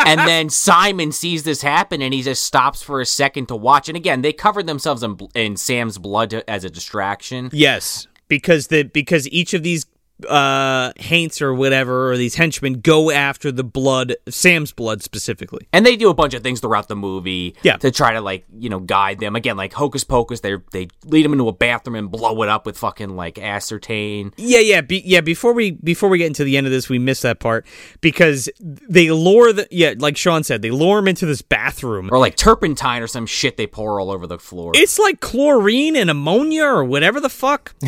and 0.06 0.20
then 0.20 0.48
Simon 0.50 1.12
sees 1.12 1.42
this 1.42 1.62
happen 1.62 2.02
and 2.02 2.12
he 2.14 2.22
just 2.22 2.42
stops 2.42 2.82
for 2.82 3.00
a 3.00 3.06
second 3.06 3.46
to 3.48 3.56
watch. 3.56 3.88
And 3.88 3.96
again, 3.96 4.22
they 4.22 4.32
covered 4.32 4.66
themselves 4.66 5.02
in, 5.02 5.16
in 5.34 5.56
Sam's 5.56 5.98
blood 5.98 6.30
to- 6.30 6.48
as 6.50 6.64
a 6.64 6.70
distraction. 6.70 7.50
Yes, 7.52 8.06
because 8.28 8.68
the 8.68 8.82
because 8.84 9.28
each 9.28 9.54
of 9.54 9.62
these 9.62 9.86
uh 10.28 10.92
haints 10.96 11.40
or 11.40 11.54
whatever 11.54 12.10
or 12.10 12.16
these 12.16 12.34
henchmen 12.34 12.80
go 12.80 13.10
after 13.10 13.52
the 13.52 13.62
blood, 13.62 14.16
Sam's 14.28 14.72
blood 14.72 15.02
specifically. 15.02 15.68
And 15.72 15.86
they 15.86 15.96
do 15.96 16.10
a 16.10 16.14
bunch 16.14 16.34
of 16.34 16.42
things 16.42 16.60
throughout 16.60 16.88
the 16.88 16.96
movie 16.96 17.54
Yeah. 17.62 17.76
to 17.76 17.90
try 17.90 18.12
to 18.14 18.20
like, 18.20 18.44
you 18.58 18.68
know, 18.68 18.80
guide 18.80 19.20
them. 19.20 19.36
Again, 19.36 19.56
like 19.56 19.72
Hocus 19.72 20.04
Pocus, 20.04 20.40
they 20.40 20.56
they 20.72 20.88
lead 21.04 21.24
them 21.24 21.32
into 21.32 21.46
a 21.48 21.52
bathroom 21.52 21.94
and 21.94 22.10
blow 22.10 22.42
it 22.42 22.48
up 22.48 22.66
with 22.66 22.76
fucking 22.76 23.14
like 23.16 23.38
ascertain. 23.38 24.32
Yeah, 24.36 24.58
yeah, 24.60 24.80
be, 24.80 25.02
yeah. 25.04 25.20
Before 25.20 25.52
we 25.52 25.72
before 25.72 26.08
we 26.08 26.18
get 26.18 26.26
into 26.26 26.42
the 26.44 26.56
end 26.56 26.66
of 26.66 26.72
this, 26.72 26.88
we 26.88 26.98
miss 26.98 27.22
that 27.22 27.38
part 27.38 27.66
because 28.00 28.48
they 28.60 29.10
lure 29.10 29.52
the 29.52 29.68
yeah, 29.70 29.94
like 29.98 30.16
Sean 30.16 30.42
said, 30.42 30.62
they 30.62 30.70
lure 30.70 30.98
him 30.98 31.08
into 31.08 31.26
this 31.26 31.42
bathroom. 31.42 32.08
Or 32.12 32.18
like 32.18 32.36
turpentine 32.36 33.02
or 33.02 33.06
some 33.06 33.26
shit 33.26 33.56
they 33.56 33.66
pour 33.66 34.00
all 34.00 34.10
over 34.10 34.26
the 34.26 34.38
floor. 34.38 34.72
It's 34.74 34.98
like 34.98 35.20
chlorine 35.20 35.94
and 35.96 36.10
ammonia 36.10 36.64
or 36.64 36.84
whatever 36.84 37.20
the 37.20 37.28
fuck. 37.28 37.74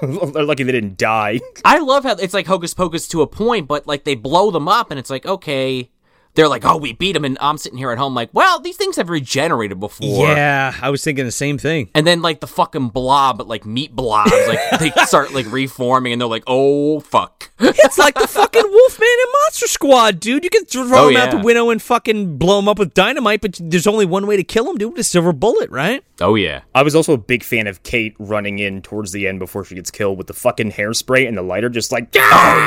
They're 0.32 0.44
lucky 0.44 0.62
they 0.64 0.72
didn't 0.72 0.96
die. 0.96 1.40
I 1.64 1.78
love 1.78 2.04
how 2.04 2.12
it's 2.12 2.34
like 2.34 2.46
Hocus 2.46 2.74
Pocus 2.74 3.08
to 3.08 3.22
a 3.22 3.26
point, 3.26 3.66
but 3.68 3.86
like 3.86 4.04
they 4.04 4.14
blow 4.14 4.50
them 4.50 4.68
up 4.68 4.90
and 4.90 4.98
it's 4.98 5.10
like, 5.10 5.26
okay. 5.26 5.90
They're 6.38 6.46
like, 6.48 6.64
oh, 6.64 6.76
we 6.76 6.92
beat 6.92 7.14
them. 7.14 7.24
And 7.24 7.36
I'm 7.40 7.58
sitting 7.58 7.76
here 7.78 7.90
at 7.90 7.98
home 7.98 8.14
like, 8.14 8.30
well, 8.32 8.60
these 8.60 8.76
things 8.76 8.94
have 8.94 9.10
regenerated 9.10 9.80
before. 9.80 10.28
Yeah, 10.28 10.72
I 10.80 10.88
was 10.88 11.02
thinking 11.02 11.24
the 11.24 11.32
same 11.32 11.58
thing. 11.58 11.90
And 11.96 12.06
then 12.06 12.22
like 12.22 12.38
the 12.38 12.46
fucking 12.46 12.90
blob, 12.90 13.38
but 13.38 13.48
like 13.48 13.66
meat 13.66 13.96
blobs, 13.96 14.30
like 14.46 14.60
they 14.78 14.92
start 15.06 15.34
like 15.34 15.50
reforming 15.50 16.12
and 16.12 16.20
they're 16.20 16.28
like, 16.28 16.44
oh, 16.46 17.00
fuck. 17.00 17.50
It's 17.60 17.98
like 17.98 18.14
the 18.14 18.28
fucking 18.28 18.62
Wolfman 18.70 19.08
and 19.08 19.32
Monster 19.42 19.66
Squad, 19.66 20.20
dude. 20.20 20.44
You 20.44 20.50
can 20.50 20.64
throw 20.66 21.06
Oh, 21.06 21.08
him 21.08 21.16
out 21.16 21.30
the 21.32 21.38
window 21.38 21.70
and 21.70 21.82
fucking 21.82 22.38
blow 22.38 22.60
him 22.60 22.68
up 22.68 22.78
with 22.78 22.94
dynamite, 22.94 23.40
but 23.40 23.58
there's 23.60 23.86
only 23.88 24.06
one 24.06 24.26
way 24.28 24.36
to 24.36 24.44
kill 24.44 24.70
him, 24.70 24.76
dude. 24.78 24.92
with 24.92 25.00
A 25.00 25.04
silver 25.04 25.32
bullet, 25.32 25.68
right? 25.70 26.04
Oh, 26.20 26.36
yeah. 26.36 26.60
I 26.74 26.82
was 26.84 26.94
also 26.94 27.14
a 27.14 27.18
big 27.18 27.42
fan 27.42 27.66
of 27.66 27.82
Kate 27.82 28.14
running 28.20 28.60
in 28.60 28.82
towards 28.82 29.10
the 29.10 29.26
end 29.26 29.40
before 29.40 29.64
she 29.64 29.74
gets 29.74 29.90
killed 29.90 30.18
with 30.18 30.28
the 30.28 30.34
fucking 30.34 30.70
hairspray 30.72 31.26
and 31.26 31.36
the 31.36 31.42
lighter, 31.42 31.68
just 31.68 31.90
like 31.90 32.10
Oh, 32.14 32.18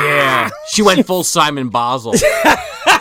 yeah. 0.06 0.50
She 0.72 0.82
went 0.82 1.06
full 1.08 1.24
Simon 1.24 1.70
Basel. 1.70 2.14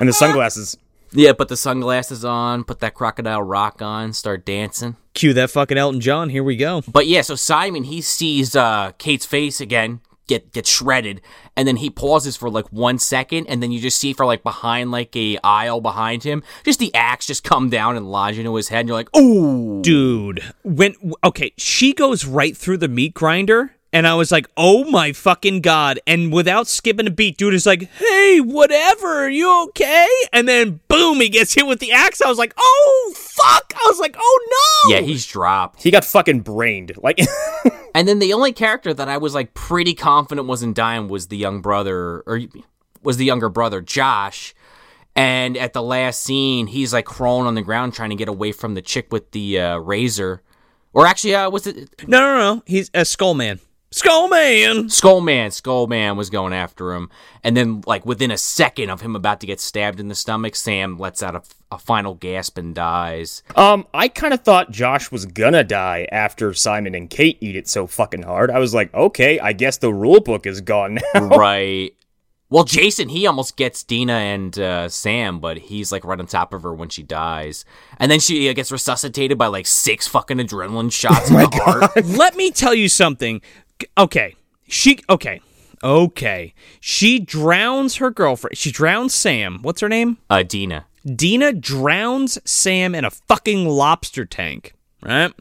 and 0.00 0.08
the 0.08 0.12
sunglasses. 0.12 0.76
Yeah, 1.12 1.32
put 1.32 1.48
the 1.48 1.56
sunglasses 1.56 2.24
on, 2.24 2.64
put 2.64 2.80
that 2.80 2.94
crocodile 2.94 3.42
rock 3.42 3.80
on, 3.80 4.12
start 4.12 4.44
dancing. 4.44 4.96
Cue 5.14 5.32
that 5.32 5.50
fucking 5.50 5.78
Elton 5.78 6.00
John. 6.00 6.28
Here 6.28 6.44
we 6.44 6.56
go. 6.56 6.82
But 6.86 7.06
yeah, 7.06 7.22
so 7.22 7.34
Simon 7.34 7.84
he 7.84 8.00
sees 8.02 8.54
uh, 8.54 8.92
Kate's 8.98 9.24
face 9.24 9.60
again 9.60 10.00
get 10.28 10.52
get 10.52 10.66
shredded, 10.66 11.20
and 11.56 11.66
then 11.66 11.76
he 11.76 11.90
pauses 11.90 12.36
for 12.36 12.48
like 12.48 12.66
one 12.66 12.98
second, 12.98 13.48
and 13.48 13.60
then 13.60 13.72
you 13.72 13.80
just 13.80 13.98
see 13.98 14.12
for 14.12 14.24
like 14.24 14.44
behind 14.44 14.92
like 14.92 15.16
a 15.16 15.38
aisle 15.42 15.80
behind 15.80 16.22
him, 16.22 16.44
just 16.64 16.78
the 16.78 16.94
axe 16.94 17.26
just 17.26 17.42
come 17.42 17.68
down 17.68 17.96
and 17.96 18.12
lodge 18.12 18.38
into 18.38 18.54
his 18.54 18.68
head, 18.68 18.80
and 18.80 18.88
you're 18.88 18.96
like, 18.96 19.16
ooh, 19.16 19.82
Dude, 19.82 20.44
when 20.62 20.94
okay, 21.24 21.52
she 21.56 21.92
goes 21.92 22.24
right 22.24 22.56
through 22.56 22.76
the 22.76 22.88
meat 22.88 23.14
grinder, 23.14 23.72
and 23.98 24.06
I 24.06 24.14
was 24.14 24.30
like, 24.30 24.48
"Oh 24.56 24.84
my 24.84 25.12
fucking 25.12 25.60
god!" 25.60 25.98
And 26.06 26.32
without 26.32 26.68
skipping 26.68 27.08
a 27.08 27.10
beat, 27.10 27.36
dude 27.36 27.52
is 27.52 27.66
like, 27.66 27.90
"Hey, 27.94 28.38
whatever, 28.40 29.24
are 29.24 29.28
you 29.28 29.64
okay?" 29.64 30.06
And 30.32 30.46
then 30.46 30.78
boom, 30.86 31.20
he 31.20 31.28
gets 31.28 31.52
hit 31.52 31.66
with 31.66 31.80
the 31.80 31.90
axe. 31.90 32.22
I 32.22 32.28
was 32.28 32.38
like, 32.38 32.54
"Oh 32.56 33.12
fuck!" 33.16 33.74
I 33.74 33.88
was 33.88 33.98
like, 33.98 34.14
"Oh 34.16 34.48
no!" 34.86 34.94
yeah, 34.94 35.00
he's 35.00 35.26
dropped. 35.26 35.82
He 35.82 35.90
got 35.90 36.04
fucking 36.04 36.42
brained. 36.42 36.92
Like 36.96 37.18
And 37.94 38.06
then 38.06 38.20
the 38.20 38.32
only 38.34 38.52
character 38.52 38.94
that 38.94 39.08
I 39.08 39.16
was 39.16 39.34
like 39.34 39.52
pretty 39.54 39.94
confident 39.94 40.46
wasn't 40.46 40.76
dying 40.76 41.08
was 41.08 41.26
the 41.26 41.36
young 41.36 41.60
brother, 41.60 42.20
or 42.20 42.40
was 43.02 43.16
the 43.16 43.24
younger 43.24 43.48
brother, 43.48 43.80
Josh. 43.80 44.54
And 45.16 45.56
at 45.56 45.72
the 45.72 45.82
last 45.82 46.22
scene, 46.22 46.68
he's 46.68 46.92
like 46.92 47.04
crawling 47.04 47.48
on 47.48 47.56
the 47.56 47.62
ground 47.62 47.94
trying 47.94 48.10
to 48.10 48.16
get 48.16 48.28
away 48.28 48.52
from 48.52 48.74
the 48.74 48.82
chick 48.82 49.08
with 49.10 49.32
the 49.32 49.58
uh, 49.58 49.78
razor. 49.78 50.42
Or 50.92 51.04
actually, 51.04 51.34
uh, 51.34 51.50
was 51.50 51.66
it 51.66 51.90
no, 52.06 52.20
no, 52.20 52.38
no. 52.38 52.62
He's 52.64 52.92
a 52.94 53.04
skull 53.04 53.34
man. 53.34 53.58
Skull 53.90 54.28
man. 54.28 54.90
Skull 54.90 55.22
Man. 55.22 55.50
Skull 55.50 55.86
Man 55.86 56.16
was 56.16 56.28
going 56.28 56.52
after 56.52 56.92
him, 56.92 57.08
and 57.42 57.56
then 57.56 57.82
like 57.86 58.04
within 58.04 58.30
a 58.30 58.36
second 58.36 58.90
of 58.90 59.00
him 59.00 59.16
about 59.16 59.40
to 59.40 59.46
get 59.46 59.60
stabbed 59.60 59.98
in 59.98 60.08
the 60.08 60.14
stomach, 60.14 60.56
Sam 60.56 60.98
lets 60.98 61.22
out 61.22 61.34
a, 61.34 61.42
a 61.72 61.78
final 61.78 62.14
gasp 62.14 62.58
and 62.58 62.74
dies. 62.74 63.42
Um, 63.56 63.86
I 63.94 64.08
kind 64.08 64.34
of 64.34 64.42
thought 64.42 64.70
Josh 64.70 65.10
was 65.10 65.24
gonna 65.24 65.64
die 65.64 66.06
after 66.12 66.52
Simon 66.52 66.94
and 66.94 67.08
Kate 67.08 67.38
eat 67.40 67.56
it 67.56 67.66
so 67.66 67.86
fucking 67.86 68.24
hard. 68.24 68.50
I 68.50 68.58
was 68.58 68.74
like, 68.74 68.92
okay, 68.92 69.40
I 69.40 69.54
guess 69.54 69.78
the 69.78 69.92
rule 69.92 70.20
book 70.20 70.46
is 70.46 70.60
gone 70.60 70.98
now. 71.14 71.20
right. 71.28 71.94
Well, 72.50 72.64
Jason, 72.64 73.10
he 73.10 73.26
almost 73.26 73.58
gets 73.58 73.84
Deena 73.84 74.14
and 74.14 74.58
uh, 74.58 74.88
Sam, 74.88 75.38
but 75.38 75.58
he's 75.58 75.92
like 75.92 76.04
right 76.04 76.18
on 76.18 76.26
top 76.26 76.54
of 76.54 76.62
her 76.62 76.72
when 76.72 76.88
she 76.88 77.02
dies, 77.02 77.64
and 77.98 78.10
then 78.10 78.20
she 78.20 78.48
uh, 78.48 78.54
gets 78.54 78.72
resuscitated 78.72 79.36
by 79.36 79.46
like 79.46 79.66
six 79.66 80.06
fucking 80.08 80.38
adrenaline 80.38 80.92
shots 80.92 81.30
in 81.30 81.36
the 81.36 81.48
heart. 81.48 82.04
Let 82.06 82.36
me 82.36 82.50
tell 82.50 82.74
you 82.74 82.88
something. 82.88 83.40
Okay, 83.96 84.34
she 84.66 84.98
okay, 85.08 85.40
okay. 85.82 86.54
She 86.80 87.18
drowns 87.18 87.96
her 87.96 88.10
girlfriend. 88.10 88.56
She 88.56 88.70
drowns 88.70 89.14
Sam. 89.14 89.58
What's 89.62 89.80
her 89.80 89.88
name? 89.88 90.18
Uh, 90.28 90.42
Deena. 90.42 90.86
Deena 91.04 91.52
drowns 91.52 92.38
Sam 92.44 92.94
in 92.94 93.04
a 93.04 93.10
fucking 93.10 93.66
lobster 93.66 94.24
tank, 94.24 94.74
right? 95.02 95.32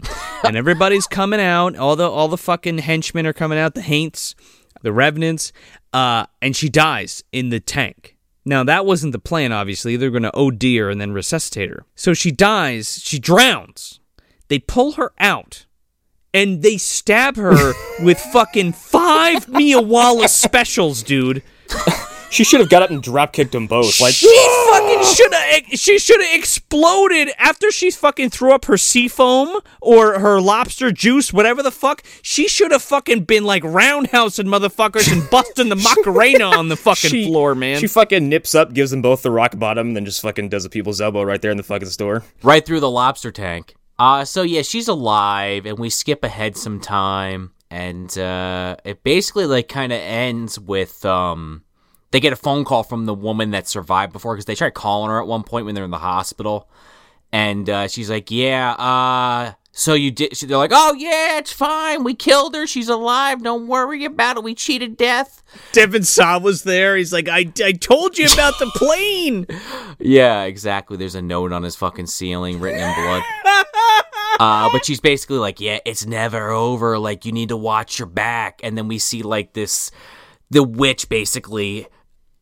and 0.43 0.55
everybody's 0.55 1.07
coming 1.07 1.39
out. 1.39 1.75
All 1.75 1.95
the 1.95 2.09
all 2.09 2.27
the 2.27 2.37
fucking 2.37 2.79
henchmen 2.79 3.25
are 3.25 3.33
coming 3.33 3.57
out. 3.57 3.73
The 3.73 3.81
Haints, 3.81 4.35
the 4.81 4.93
Revenants, 4.93 5.51
uh, 5.93 6.27
and 6.41 6.55
she 6.55 6.69
dies 6.69 7.23
in 7.31 7.49
the 7.49 7.59
tank. 7.59 8.17
Now 8.45 8.63
that 8.63 8.85
wasn't 8.85 9.11
the 9.11 9.19
plan. 9.19 9.51
Obviously, 9.51 9.97
they're 9.97 10.11
going 10.11 10.23
to 10.23 10.35
OD 10.35 10.63
her 10.63 10.89
and 10.89 11.01
then 11.01 11.11
resuscitate 11.11 11.69
her. 11.69 11.85
So 11.95 12.13
she 12.13 12.31
dies. 12.31 13.01
She 13.03 13.19
drowns. 13.19 13.99
They 14.47 14.59
pull 14.59 14.93
her 14.93 15.11
out. 15.19 15.65
And 16.37 16.61
they 16.61 16.77
stab 16.77 17.35
her 17.35 17.73
with 18.03 18.19
fucking 18.19 18.73
five 18.73 19.47
Mia 19.47 19.81
Wallace 19.81 20.35
specials, 20.35 21.01
dude. 21.01 21.41
she 22.29 22.43
should 22.43 22.59
have 22.59 22.69
got 22.69 22.83
up 22.83 22.91
and 22.91 23.01
drop 23.01 23.33
kicked 23.33 23.53
them 23.53 23.65
both. 23.65 23.99
Like, 23.99 24.13
She 24.13 24.27
fucking 24.69 25.03
should 25.03 25.33
have. 25.33 25.63
She 25.79 25.97
should 25.97 26.21
have 26.21 26.35
exploded 26.35 27.31
after 27.39 27.71
she 27.71 27.89
fucking 27.89 28.29
threw 28.29 28.53
up 28.53 28.65
her 28.65 28.77
sea 28.77 29.07
foam 29.07 29.59
or 29.81 30.19
her 30.19 30.39
lobster 30.39 30.91
juice, 30.91 31.33
whatever 31.33 31.63
the 31.63 31.71
fuck. 31.71 32.03
She 32.21 32.47
should 32.47 32.71
have 32.71 32.83
fucking 32.83 33.23
been 33.23 33.43
like 33.43 33.63
roundhousing 33.63 34.45
motherfuckers 34.45 35.11
and 35.11 35.27
busting 35.31 35.69
the 35.69 35.75
macarena 36.05 36.45
on 36.45 36.69
the 36.69 36.77
fucking 36.77 37.09
she, 37.09 37.25
floor, 37.25 37.55
man. 37.55 37.79
She 37.79 37.87
fucking 37.87 38.29
nips 38.29 38.53
up, 38.53 38.73
gives 38.73 38.91
them 38.91 39.01
both 39.01 39.23
the 39.23 39.31
rock 39.31 39.57
bottom, 39.57 39.95
then 39.95 40.05
just 40.05 40.21
fucking 40.21 40.49
does 40.49 40.65
a 40.65 40.69
people's 40.69 41.01
elbow 41.01 41.23
right 41.23 41.41
there 41.41 41.51
in 41.51 41.57
the 41.57 41.63
fucking 41.63 41.89
store. 41.89 42.23
right 42.43 42.63
through 42.63 42.81
the 42.81 42.91
lobster 42.91 43.31
tank. 43.31 43.73
Uh, 43.99 44.23
so 44.23 44.43
yeah, 44.43 44.61
she's 44.61 44.87
alive, 44.87 45.65
and 45.65 45.79
we 45.79 45.89
skip 45.89 46.23
ahead 46.23 46.55
some 46.55 46.79
time, 46.79 47.51
and 47.71 48.15
uh, 48.17 48.75
it 48.83 49.03
basically 49.03 49.45
like 49.45 49.67
kind 49.67 49.91
of 49.91 49.99
ends 49.99 50.59
with 50.59 51.03
um, 51.05 51.63
they 52.11 52.19
get 52.19 52.33
a 52.33 52.37
phone 52.37 52.63
call 52.63 52.83
from 52.83 53.05
the 53.05 53.13
woman 53.13 53.51
that 53.51 53.67
survived 53.67 54.13
before 54.13 54.35
because 54.35 54.45
they 54.45 54.55
tried 54.55 54.75
calling 54.75 55.09
her 55.09 55.19
at 55.19 55.27
one 55.27 55.43
point 55.43 55.65
when 55.65 55.73
they're 55.73 55.83
in 55.83 55.91
the 55.91 55.97
hospital, 55.97 56.69
and 57.31 57.69
uh, 57.69 57.87
she's 57.87 58.09
like, 58.09 58.29
"Yeah, 58.29 58.73
uh, 58.73 59.53
so 59.77 59.93
you 59.93 60.11
did?" 60.11 60.33
They're 60.33 60.57
like, 60.57 60.71
"Oh 60.73 60.93
yeah, 60.93 61.37
it's 61.37 61.51
fine. 61.53 62.03
We 62.03 62.13
killed 62.15 62.55
her. 62.55 62.65
She's 62.67 62.89
alive. 62.89 63.43
Don't 63.43 63.67
worry 63.67 64.03
about 64.03 64.37
it. 64.37 64.43
We 64.43 64.55
cheated 64.55 64.97
death." 64.97 65.43
Devon 65.71 66.03
Sawa 66.03 66.41
was 66.41 66.63
there. 66.63 66.97
He's 66.97 67.13
like, 67.13 67.29
I, 67.29 67.51
I 67.63 67.71
told 67.71 68.17
you 68.17 68.27
about 68.31 68.59
the 68.59 68.65
plane. 68.75 69.47
Yeah, 69.99 70.43
exactly. 70.43 70.97
There's 70.97 71.15
a 71.15 71.21
note 71.21 71.53
on 71.53 71.63
his 71.63 71.75
fucking 71.75 72.07
ceiling 72.07 72.59
written 72.59 72.81
in 72.81 72.93
blood. 72.95 73.23
Uh, 74.39 74.69
but 74.71 74.85
she's 74.85 74.99
basically 74.99 75.39
like, 75.39 75.59
yeah, 75.59 75.79
it's 75.83 76.05
never 76.05 76.51
over. 76.51 76.99
Like, 76.99 77.25
you 77.25 77.31
need 77.31 77.49
to 77.49 77.57
watch 77.57 77.97
your 77.97 78.05
back. 78.05 78.59
And 78.61 78.77
then 78.77 78.87
we 78.87 78.99
see, 78.99 79.23
like, 79.23 79.53
this, 79.53 79.89
the 80.51 80.61
witch 80.61 81.09
basically 81.09 81.87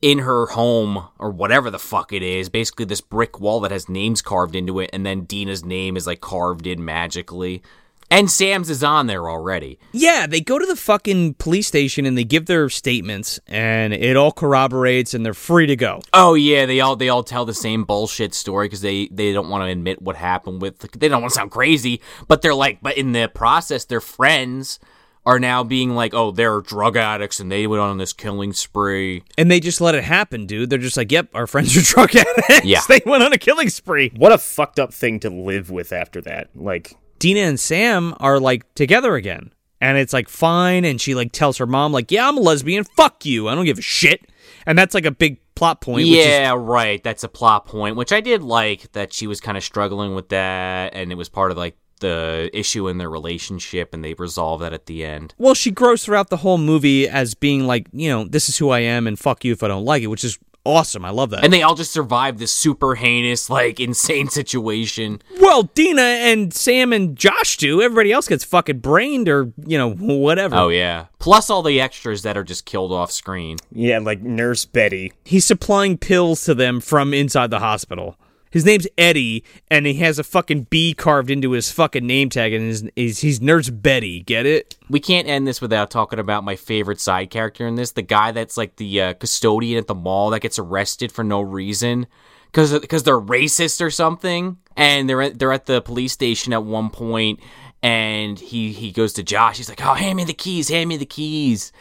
in 0.02 0.20
her 0.20 0.48
home 0.48 1.08
or 1.20 1.32
whatever 1.32 1.72
the 1.72 1.80
fuck 1.80 2.14
it 2.14 2.22
is, 2.22 2.50
basically 2.50 2.86
this 2.86 3.02
brick 3.02 3.40
wall 3.40 3.60
that 3.62 3.72
has 3.72 3.90
names 3.90 4.22
carved 4.22 4.56
into 4.56 4.80
it. 4.80 4.90
And 4.94 5.06
then 5.06 5.26
Deena's 5.26 5.66
name 5.66 5.98
is, 5.98 6.06
like, 6.06 6.22
carved 6.22 6.68
in 6.68 6.84
magically. 6.84 7.64
And 8.12 8.30
Sam's 8.30 8.70
is 8.70 8.84
on 8.84 9.08
there 9.08 9.28
already. 9.30 9.80
Yeah, 9.92 10.28
they 10.28 10.40
go 10.40 10.60
to 10.60 10.66
the 10.66 10.76
fucking 10.76 11.36
police 11.36 11.68
station 11.68 12.06
and 12.06 12.16
they 12.16 12.24
give 12.24 12.46
their 12.46 12.70
statements, 12.70 13.40
and 13.48 13.94
it 13.94 14.16
all 14.16 14.32
corroborates, 14.32 15.16
and 15.16 15.26
they're 15.26 15.34
free 15.34 15.66
to 15.66 15.76
go. 15.76 16.02
Oh 16.14 16.36
yeah, 16.36 16.68
they 16.68 16.82
all 16.82 16.96
they 16.96 17.10
all 17.10 17.24
tell 17.24 17.46
the 17.46 17.54
same 17.54 17.84
bullshit 17.84 18.36
story 18.36 18.68
because 18.68 18.82
they 18.82 19.08
they 19.08 19.34
don't 19.34 19.50
want 19.50 19.64
to 19.64 19.72
admit 19.72 20.04
what 20.04 20.16
happened 20.16 20.62
with. 20.62 20.80
They 20.80 21.08
don't 21.08 21.22
want 21.22 21.34
to 21.34 21.40
sound 21.40 21.50
crazy, 21.50 22.00
but 22.28 22.44
they're 22.44 22.54
like, 22.54 22.80
but 22.82 22.96
in 22.96 23.12
the 23.14 23.28
process, 23.28 23.86
they're 23.86 24.00
friends 24.00 24.80
are 25.26 25.40
now 25.40 25.64
being 25.64 25.96
like, 25.96 26.14
oh, 26.14 26.32
they're 26.32 26.62
drug 26.62 26.96
addicts 26.96 27.40
and 27.40 27.52
they 27.52 27.66
went 27.68 27.82
on 27.82 27.98
this 27.98 28.14
killing 28.14 28.54
spree. 28.54 29.24
And 29.38 29.50
they 29.50 29.60
just 29.60 29.82
let 29.82 29.96
it 29.96 30.04
happen, 30.04 30.46
dude. 30.46 30.70
They're 30.70 30.78
just 30.80 30.98
like, 30.98 31.12
yep, 31.12 31.30
our 31.34 31.48
friends 31.48 31.76
are 31.76 31.82
drug 31.94 32.16
addicts. 32.16 32.64
Yeah. 32.66 32.82
they 32.88 33.02
went 33.06 33.24
on 33.24 33.34
a 33.34 33.38
killing 33.38 33.70
spree. 33.70 34.12
What 34.16 34.32
a 34.32 34.38
fucked 34.38 34.80
up 34.80 34.94
thing 34.94 35.20
to 35.22 35.30
live 35.30 35.72
with 35.72 35.92
after 35.92 36.22
that. 36.22 36.50
Like, 36.56 36.96
Deena 37.20 37.40
and 37.42 37.60
Sam 37.60 38.14
are 38.20 38.40
like 38.40 38.72
together 38.76 39.16
again. 39.16 39.52
And 39.82 39.98
it's 39.98 40.14
like 40.14 40.30
fine. 40.30 40.86
And 40.86 41.02
she 41.02 41.16
like 41.16 41.32
tells 41.32 41.58
her 41.58 41.66
mom, 41.66 41.92
like, 41.92 42.12
yeah, 42.12 42.28
I'm 42.28 42.38
a 42.38 42.42
lesbian. 42.42 42.84
Fuck 42.84 43.26
you. 43.26 43.48
I 43.48 43.56
don't 43.56 43.66
give 43.66 43.80
a 43.80 43.82
shit. 43.84 44.22
And 44.66 44.78
that's 44.78 44.94
like 44.94 45.06
a 45.06 45.12
big 45.12 45.40
plot 45.56 45.82
point. 45.82 46.08
which 46.08 46.18
is- 46.20 46.26
yeah, 46.28 46.54
right. 46.58 47.04
That's 47.04 47.24
a 47.24 47.28
plot 47.30 47.66
point, 47.66 47.96
which 47.96 48.14
I 48.14 48.22
did 48.22 48.44
like 48.44 48.92
that 48.94 49.12
she 49.14 49.26
was 49.28 49.42
kind 49.42 49.58
of 49.58 49.64
struggling 49.64 50.14
with 50.16 50.30
that, 50.30 50.94
and 50.94 51.12
it 51.12 51.16
was 51.16 51.30
part 51.30 51.50
of 51.52 51.58
like 51.58 51.76
the 52.00 52.50
issue 52.54 52.88
in 52.88 52.98
their 52.98 53.10
relationship, 53.10 53.94
and 53.94 54.04
they 54.04 54.14
resolve 54.16 54.60
that 54.62 54.74
at 54.74 54.86
the 54.86 55.04
end. 55.06 55.34
well, 55.38 55.54
she 55.54 55.72
grows 55.72 56.04
throughout 56.06 56.30
the 56.30 56.38
whole 56.38 56.58
movie 56.58 57.08
as 57.08 57.34
being 57.36 57.66
like, 57.68 57.88
you 57.94 58.10
know, 58.10 58.26
this 58.26 58.50
is 58.50 58.58
who 58.58 58.70
I 58.70 58.80
am 58.80 59.08
and 59.08 59.18
fuck 59.18 59.46
you 59.46 59.54
if 59.54 59.64
I 59.64 59.68
don't 59.68 59.86
like 59.86 60.04
it, 60.04 60.08
which 60.08 60.24
is 60.24 60.38
awesome. 60.66 61.06
I 61.06 61.12
love 61.12 61.30
that. 61.30 61.44
And 61.44 61.54
they 61.54 61.62
all 61.62 61.76
just 61.76 61.92
survive 61.92 62.40
this 62.40 62.52
super 62.52 62.96
heinous, 62.96 63.50
like 63.50 63.80
insane 63.80 64.30
situation. 64.30 65.22
well, 65.40 65.64
Deena 65.76 66.02
and 66.02 66.54
Sam 66.54 66.92
and 66.92 67.16
Josh 67.16 67.58
do. 67.58 67.82
Everybody 67.82 68.12
else 68.12 68.28
gets 68.28 68.44
fucking 68.44 68.80
brained 68.80 69.30
or, 69.30 69.52
you 69.66 69.78
know, 69.78 69.92
whatever. 69.94 70.56
Oh 70.56 70.70
yeah. 70.70 71.06
Plus 71.20 71.50
all 71.50 71.62
the 71.62 71.80
extras 71.80 72.24
that 72.24 72.36
are 72.38 72.44
just 72.44 72.66
killed 72.66 72.92
off 72.92 73.12
screen. 73.12 73.58
yeah, 73.72 74.00
like 74.00 74.22
Nurse 74.22 74.66
Betty. 74.66 75.14
He's 75.24 75.46
supplying 75.46 75.98
pills 75.98 76.44
to 76.46 76.54
them 76.56 76.80
from 76.82 77.14
inside 77.14 77.52
the 77.52 77.60
hospital. 77.60 78.18
His 78.56 78.64
name's 78.64 78.88
Eddie, 78.98 79.44
and 79.70 79.86
he 79.86 79.96
has 79.96 80.18
a 80.18 80.24
fucking 80.24 80.68
B 80.70 80.94
carved 80.94 81.30
into 81.30 81.52
his 81.52 81.74
fucking 81.74 82.08
name 82.08 82.30
tag, 82.30 82.54
and 82.54 82.66
his, 82.66 82.90
he's, 82.96 83.20
he's 83.20 83.42
Nurse 83.42 83.70
Betty. 83.70 84.22
Get 84.22 84.46
it? 84.46 84.78
We 84.90 85.02
can't 85.02 85.28
end 85.28 85.46
this 85.46 85.60
without 85.60 85.92
talking 85.92 86.20
about 86.20 86.46
my 86.46 86.56
favorite 86.56 87.02
side 87.02 87.30
character 87.32 87.68
in 87.68 87.76
this, 87.76 87.92
the 87.92 88.02
guy 88.02 88.32
that's 88.32 88.56
like 88.56 88.78
the 88.78 89.02
uh, 89.02 89.14
custodian 89.16 89.78
at 89.78 89.88
the 89.88 89.94
mall 89.94 90.30
that 90.30 90.40
gets 90.40 90.58
arrested 90.58 91.12
for 91.12 91.22
no 91.22 91.42
reason 91.42 92.08
because 92.46 92.80
because 92.80 93.04
they're 93.04 93.20
racist 93.20 93.82
or 93.82 93.90
something, 93.90 94.58
and 94.78 95.10
they're 95.10 95.22
at, 95.22 95.38
they're 95.38 95.52
at 95.52 95.66
the 95.66 95.82
police 95.82 96.14
station 96.14 96.54
at 96.54 96.64
one 96.64 96.90
point, 96.90 97.42
and 97.84 98.40
he 98.40 98.72
he 98.72 98.94
goes 98.94 99.12
to 99.12 99.24
Josh. 99.24 99.58
He's 99.58 99.68
like, 99.68 99.86
"Oh, 99.86 99.96
hand 99.96 100.16
me 100.16 100.24
the 100.24 100.34
keys, 100.34 100.70
hand 100.70 100.88
me 100.88 100.96
the 100.96 101.06
keys," 101.06 101.74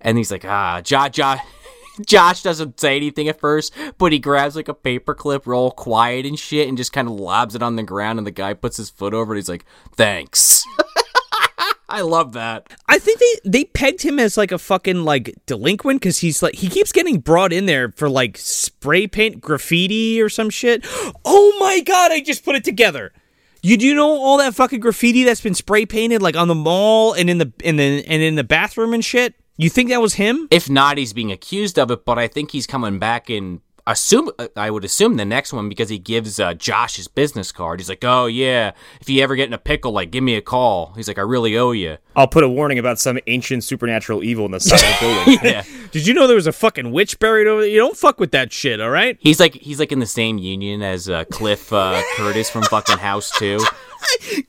and 0.00 0.16
he's 0.16 0.32
like, 0.32 0.46
"Ah, 0.46 0.80
Josh, 0.80 1.10
Josh." 1.10 1.40
Josh 2.06 2.42
doesn't 2.42 2.80
say 2.80 2.96
anything 2.96 3.28
at 3.28 3.40
first, 3.40 3.72
but 3.98 4.12
he 4.12 4.18
grabs 4.18 4.56
like 4.56 4.68
a 4.68 4.74
paperclip, 4.74 5.46
roll 5.46 5.70
quiet 5.70 6.26
and 6.26 6.38
shit, 6.38 6.68
and 6.68 6.76
just 6.76 6.92
kind 6.92 7.08
of 7.08 7.14
lobs 7.14 7.54
it 7.54 7.62
on 7.62 7.76
the 7.76 7.82
ground. 7.82 8.18
And 8.18 8.26
the 8.26 8.32
guy 8.32 8.54
puts 8.54 8.76
his 8.76 8.90
foot 8.90 9.14
over 9.14 9.34
it. 9.34 9.38
He's 9.38 9.48
like, 9.48 9.64
"Thanks." 9.96 10.64
I 11.92 12.00
love 12.00 12.32
that. 12.32 12.72
I 12.88 12.98
think 12.98 13.18
they 13.18 13.50
they 13.50 13.64
pegged 13.66 14.00
him 14.00 14.18
as 14.18 14.38
like 14.38 14.50
a 14.50 14.58
fucking 14.58 15.04
like 15.04 15.36
delinquent 15.44 16.00
because 16.00 16.18
he's 16.18 16.42
like 16.42 16.54
he 16.54 16.68
keeps 16.68 16.90
getting 16.90 17.20
brought 17.20 17.52
in 17.52 17.66
there 17.66 17.92
for 17.92 18.08
like 18.08 18.38
spray 18.38 19.06
paint 19.06 19.42
graffiti 19.42 20.20
or 20.20 20.30
some 20.30 20.48
shit. 20.48 20.86
Oh 21.24 21.56
my 21.60 21.80
god! 21.80 22.10
I 22.10 22.22
just 22.22 22.46
put 22.46 22.56
it 22.56 22.64
together. 22.64 23.12
You 23.62 23.76
do 23.76 23.84
you 23.84 23.94
know 23.94 24.08
all 24.08 24.38
that 24.38 24.54
fucking 24.54 24.80
graffiti 24.80 25.24
that's 25.24 25.42
been 25.42 25.54
spray 25.54 25.84
painted 25.84 26.22
like 26.22 26.34
on 26.34 26.48
the 26.48 26.54
mall 26.54 27.12
and 27.12 27.28
in 27.28 27.36
the 27.36 27.52
in 27.62 27.76
the 27.76 28.02
and 28.08 28.22
in 28.22 28.36
the 28.36 28.44
bathroom 28.44 28.94
and 28.94 29.04
shit. 29.04 29.34
You 29.62 29.70
think 29.70 29.90
that 29.90 30.00
was 30.00 30.14
him? 30.14 30.48
If 30.50 30.68
not, 30.68 30.98
he's 30.98 31.12
being 31.12 31.30
accused 31.30 31.78
of 31.78 31.92
it, 31.92 32.04
but 32.04 32.18
I 32.18 32.26
think 32.26 32.50
he's 32.50 32.66
coming 32.66 32.98
back 32.98 33.30
in. 33.30 33.60
Assume 33.84 34.30
I 34.54 34.70
would 34.70 34.84
assume 34.84 35.16
the 35.16 35.24
next 35.24 35.52
one 35.52 35.68
because 35.68 35.88
he 35.88 35.98
gives 35.98 36.38
uh, 36.38 36.54
Josh 36.54 36.94
his 36.96 37.08
business 37.08 37.50
card. 37.50 37.80
He's 37.80 37.88
like, 37.88 38.04
"Oh 38.04 38.26
yeah, 38.26 38.72
if 39.00 39.08
you 39.08 39.20
ever 39.22 39.34
get 39.34 39.48
in 39.48 39.52
a 39.52 39.58
pickle, 39.58 39.90
like 39.90 40.12
give 40.12 40.22
me 40.22 40.36
a 40.36 40.40
call." 40.40 40.92
He's 40.94 41.08
like, 41.08 41.18
"I 41.18 41.22
really 41.22 41.56
owe 41.58 41.72
you." 41.72 41.98
I'll 42.14 42.28
put 42.28 42.44
a 42.44 42.48
warning 42.48 42.78
about 42.78 43.00
some 43.00 43.18
ancient 43.26 43.64
supernatural 43.64 44.22
evil 44.22 44.44
in 44.46 44.52
the 44.52 44.60
side 44.60 44.76
of 44.76 45.00
the 45.00 45.24
building. 45.24 45.38
Yeah, 45.52 45.64
Did 45.90 46.06
you 46.06 46.14
know 46.14 46.28
there 46.28 46.36
was 46.36 46.46
a 46.46 46.52
fucking 46.52 46.92
witch 46.92 47.18
buried 47.18 47.48
over 47.48 47.62
there? 47.62 47.70
You 47.70 47.78
don't 47.78 47.96
fuck 47.96 48.20
with 48.20 48.30
that 48.30 48.52
shit, 48.52 48.80
all 48.80 48.90
right? 48.90 49.16
he's 49.18 49.40
like 49.40 49.54
he's 49.54 49.80
like 49.80 49.90
in 49.90 49.98
the 49.98 50.06
same 50.06 50.38
union 50.38 50.80
as 50.82 51.08
uh, 51.08 51.24
Cliff 51.24 51.72
uh, 51.72 52.00
Curtis 52.16 52.50
from 52.50 52.62
fucking 52.62 52.98
House 52.98 53.32
Two. 53.36 53.58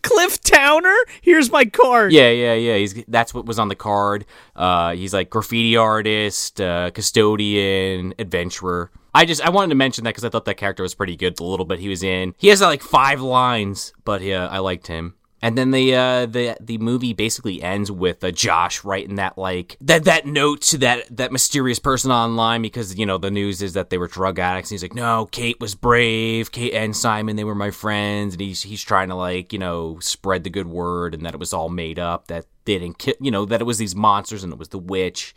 Cliff 0.04 0.42
Towner, 0.42 0.96
here's 1.22 1.52
my 1.52 1.66
card. 1.66 2.12
Yeah, 2.12 2.30
yeah, 2.30 2.54
yeah. 2.54 2.78
He's 2.78 3.04
that's 3.08 3.34
what 3.34 3.46
was 3.48 3.58
on 3.58 3.68
the 3.68 3.76
card. 3.76 4.26
Uh, 4.56 4.94
he's 4.94 5.14
like 5.14 5.32
graffiti 5.32 5.76
artist, 5.76 6.62
uh, 6.62 6.92
custodian, 6.92 8.14
adventurer. 8.20 8.92
I 9.14 9.26
just 9.26 9.42
I 9.42 9.50
wanted 9.50 9.70
to 9.70 9.76
mention 9.76 10.04
that 10.04 10.12
because 10.12 10.26
I 10.26 10.30
thought 10.30 10.46
that 10.46 10.58
character 10.58 10.84
was 10.84 10.96
pretty 10.96 11.16
good. 11.16 11.38
The 11.38 11.44
little 11.44 11.66
bit 11.66 11.80
he 11.80 11.90
was 11.90 12.04
in, 12.04 12.34
he 12.38 12.48
has 12.48 12.62
like 12.62 12.82
five 12.82 13.22
lines, 13.22 13.94
but 14.06 14.22
yeah, 14.22 14.48
I 14.48 14.60
liked 14.60 14.88
him. 14.88 15.16
And 15.44 15.58
then 15.58 15.72
the 15.72 15.94
uh, 15.94 16.26
the 16.26 16.56
the 16.62 16.78
movie 16.78 17.12
basically 17.12 17.62
ends 17.62 17.92
with 17.92 18.24
uh, 18.24 18.32
Josh 18.32 18.86
writing 18.86 19.16
that 19.16 19.38
like 19.38 19.76
that 19.82 20.06
that 20.06 20.26
note 20.26 20.62
to 20.62 20.78
that 20.78 21.18
that 21.18 21.34
mysterious 21.34 21.80
person 21.80 22.12
online 22.12 22.62
because 22.62 22.98
you 22.98 23.06
know 23.06 23.18
the 23.18 23.30
news 23.30 23.62
is 23.62 23.74
that 23.74 23.90
they 23.90 23.98
were 23.98 24.08
drug 24.08 24.40
addicts. 24.40 24.72
And 24.72 24.76
he's 24.76 24.84
like, 24.84 24.96
no, 24.96 25.28
Kate 25.32 25.60
was 25.60 25.76
brave. 25.76 26.54
Kate 26.54 26.74
and 26.74 26.96
Simon, 26.96 27.36
they 27.36 27.44
were 27.44 27.56
my 27.56 27.72
friends. 27.72 28.36
And 28.36 28.42
he's 28.42 28.64
he's 28.64 28.82
trying 28.82 29.10
to 29.10 29.16
like 29.16 29.52
you 29.52 29.60
know 29.60 30.00
spread 30.00 30.46
the 30.46 30.50
good 30.50 30.68
word 30.68 31.14
and 31.14 31.26
that 31.26 31.34
it 31.34 31.42
was 31.42 31.52
all 31.52 31.68
made 31.68 32.00
up. 32.00 32.28
That 32.28 32.46
they 32.64 32.80
didn't 32.80 33.00
ki- 33.00 33.16
you 33.20 33.30
know 33.30 33.44
that 33.44 33.60
it 33.60 33.66
was 33.66 33.80
these 33.80 33.98
monsters 33.98 34.46
and 34.46 34.54
it 34.54 34.60
was 34.60 34.70
the 34.70 34.80
witch. 34.80 35.36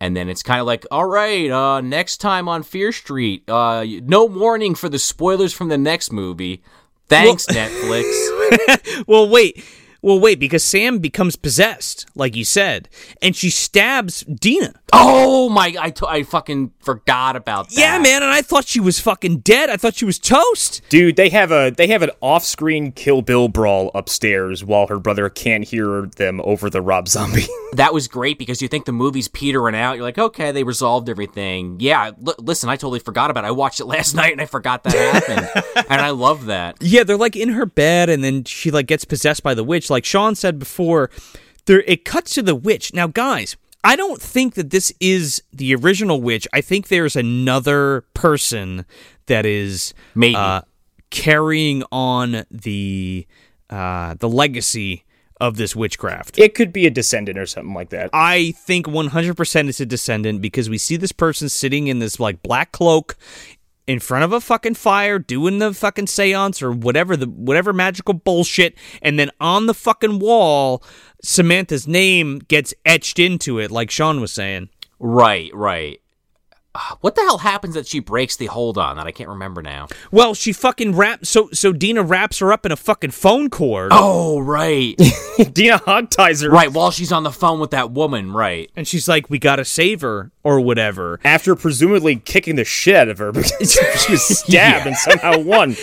And 0.00 0.16
then 0.16 0.28
it's 0.28 0.42
kind 0.42 0.60
of 0.60 0.66
like, 0.66 0.84
all 0.90 1.06
right, 1.06 1.50
uh, 1.50 1.80
next 1.80 2.18
time 2.18 2.48
on 2.48 2.62
Fear 2.62 2.92
Street, 2.92 3.48
uh, 3.48 3.84
no 4.02 4.24
warning 4.24 4.74
for 4.74 4.88
the 4.88 4.98
spoilers 4.98 5.52
from 5.52 5.68
the 5.68 5.78
next 5.78 6.12
movie. 6.12 6.62
Thanks, 7.08 7.46
Netflix. 7.46 8.04
Well, 9.06 9.28
wait. 9.28 9.64
Well, 10.04 10.20
wait, 10.20 10.38
because 10.38 10.62
Sam 10.62 10.98
becomes 10.98 11.34
possessed, 11.34 12.04
like 12.14 12.36
you 12.36 12.44
said, 12.44 12.90
and 13.22 13.34
she 13.34 13.48
stabs 13.48 14.20
Deena. 14.24 14.74
Oh 14.92 15.48
my! 15.48 15.74
I, 15.80 15.88
t- 15.88 16.04
I 16.06 16.24
fucking 16.24 16.72
forgot 16.80 17.36
about 17.36 17.70
that. 17.70 17.78
Yeah, 17.78 17.98
man, 17.98 18.22
and 18.22 18.30
I 18.30 18.42
thought 18.42 18.66
she 18.68 18.80
was 18.80 19.00
fucking 19.00 19.38
dead. 19.38 19.70
I 19.70 19.78
thought 19.78 19.94
she 19.94 20.04
was 20.04 20.18
toast. 20.18 20.82
Dude, 20.90 21.16
they 21.16 21.30
have 21.30 21.50
a 21.50 21.70
they 21.74 21.86
have 21.86 22.02
an 22.02 22.10
off-screen 22.20 22.92
Kill 22.92 23.22
Bill 23.22 23.48
brawl 23.48 23.90
upstairs 23.94 24.62
while 24.62 24.88
her 24.88 24.98
brother 24.98 25.30
can't 25.30 25.64
hear 25.64 26.02
them 26.02 26.38
over 26.44 26.68
the 26.68 26.82
Rob 26.82 27.08
Zombie. 27.08 27.46
That 27.74 27.92
was 27.92 28.06
great 28.06 28.38
because 28.38 28.62
you 28.62 28.68
think 28.68 28.84
the 28.84 28.92
movie's 28.92 29.26
petering 29.26 29.74
out. 29.74 29.94
You're 29.94 30.04
like, 30.04 30.16
okay, 30.16 30.52
they 30.52 30.62
resolved 30.62 31.08
everything. 31.08 31.78
Yeah, 31.80 32.12
l- 32.24 32.36
listen, 32.38 32.68
I 32.68 32.76
totally 32.76 33.00
forgot 33.00 33.32
about 33.32 33.42
it. 33.42 33.48
I 33.48 33.50
watched 33.50 33.80
it 33.80 33.86
last 33.96 34.14
night 34.14 34.30
and 34.30 34.40
I 34.40 34.46
forgot 34.46 34.84
that 34.84 34.92
happened, 34.92 35.64
and 35.90 36.00
I 36.00 36.10
love 36.10 36.46
that. 36.46 36.76
Yeah, 36.80 37.02
they're 37.02 37.16
like 37.16 37.34
in 37.34 37.48
her 37.48 37.66
bed, 37.66 38.10
and 38.10 38.22
then 38.22 38.44
she 38.44 38.70
like 38.70 38.86
gets 38.86 39.04
possessed 39.04 39.42
by 39.42 39.54
the 39.54 39.64
witch. 39.64 39.90
Like 39.90 39.93
Sean 40.02 40.34
said 40.34 40.58
before, 40.58 41.10
there 41.66 41.82
it 41.82 42.04
cuts 42.04 42.34
to 42.34 42.42
the 42.42 42.54
witch. 42.54 42.92
Now, 42.94 43.06
guys, 43.06 43.56
I 43.84 43.96
don't 43.96 44.20
think 44.20 44.54
that 44.54 44.70
this 44.70 44.92
is 44.98 45.42
the 45.52 45.74
original 45.74 46.20
witch. 46.22 46.48
I 46.52 46.62
think 46.62 46.88
there's 46.88 47.16
another 47.16 48.06
person 48.14 48.86
that 49.26 49.44
is 49.44 49.92
Maybe. 50.14 50.34
uh, 50.34 50.62
carrying 51.10 51.84
on 51.92 52.44
the 52.50 53.26
uh, 53.70 54.14
the 54.18 54.28
legacy 54.28 55.04
of 55.40 55.56
this 55.56 55.74
witchcraft. 55.76 56.38
it 56.38 56.54
could 56.54 56.72
be 56.72 56.86
a 56.86 56.90
descendant 56.90 57.38
or 57.38 57.44
something 57.44 57.74
like 57.74 57.90
that. 57.90 58.08
I 58.12 58.52
think 58.52 58.86
100% 58.86 59.68
it's 59.68 59.80
a 59.80 59.86
descendant 59.86 60.40
because 60.40 60.70
we 60.70 60.78
see 60.78 60.96
this 60.96 61.12
person 61.12 61.48
sitting 61.48 61.88
in 61.88 61.98
this 61.98 62.20
like 62.20 62.42
black 62.42 62.72
cloak 62.72 63.16
in 63.86 64.00
front 64.00 64.24
of 64.24 64.32
a 64.32 64.40
fucking 64.40 64.74
fire 64.74 65.18
doing 65.18 65.58
the 65.58 65.72
fucking 65.74 66.06
séance 66.06 66.62
or 66.62 66.72
whatever 66.72 67.16
the 67.16 67.26
whatever 67.26 67.72
magical 67.72 68.14
bullshit 68.14 68.74
and 69.02 69.18
then 69.18 69.30
on 69.40 69.66
the 69.66 69.74
fucking 69.74 70.18
wall 70.18 70.82
Samantha's 71.22 71.88
name 71.88 72.38
gets 72.38 72.74
etched 72.84 73.18
into 73.18 73.58
it 73.58 73.70
like 73.70 73.90
Sean 73.90 74.20
was 74.20 74.32
saying. 74.32 74.68
Right, 74.98 75.50
right. 75.54 76.00
Ah, 76.76 76.96
what 77.02 77.14
the 77.14 77.20
hell 77.20 77.38
happens 77.38 77.74
that 77.74 77.86
she 77.86 78.00
breaks 78.00 78.34
the 78.36 78.46
hold 78.46 78.76
on 78.78 78.96
that 78.96 79.06
I 79.06 79.12
can't 79.12 79.28
remember 79.28 79.62
now. 79.62 79.86
Well, 80.10 80.34
she 80.34 80.52
fucking 80.52 80.96
wraps. 80.96 81.28
So 81.28 81.48
so 81.52 81.72
Deena 81.72 82.02
wraps 82.02 82.40
her 82.40 82.52
up 82.52 82.66
in 82.66 82.72
a 82.72 82.76
fucking 82.76 83.12
phone 83.12 83.48
cord, 83.48 83.90
Oh, 83.94 84.40
right. 84.40 84.96
Deena 85.52 85.78
hogties 85.78 86.42
her 86.42 86.50
right, 86.50 86.72
while 86.72 86.90
she's 86.90 87.12
on 87.12 87.22
the 87.22 87.30
phone 87.30 87.60
with 87.60 87.70
that 87.70 87.92
woman, 87.92 88.32
right. 88.32 88.70
and 88.74 88.88
she's 88.88 89.06
like, 89.06 89.30
"We 89.30 89.38
gotta 89.38 89.64
save 89.64 90.00
her" 90.00 90.32
or 90.42 90.60
whatever. 90.60 91.20
after 91.24 91.54
presumably 91.54 92.16
kicking 92.16 92.56
the 92.56 92.64
shit 92.64 92.94
out 92.96 93.08
of 93.08 93.18
her 93.18 93.30
because 93.32 93.72
she 94.06 94.12
was 94.12 94.22
stabbed 94.38 94.86
and 94.88 94.96
somehow 94.96 95.38
won. 95.38 95.76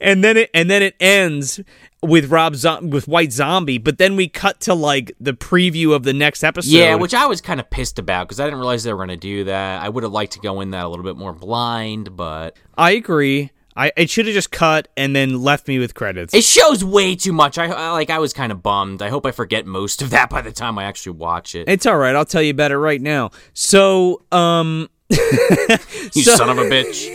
And 0.00 0.22
then 0.22 0.36
it 0.36 0.50
and 0.54 0.70
then 0.70 0.82
it 0.82 0.94
ends 1.00 1.60
with 2.02 2.30
Rob 2.30 2.56
with 2.82 3.06
White 3.06 3.32
Zombie, 3.32 3.78
but 3.78 3.98
then 3.98 4.16
we 4.16 4.28
cut 4.28 4.60
to 4.60 4.74
like 4.74 5.12
the 5.20 5.32
preview 5.32 5.94
of 5.94 6.02
the 6.02 6.12
next 6.12 6.42
episode. 6.42 6.70
Yeah, 6.70 6.96
which 6.96 7.14
I 7.14 7.26
was 7.26 7.40
kind 7.40 7.60
of 7.60 7.70
pissed 7.70 7.98
about 7.98 8.28
because 8.28 8.40
I 8.40 8.44
didn't 8.44 8.58
realize 8.58 8.82
they 8.82 8.92
were 8.92 8.98
going 8.98 9.08
to 9.08 9.16
do 9.16 9.44
that. 9.44 9.82
I 9.82 9.88
would 9.88 10.02
have 10.02 10.12
liked 10.12 10.32
to 10.32 10.40
go 10.40 10.60
in 10.60 10.70
that 10.70 10.84
a 10.84 10.88
little 10.88 11.04
bit 11.04 11.16
more 11.16 11.32
blind, 11.32 12.16
but 12.16 12.56
I 12.76 12.92
agree. 12.92 13.50
I 13.76 13.92
it 13.96 14.10
should 14.10 14.26
have 14.26 14.34
just 14.34 14.50
cut 14.50 14.88
and 14.96 15.16
then 15.16 15.42
left 15.42 15.66
me 15.68 15.78
with 15.78 15.94
credits. 15.94 16.34
it 16.34 16.44
shows 16.44 16.84
way 16.84 17.16
too 17.16 17.32
much. 17.32 17.56
I, 17.56 17.66
I 17.66 17.90
like 17.92 18.10
I 18.10 18.18
was 18.18 18.32
kind 18.32 18.52
of 18.52 18.62
bummed. 18.62 19.00
I 19.00 19.08
hope 19.08 19.24
I 19.24 19.30
forget 19.30 19.64
most 19.64 20.02
of 20.02 20.10
that 20.10 20.28
by 20.28 20.42
the 20.42 20.52
time 20.52 20.78
I 20.78 20.84
actually 20.84 21.12
watch 21.12 21.54
it. 21.54 21.68
It's 21.68 21.86
all 21.86 21.96
right. 21.96 22.14
I'll 22.14 22.24
tell 22.26 22.42
you 22.42 22.50
about 22.50 22.70
it 22.72 22.78
right 22.78 23.00
now. 23.00 23.30
So, 23.54 24.22
um, 24.30 24.90
you 26.14 26.22
so- 26.22 26.36
son 26.36 26.50
of 26.50 26.58
a 26.58 26.62
bitch. 26.62 27.08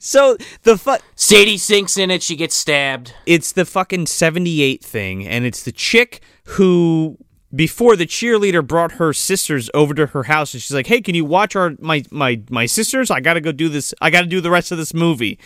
so 0.02 0.36
the 0.62 0.76
fu- 0.76 0.96
Sadie 1.14 1.58
Sink's 1.58 1.96
in 1.96 2.10
it. 2.10 2.22
She 2.22 2.36
gets 2.36 2.54
stabbed. 2.54 3.14
it's 3.26 3.52
the 3.52 3.64
fucking 3.64 4.06
78 4.06 4.82
thing 4.84 5.26
and 5.26 5.44
it's 5.44 5.62
the 5.62 5.72
chick 5.72 6.20
who 6.44 7.16
before 7.54 7.96
the 7.96 8.06
cheerleader 8.06 8.66
brought 8.66 8.92
her 8.92 9.12
sisters 9.12 9.70
over 9.72 9.94
to 9.94 10.06
her 10.06 10.24
house 10.24 10.52
and 10.52 10.62
she's 10.62 10.74
like 10.74 10.88
hey 10.88 11.00
can 11.00 11.14
you 11.14 11.24
watch 11.24 11.54
our 11.54 11.74
my 11.78 12.02
my 12.10 12.40
my 12.50 12.66
sisters 12.66 13.10
i 13.10 13.20
gotta 13.20 13.40
go 13.40 13.52
do 13.52 13.68
this 13.68 13.94
i 14.02 14.10
gotta 14.10 14.26
do 14.26 14.40
the 14.40 14.50
rest 14.50 14.72
of 14.72 14.78
this 14.78 14.92
movie 14.92 15.38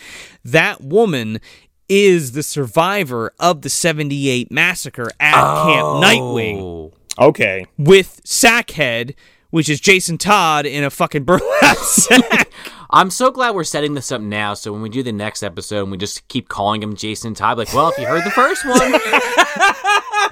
that 0.43 0.81
woman 0.81 1.39
is 1.87 2.31
the 2.31 2.41
survivor 2.43 3.31
of 3.39 3.61
the 3.61 3.69
78 3.69 4.51
massacre 4.51 5.09
at 5.19 5.31
camp 5.33 6.03
nightwing 6.03 6.59
Oh. 6.59 6.91
Okay. 7.19 7.65
with 7.77 8.21
sackhead 8.25 9.13
which 9.51 9.69
is 9.69 9.79
jason 9.79 10.17
todd 10.17 10.65
in 10.65 10.83
a 10.83 10.89
fucking 10.89 11.23
burlap 11.23 11.77
sack 11.77 12.51
I'm 12.93 13.09
so 13.09 13.31
glad 13.31 13.55
we're 13.55 13.63
setting 13.63 13.93
this 13.93 14.11
up 14.11 14.19
now. 14.19 14.53
So 14.53 14.73
when 14.73 14.81
we 14.81 14.89
do 14.89 15.01
the 15.01 15.13
next 15.13 15.43
episode, 15.43 15.83
and 15.83 15.91
we 15.91 15.97
just 15.97 16.27
keep 16.27 16.49
calling 16.49 16.83
him 16.83 16.93
Jason 16.93 17.33
Todd. 17.33 17.57
Like, 17.57 17.73
well, 17.73 17.87
if 17.87 17.97
you 17.97 18.05
heard 18.05 18.25
the 18.25 18.31
first 18.31 18.65
one, 18.65 18.77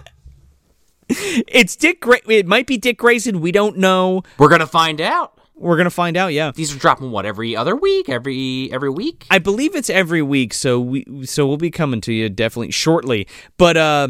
it's 1.47 1.75
dick 1.75 2.01
Gra- 2.01 2.19
it 2.27 2.45
might 2.45 2.67
be 2.67 2.77
dick 2.77 2.97
grayson 2.97 3.41
we 3.41 3.51
don't 3.51 3.77
know 3.77 4.21
we're 4.37 4.49
gonna 4.49 4.67
find 4.67 5.01
out. 5.01 5.39
we're 5.55 5.77
gonna 5.77 5.89
find 5.89 6.15
out 6.17 6.33
yeah 6.33 6.51
These 6.53 6.75
are 6.75 6.77
dropping 6.77 7.11
what 7.11 7.25
every 7.25 7.55
other 7.55 7.75
week, 7.75 8.09
every 8.09 8.69
every 8.71 8.89
week. 8.89 9.25
I 9.31 9.39
believe 9.39 9.75
it's 9.75 9.89
every 9.89 10.21
week, 10.21 10.53
so 10.53 10.79
we 10.79 11.05
so 11.25 11.47
we'll 11.47 11.57
be 11.57 11.71
coming 11.71 12.01
to 12.01 12.13
you 12.13 12.29
definitely 12.29 12.71
shortly. 12.71 13.27
But 13.57 13.77
uh 13.77 14.07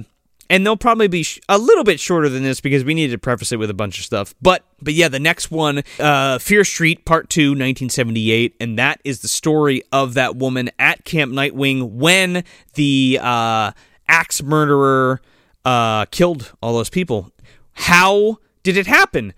and 0.49 0.65
they'll 0.65 0.77
probably 0.77 1.07
be 1.07 1.23
sh- 1.23 1.39
a 1.47 1.57
little 1.57 1.83
bit 1.83 1.99
shorter 1.99 2.27
than 2.29 2.43
this 2.43 2.59
because 2.59 2.83
we 2.83 2.93
needed 2.93 3.13
to 3.13 3.17
preface 3.19 3.51
it 3.51 3.57
with 3.57 3.69
a 3.69 3.73
bunch 3.73 3.99
of 3.99 4.05
stuff. 4.05 4.33
But 4.41 4.63
but 4.81 4.93
yeah, 4.93 5.07
the 5.07 5.19
next 5.19 5.51
one, 5.51 5.83
uh 5.99 6.39
Fear 6.39 6.63
Street 6.63 7.05
Part 7.05 7.29
2, 7.29 7.49
1978, 7.51 8.55
and 8.59 8.77
that 8.79 8.99
is 9.03 9.21
the 9.21 9.27
story 9.27 9.83
of 9.91 10.13
that 10.15 10.35
woman 10.35 10.69
at 10.79 11.05
Camp 11.05 11.31
Nightwing 11.31 11.91
when 11.91 12.43
the 12.73 13.19
uh 13.21 13.71
axe 14.07 14.41
murderer 14.41 15.21
uh 15.65 16.05
killed 16.05 16.53
all 16.61 16.73
those 16.73 16.89
people. 16.89 17.31
How 17.73 18.37
did 18.63 18.75
it 18.75 18.87
happen? 18.87 19.33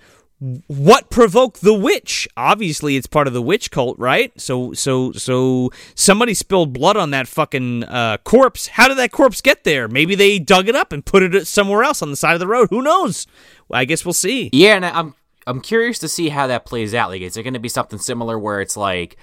What 0.68 1.10
provoked 1.12 1.62
the 1.62 1.74
witch? 1.74 2.28
Obviously 2.36 2.96
it's 2.98 3.06
part 3.06 3.28
of 3.28 3.34
the 3.34 3.42
witch 3.42 3.70
cult 3.70 3.98
right? 4.00 4.32
So 4.40 4.74
so 4.74 5.12
so 5.12 5.70
somebody 5.94 6.34
spilled 6.34 6.74
blood 6.74 6.98
on 6.98 7.12
that 7.12 7.28
fucking 7.28 7.84
uh, 7.84 8.18
corpse. 8.24 8.68
How 8.68 8.88
did 8.88 8.98
that 8.98 9.12
corpse 9.12 9.42
get 9.42 9.64
there? 9.64 9.88
Maybe 9.88 10.16
they 10.16 10.40
dug 10.40 10.68
it 10.68 10.76
up 10.76 10.92
and 10.92 11.06
put 11.06 11.24
it 11.24 11.48
somewhere 11.48 11.84
else 11.84 12.02
on 12.02 12.10
the 12.10 12.18
side 12.18 12.34
of 12.34 12.40
the 12.40 12.48
road. 12.48 12.70
Who 12.72 12.82
knows? 12.82 13.28
Well, 13.68 13.80
i 13.80 13.86
guess 13.86 14.04
we'll 14.04 14.14
see. 14.14 14.50
Yeah, 14.52 14.76
and 14.76 14.86
I'm 14.86 15.14
I'm 15.48 15.62
curious 15.62 16.00
to 16.00 16.08
see 16.08 16.30
how 16.30 16.48
that 16.48 16.66
plays 16.66 16.94
out. 16.94 17.10
Like, 17.10 17.22
is 17.22 17.38
it 17.38 17.44
going 17.44 17.54
to 17.54 17.60
be 17.60 17.70
something 17.70 18.00
similar 18.00 18.38
where 18.38 18.62
it's 18.62 18.78
like, 18.78 19.18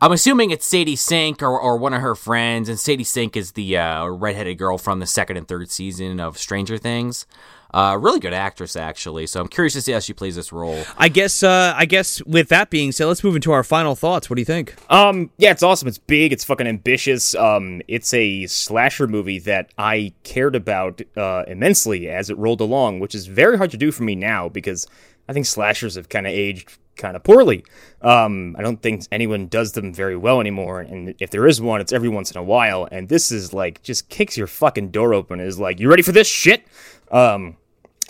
I'm 0.00 0.12
assuming 0.12 0.50
it's 0.50 0.66
Sadie 0.66 0.96
Sink 0.96 1.42
or, 1.42 1.58
or 1.58 1.76
one 1.76 1.94
of 1.94 2.02
her 2.02 2.14
friends, 2.14 2.68
and 2.68 2.78
Sadie 2.78 3.04
Sink 3.04 3.36
is 3.36 3.52
the 3.52 3.76
uh, 3.76 4.06
redheaded 4.06 4.58
girl 4.58 4.76
from 4.76 4.98
the 4.98 5.06
second 5.06 5.36
and 5.36 5.46
third 5.46 5.70
season 5.70 6.20
of 6.20 6.38
Stranger 6.38 6.76
Things. 6.76 7.26
Uh, 7.74 7.96
really 8.00 8.20
good 8.20 8.34
actress, 8.34 8.76
actually. 8.76 9.26
So 9.26 9.40
I'm 9.40 9.48
curious 9.48 9.72
to 9.74 9.80
see 9.82 9.92
how 9.92 9.98
she 10.00 10.12
plays 10.12 10.36
this 10.36 10.52
role. 10.52 10.82
i 10.98 11.08
guess 11.08 11.42
uh 11.42 11.72
i 11.76 11.84
guess 11.86 12.22
with 12.24 12.48
that 12.48 12.68
being 12.70 12.92
said 12.92 13.06
let's 13.06 13.24
move 13.24 13.34
into 13.34 13.50
our 13.52 13.64
final 13.64 13.94
thoughts 13.94 14.28
what 14.28 14.36
do 14.36 14.40
you 14.40 14.46
think 14.46 14.74
Um, 14.90 15.30
yeah, 15.38 15.50
it's 15.50 15.62
awesome. 15.62 15.88
It's 15.88 15.98
big. 15.98 16.32
It's 16.32 16.44
fucking 16.44 16.66
ambitious. 16.66 17.34
Um, 17.34 17.80
it's 17.88 18.12
a 18.14 18.46
slasher 18.46 19.06
movie 19.08 19.38
that 19.40 19.70
I 19.78 20.12
cared 20.22 20.54
about 20.54 21.00
uh, 21.16 21.44
immensely 21.46 22.08
as 22.08 22.28
it 22.30 22.36
rolled 22.38 22.60
along, 22.60 23.00
which 23.00 23.14
is 23.14 23.26
very 23.26 23.56
hard 23.56 23.70
to 23.70 23.76
do 23.78 23.90
for 23.90 24.02
me 24.02 24.14
now 24.14 24.48
because 24.48 24.86
I 25.28 25.32
think 25.32 25.46
slashers 25.46 25.94
have 25.94 26.08
kind 26.08 26.26
of 26.26 26.32
aged 26.32 26.76
kind 26.96 27.16
of 27.16 27.22
poorly. 27.24 27.64
Um, 28.02 28.54
I 28.58 28.62
don't 28.62 28.82
think 28.82 29.04
anyone 29.10 29.46
does 29.48 29.72
them 29.72 29.94
very 29.94 30.16
well 30.16 30.40
anymore, 30.40 30.80
and 30.80 31.14
if 31.20 31.30
there 31.30 31.46
is 31.46 31.60
one, 31.60 31.80
it's 31.80 31.92
every 31.92 32.08
once 32.10 32.30
in 32.30 32.36
a 32.36 32.42
while. 32.42 32.86
And 32.92 33.08
this 33.08 33.32
is 33.32 33.52
like 33.54 33.82
just 33.82 34.08
kicks 34.10 34.36
your 34.36 34.46
fucking 34.46 34.90
door 34.90 35.14
open. 35.14 35.40
Is 35.40 35.58
like, 35.58 35.80
you 35.80 35.88
ready 35.88 36.02
for 36.02 36.12
this 36.12 36.28
shit? 36.28 36.64
Um, 37.10 37.56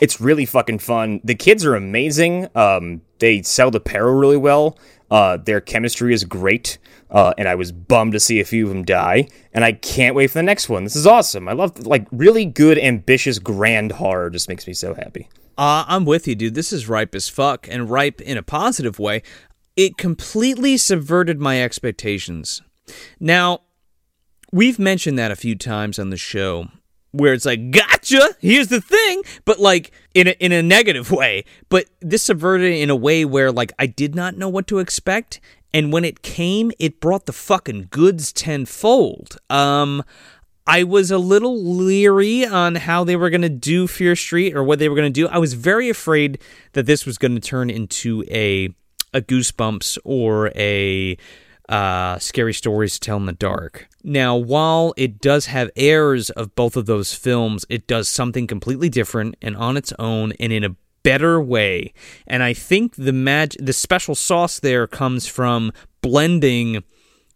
it's 0.01 0.21
really 0.21 0.47
fucking 0.47 0.79
fun. 0.79 1.21
The 1.25 1.35
kids 1.35 1.65
are 1.65 1.75
amazing. 1.75 2.49
Um, 2.55 3.03
they 3.19 3.43
sell 3.43 3.71
the 3.71 3.81
peril 3.81 4.15
really 4.15 4.37
well. 4.37 4.79
Uh, 5.11 5.37
their 5.37 5.61
chemistry 5.61 6.15
is 6.15 6.25
great. 6.25 6.79
Uh, 7.11 7.35
and 7.37 7.47
I 7.47 7.55
was 7.55 7.71
bummed 7.71 8.13
to 8.13 8.21
see 8.21 8.41
a 8.41 8.45
few 8.45 8.65
of 8.65 8.71
them 8.71 8.85
die. 8.85 9.29
And 9.53 9.65
I 9.65 9.73
can't 9.73 10.15
wait 10.15 10.29
for 10.29 10.39
the 10.39 10.43
next 10.43 10.69
one. 10.69 10.85
This 10.85 10.97
is 10.97 11.07
awesome. 11.07 11.47
I 11.49 11.53
love 11.53 11.87
like 11.87 12.07
really 12.11 12.47
good, 12.47 12.79
ambitious, 12.79 13.39
grand 13.39 13.93
horror. 13.93 14.31
Just 14.31 14.49
makes 14.49 14.67
me 14.67 14.73
so 14.73 14.95
happy. 14.95 15.29
Uh, 15.59 15.85
I'm 15.87 16.07
with 16.07 16.27
you, 16.27 16.35
dude. 16.35 16.55
This 16.55 16.73
is 16.73 16.89
ripe 16.89 17.15
as 17.15 17.29
fuck 17.29 17.69
and 17.69 17.91
ripe 17.91 18.23
in 18.23 18.39
a 18.39 18.43
positive 18.43 18.99
way. 18.99 19.23
It 19.77 19.99
completely 19.99 20.79
subverted 20.79 21.39
my 21.39 21.63
expectations. 21.63 22.63
Now, 23.21 23.61
we've 24.51 24.79
mentioned 24.79 25.19
that 25.19 25.31
a 25.31 25.37
few 25.37 25.55
times 25.55 25.99
on 25.99 26.09
the 26.09 26.17
show 26.17 26.69
where 27.13 27.33
it's 27.35 27.45
like, 27.45 27.71
gotcha, 27.71 28.37
here's 28.41 28.69
the 28.69 28.81
thing, 28.81 29.23
but 29.45 29.61
like 29.61 29.93
in 30.15 30.29
a, 30.29 30.31
in 30.33 30.53
a 30.53 30.63
negative 30.63 31.11
way. 31.11 31.45
But 31.69 31.87
this 32.01 32.25
subverted 32.25 32.73
in 32.73 32.91
a 32.91 32.97
way 32.97 33.25
where 33.25 33.53
like 33.53 33.73
I 33.79 33.87
did 33.87 34.15
not 34.15 34.37
know 34.37 34.49
what 34.49 34.67
to 34.69 34.79
expect. 34.79 35.41
And 35.75 35.93
when 35.93 36.05
it 36.05 36.23
came, 36.23 36.71
it 36.79 37.01
brought 37.01 37.27
the 37.27 37.33
fucking 37.33 37.89
goods 37.91 38.33
tenfold. 38.33 39.39
Um, 39.49 40.03
I 40.67 40.85
was 40.85 41.11
a 41.11 41.19
little 41.19 41.63
leery 41.63 42.47
on 42.47 42.77
how 42.77 43.05
they 43.05 43.17
were 43.17 43.31
going 43.31 43.43
to 43.43 43.49
do 43.49 43.87
Fear 43.87 44.15
Street 44.15 44.55
or 44.55 44.63
what 44.63 44.79
they 44.79 44.89
were 44.89 44.95
going 44.95 45.13
to 45.13 45.21
do. 45.21 45.29
I 45.29 45.39
was 45.39 45.55
very 45.55 45.89
afraid 45.89 46.41
that 46.73 46.87
this 46.87 47.05
was 47.05 47.19
going 47.19 47.35
to 47.35 47.41
turn 47.41 47.71
into 47.71 48.25
a 48.31 48.75
a 49.15 49.21
Goosebumps 49.21 49.99
or 50.05 50.51
a 50.55 51.19
uh, 51.73 52.19
Scary 52.19 52.53
Stories 52.53 52.95
to 52.95 53.01
Tell 53.01 53.17
in 53.17 53.25
the 53.25 53.33
Dark. 53.33 53.89
Now, 54.05 54.37
while 54.37 54.93
it 54.99 55.21
does 55.21 55.47
have 55.47 55.71
airs 55.75 56.29
of 56.29 56.55
both 56.55 56.77
of 56.77 56.85
those 56.85 57.15
films, 57.15 57.65
it 57.71 57.87
does 57.87 58.11
something 58.11 58.47
completely 58.47 58.91
different 58.91 59.37
and 59.41 59.57
on 59.57 59.79
its 59.79 59.91
own 59.99 60.33
and 60.39 60.53
in 60.53 60.65
a 60.65 60.77
better 61.03 61.41
way. 61.41 61.95
And 62.27 62.43
I 62.43 62.53
think 62.53 62.97
the 62.97 63.13
mag- 63.13 63.57
the 63.59 63.73
special 63.73 64.15
sauce 64.15 64.61
there 64.61 64.87
comes 64.87 65.27
from 65.27 65.73
blending 66.03 66.85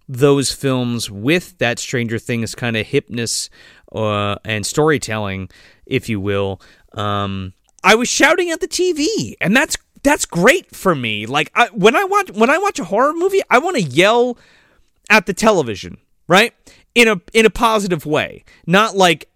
those 0.07 0.53
films 0.53 1.11
with 1.11 1.57
that 1.57 1.79
Stranger 1.79 2.19
Things 2.19 2.55
kind 2.55 2.77
of 2.77 2.87
hipness 2.87 3.49
uh, 3.93 4.37
and 4.45 4.67
storytelling, 4.67 5.49
if 5.87 6.11
you 6.11 6.21
will. 6.21 6.61
Um, 6.93 7.55
I 7.83 7.95
was 7.95 8.11
shouting 8.11 8.51
at 8.51 8.61
the 8.61 8.69
TV, 8.69 9.35
and 9.41 9.57
that's 9.57 9.79
that's 10.07 10.25
great 10.25 10.75
for 10.75 10.95
me. 10.95 11.27
Like 11.27 11.51
I, 11.55 11.67
when 11.73 11.97
I 11.97 12.05
watch 12.05 12.31
when 12.31 12.49
I 12.49 12.59
watch 12.59 12.79
a 12.79 12.85
horror 12.85 13.13
movie, 13.13 13.43
I 13.51 13.59
want 13.59 13.77
to 13.77 13.83
yell 13.83 14.39
at 15.11 15.27
the 15.27 15.35
television, 15.35 15.99
right? 16.29 16.55
In 16.95 17.09
a 17.09 17.21
in 17.35 17.45
a 17.45 17.51
positive 17.51 18.07
way, 18.07 18.45
not 18.67 18.97
like 18.97 19.29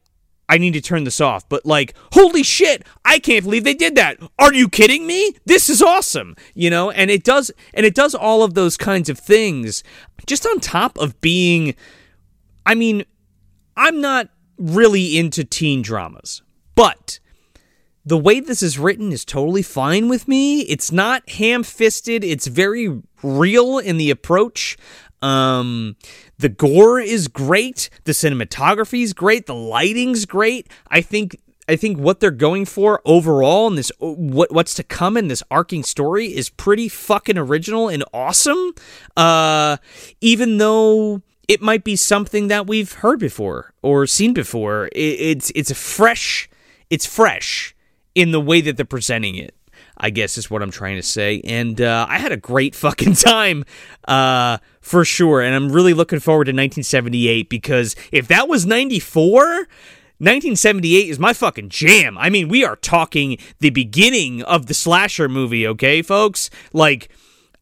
I 0.49 0.59
need 0.59 0.75
to 0.75 0.81
turn 0.81 1.03
this 1.03 1.21
off, 1.21 1.49
but 1.49 1.67
like, 1.67 1.95
holy 2.13 2.45
shit, 2.45 2.85
I 3.05 3.19
can't 3.19 3.45
believe 3.45 3.65
they 3.65 3.75
did 3.75 3.97
that. 3.97 4.19
Are 4.39 4.53
you 4.53 4.69
kidding 4.69 5.09
me? 5.09 5.35
This 5.45 5.69
is 5.69 5.83
awesome. 5.83 6.37
You 6.55 6.71
know, 6.71 6.93
and 6.93 7.11
it 7.11 7.25
does 7.25 7.51
and 7.75 7.85
it 7.85 7.95
does 7.97 8.15
all 8.15 8.45
of 8.45 8.55
those 8.55 8.77
kinds 8.77 9.09
of 9.09 9.19
things 9.19 9.83
just 10.27 10.47
on 10.47 10.61
top 10.61 10.97
of 10.99 11.21
being 11.21 11.75
I 12.65 12.77
mean, 12.77 13.05
I'm 13.77 14.01
not 14.01 14.29
really 14.57 15.19
into 15.19 15.43
teen 15.43 15.83
dramas, 15.83 16.43
but 16.77 17.19
the 18.05 18.19
way 18.19 18.41
this 18.41 18.63
is 18.63 18.79
written 18.79 19.13
is 19.13 19.25
totally 19.25 19.63
fine 19.63 20.09
with 20.09 20.27
me. 20.27 20.63
It's 20.63 20.91
not 20.91 21.29
ham-fisted. 21.29 22.25
It's 22.25 22.47
very 22.47 23.01
real 23.23 23.79
in 23.79 23.99
the 23.99 24.11
approach. 24.11 24.79
Um, 25.23 25.97
the 26.39 26.49
gore 26.49 27.01
is 27.01 27.29
great. 27.29 27.91
The 28.05 28.13
cinematography 28.13 29.03
is 29.03 29.13
great. 29.13 29.47
The 29.47 29.55
lighting's 29.55 30.25
great. 30.25 30.69
I 30.89 31.03
think 31.03 31.39
I 31.69 31.77
think 31.77 31.99
what 31.99 32.19
they're 32.19 32.33
going 32.33 32.65
for 32.65 33.01
overall 33.05 33.69
and 33.69 33.79
this 33.79 33.93
what 33.99 34.51
what's 34.51 34.75
to 34.75 34.83
come 34.83 35.17
in 35.17 35.29
this 35.29 35.43
arcing 35.51 35.85
story 35.85 36.35
is 36.35 36.49
pretty 36.49 36.89
fucking 36.89 37.39
original 37.39 37.89
and 37.89 38.03
awesome. 38.15 38.75
Uh, 39.17 39.77
even 40.21 40.57
though 40.57 41.23
it 41.49 41.61
might 41.61 41.85
be 41.85 41.97
something 41.97 42.49
that 42.49 42.67
we've 42.67 42.93
heard 42.93 43.21
before 43.21 43.75
or 43.83 44.07
seen 44.07 44.33
before, 44.33 44.87
it, 44.87 44.99
it's 44.99 45.53
it's 45.55 45.71
a 45.71 45.75
fresh, 45.75 46.49
it's 46.89 47.05
fresh 47.05 47.77
in 48.15 48.33
the 48.33 48.41
way 48.41 48.61
that 48.61 48.77
they're 48.77 48.85
presenting 48.87 49.37
it. 49.37 49.55
I 49.97 50.11
guess 50.11 50.39
is 50.39 50.51
what 50.51 50.63
I'm 50.63 50.71
trying 50.71 50.97
to 50.97 51.03
say. 51.03 51.41
And 51.45 51.81
uh, 51.81 52.07
I 52.09 52.19
had 52.19 52.33
a 52.33 52.37
great 52.37 52.75
fucking 52.85 53.15
time 53.15 53.65
uh, 54.09 54.59
for 54.81 55.05
sure. 55.05 55.41
And 55.41 55.55
I'm 55.55 55.71
really 55.71 55.95
looking 55.95 56.21
forward 56.21 56.47
to 56.47 56.51
1978 56.51 57.49
because 57.49 57.95
if 58.11 58.29
that 58.29 58.49
was 58.49 58.67
94, 58.67 59.67
1978 60.21 61.09
is 61.09 61.19
my 61.19 61.33
fucking 61.33 61.69
jam. 61.69 62.19
I 62.19 62.31
mean, 62.31 62.49
we 62.49 62.65
are 62.65 62.77
talking 62.77 63.39
the 63.61 63.71
beginning 63.71 64.43
of 64.43 64.67
the 64.67 64.75
slasher 64.75 65.29
movie, 65.29 65.67
okay, 65.67 66.03
folks? 66.03 66.51
Like, 66.73 67.09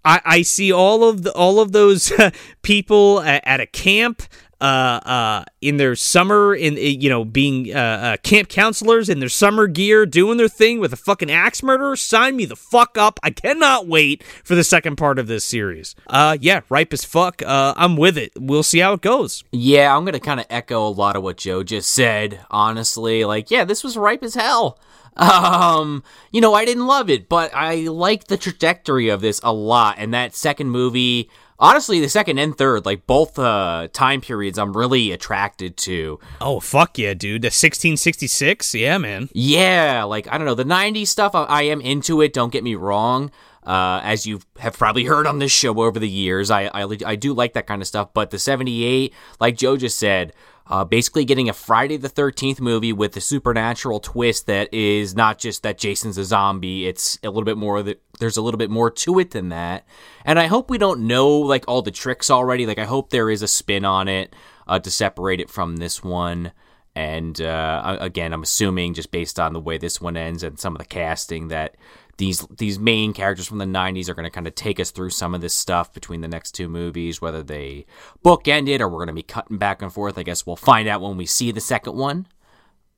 I, 0.05 0.21
I 0.25 0.43
see 0.43 0.73
all 0.73 1.09
of 1.09 1.23
the, 1.23 1.33
all 1.33 1.61
of 1.61 1.73
those 1.73 2.13
people 2.63 3.21
at, 3.21 3.43
at 3.47 3.61
a 3.61 3.67
camp 3.67 4.23
uh, 4.61 4.65
uh, 4.65 5.45
in 5.61 5.77
their 5.77 5.95
summer, 5.95 6.55
in 6.55 6.77
you 6.77 7.09
know, 7.09 7.25
being 7.25 7.75
uh, 7.75 7.79
uh, 7.79 8.17
camp 8.19 8.49
counselors 8.49 9.09
in 9.09 9.21
their 9.21 9.29
summer 9.29 9.67
gear, 9.67 10.07
doing 10.07 10.37
their 10.37 10.49
thing 10.49 10.81
with 10.81 10.93
a 10.93 10.97
fucking 10.97 11.31
axe 11.31 11.63
murderer. 11.63 11.97
Sign 11.97 12.37
me 12.37 12.45
the 12.45 12.57
fuck 12.57 12.99
up! 12.99 13.21
I 13.23 13.31
cannot 13.31 13.87
wait 13.87 14.23
for 14.45 14.55
the 14.55 14.65
second 14.65 14.97
part 14.97 15.19
of 15.19 15.27
this 15.27 15.45
series. 15.45 15.95
Uh, 16.07 16.37
yeah, 16.41 16.61
ripe 16.69 16.93
as 16.93 17.05
fuck. 17.05 17.43
Uh, 17.43 17.75
I'm 17.77 17.97
with 17.97 18.19
it. 18.19 18.33
We'll 18.37 18.63
see 18.63 18.81
how 18.81 18.95
it 18.95 19.01
goes. 19.01 19.45
Yeah, 19.53 19.97
I'm 19.97 20.05
gonna 20.05 20.21
kind 20.21 20.41
of 20.41 20.47
echo 20.51 20.87
a 20.87 20.91
lot 20.91 21.17
of 21.17 21.23
what 21.23 21.37
Joe 21.37 21.63
just 21.63 21.91
said. 21.91 22.41
Honestly, 22.51 23.25
like, 23.25 23.51
yeah, 23.51 23.65
this 23.65 23.85
was 23.85 23.97
ripe 23.97 24.23
as 24.23 24.35
hell. 24.35 24.79
Um, 25.19 26.05
you 26.31 26.41
know, 26.41 26.55
I 26.55 26.65
didn't 26.65 26.87
love 26.87 27.11
it, 27.11 27.29
but 27.29 27.53
I 27.53 27.89
liked 27.89 28.29
the 28.29 28.37
trajectory 28.37 29.09
of 29.09 29.21
this 29.21 29.41
a 29.43 29.53
lot. 29.53 29.97
And 29.99 30.15
that 30.15 30.37
second 30.37 30.71
movie, 30.71 31.29
honestly, 31.59 32.01
the 32.01 32.09
second 32.09 32.39
and 32.39 32.57
third, 32.57 32.87
like 32.87 33.07
both 33.07 33.39
uh, 33.39 33.89
time 33.93 34.21
periods, 34.21 34.59
I'm 34.59 34.77
really 34.77 35.13
attracted 35.13 35.77
to. 35.79 36.19
Oh 36.41 36.61
fuck 36.61 36.99
yeah, 36.99 37.15
dude! 37.15 37.43
The 37.43 37.47
1666, 37.47 38.75
yeah, 38.75 38.99
man. 38.99 39.29
Yeah, 39.33 40.05
like 40.05 40.29
I 40.31 40.39
don't 40.39 40.47
know, 40.47 40.55
the 40.55 40.65
'90s 40.65 41.09
stuff. 41.09 41.35
I, 41.35 41.45
I 41.45 41.63
am 41.63 41.81
into 41.81 42.21
it. 42.21 42.33
Don't 42.33 42.53
get 42.53 42.65
me 42.65 42.75
wrong. 42.75 43.31
Uh, 43.65 44.01
as 44.03 44.27
you 44.27 44.41
have 44.61 44.79
probably 44.79 45.05
heard 45.05 45.27
on 45.27 45.41
this 45.41 45.53
show 45.53 45.79
over 45.83 45.99
the 45.99 46.09
years, 46.09 46.51
I, 46.51 46.69
I 46.69 46.89
I 47.05 47.17
do 47.17 47.35
like 47.35 47.53
that 47.53 47.67
kind 47.67 47.83
of 47.83 47.89
stuff. 47.89 48.15
But 48.15 48.31
the 48.31 48.39
'78, 48.39 49.13
like 49.41 49.57
Joe 49.57 49.77
just 49.77 49.99
said, 49.99 50.33
uh, 50.69 50.85
basically 50.85 51.25
getting 51.25 51.49
a 51.49 51.53
Friday 51.53 51.97
the 51.97 52.09
13th 52.09 52.61
movie 52.61 52.93
with 52.93 53.17
a 53.17 53.21
supernatural 53.21 54.01
twist 54.01 54.47
that 54.47 54.73
is 54.73 55.15
not 55.15 55.39
just 55.39 55.63
that 55.63 55.79
Jason's 55.79 56.19
a 56.19 56.25
zombie. 56.25 56.87
It's 56.87 57.19
a 57.23 57.29
little 57.29 57.45
bit 57.45 57.57
more 57.57 57.83
there's 58.19 58.37
a 58.37 58.43
little 58.43 58.59
bit 58.59 58.71
more 58.71 58.91
to 58.91 59.19
it 59.19 59.31
than 59.31 59.49
that. 59.49 59.87
And 60.25 60.39
I 60.39 60.47
hope 60.47 60.71
we 60.71 60.79
don't 60.79 61.07
know 61.07 61.31
like 61.31 61.65
all 61.67 61.83
the 61.83 61.91
tricks 61.91 62.31
already. 62.31 62.67
Like 62.67 62.79
I 62.79 62.85
hope 62.85 63.11
there 63.11 63.31
is 63.31 63.43
a 63.43 63.49
spin 63.49 63.85
on 63.85 64.09
it 64.09 64.35
uh, 64.67 64.79
to 64.79 64.91
separate 64.91 65.41
it 65.41 65.51
from 65.51 65.77
this 65.77 66.03
one. 66.03 66.53
And 66.95 67.41
uh, 67.41 67.97
again, 68.01 68.33
I'm 68.33 68.43
assuming 68.43 68.95
just 68.95 69.11
based 69.11 69.39
on 69.39 69.53
the 69.53 69.61
way 69.61 69.79
this 69.79 70.01
one 70.01 70.17
ends 70.17 70.43
and 70.43 70.59
some 70.59 70.75
of 70.75 70.79
the 70.81 70.85
casting 70.85 71.49
that 71.49 71.77
these 72.19 72.41
these 72.59 72.79
main 72.79 73.13
characters 73.13 73.47
from 73.47 73.59
the 73.59 73.65
90s 73.65 74.09
are 74.09 74.15
going 74.15 74.25
to 74.25 74.31
kind 74.31 74.47
of 74.47 74.55
take 74.55 74.79
us 74.79 74.91
through 74.91 75.11
some 75.11 75.35
of 75.35 75.41
this 75.41 75.55
stuff 75.55 75.93
between 75.95 76.21
the 76.21 76.29
next 76.29 76.53
two 76.53 76.69
movies 76.69 77.23
whether 77.23 77.43
they 77.43 77.87
bookend 78.25 78.69
it 78.69 78.83
or 78.83 78.89
we're 78.89 78.99
going 78.99 79.09
to 79.09 79.15
be 79.15 79.23
cutting 79.23 79.57
back 79.57 79.81
and 79.81 79.93
forth. 79.93 80.19
I 80.19 80.25
guess 80.25 80.45
we'll 80.45 80.57
find 80.57 80.89
out 80.89 81.01
when 81.01 81.17
we 81.17 81.27
see 81.27 81.51
the 81.53 81.61
second 81.61 81.97
one. 81.97 82.27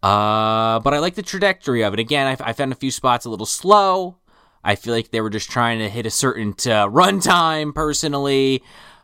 Uh, 0.02 0.80
but 0.80 0.94
i 0.94 0.98
like 0.98 1.14
the 1.14 1.22
trajectory 1.22 1.82
of 1.82 1.92
it. 1.92 2.00
Again 2.00 2.26
I, 2.26 2.50
I 2.50 2.52
found 2.54 2.72
a 2.72 2.76
few 2.76 2.90
spots 2.90 3.26
a 3.26 3.30
little 3.30 3.46
slow. 3.46 4.16
I 4.64 4.74
feel 4.74 4.94
like 4.94 5.10
they 5.10 5.20
were 5.20 5.30
just 5.30 5.50
trying 5.50 5.78
to 5.78 5.88
hit 5.88 6.06
a 6.06 6.10
certain 6.10 6.50
uh, 6.50 6.88
runtime 6.88 7.74
personally. 7.74 8.62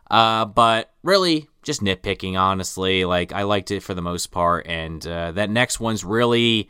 Uh, 0.09 0.45
but 0.45 0.93
really 1.03 1.47
just 1.61 1.81
nitpicking 1.81 2.39
honestly. 2.39 3.05
Like 3.05 3.33
i 3.33 3.43
liked 3.43 3.69
it 3.69 3.83
for 3.83 3.93
the 3.93 4.01
most 4.01 4.31
part. 4.31 4.65
And 4.65 5.05
uh, 5.05 5.33
that 5.33 5.51
next 5.51 5.79
one's 5.79 6.03
really 6.03 6.69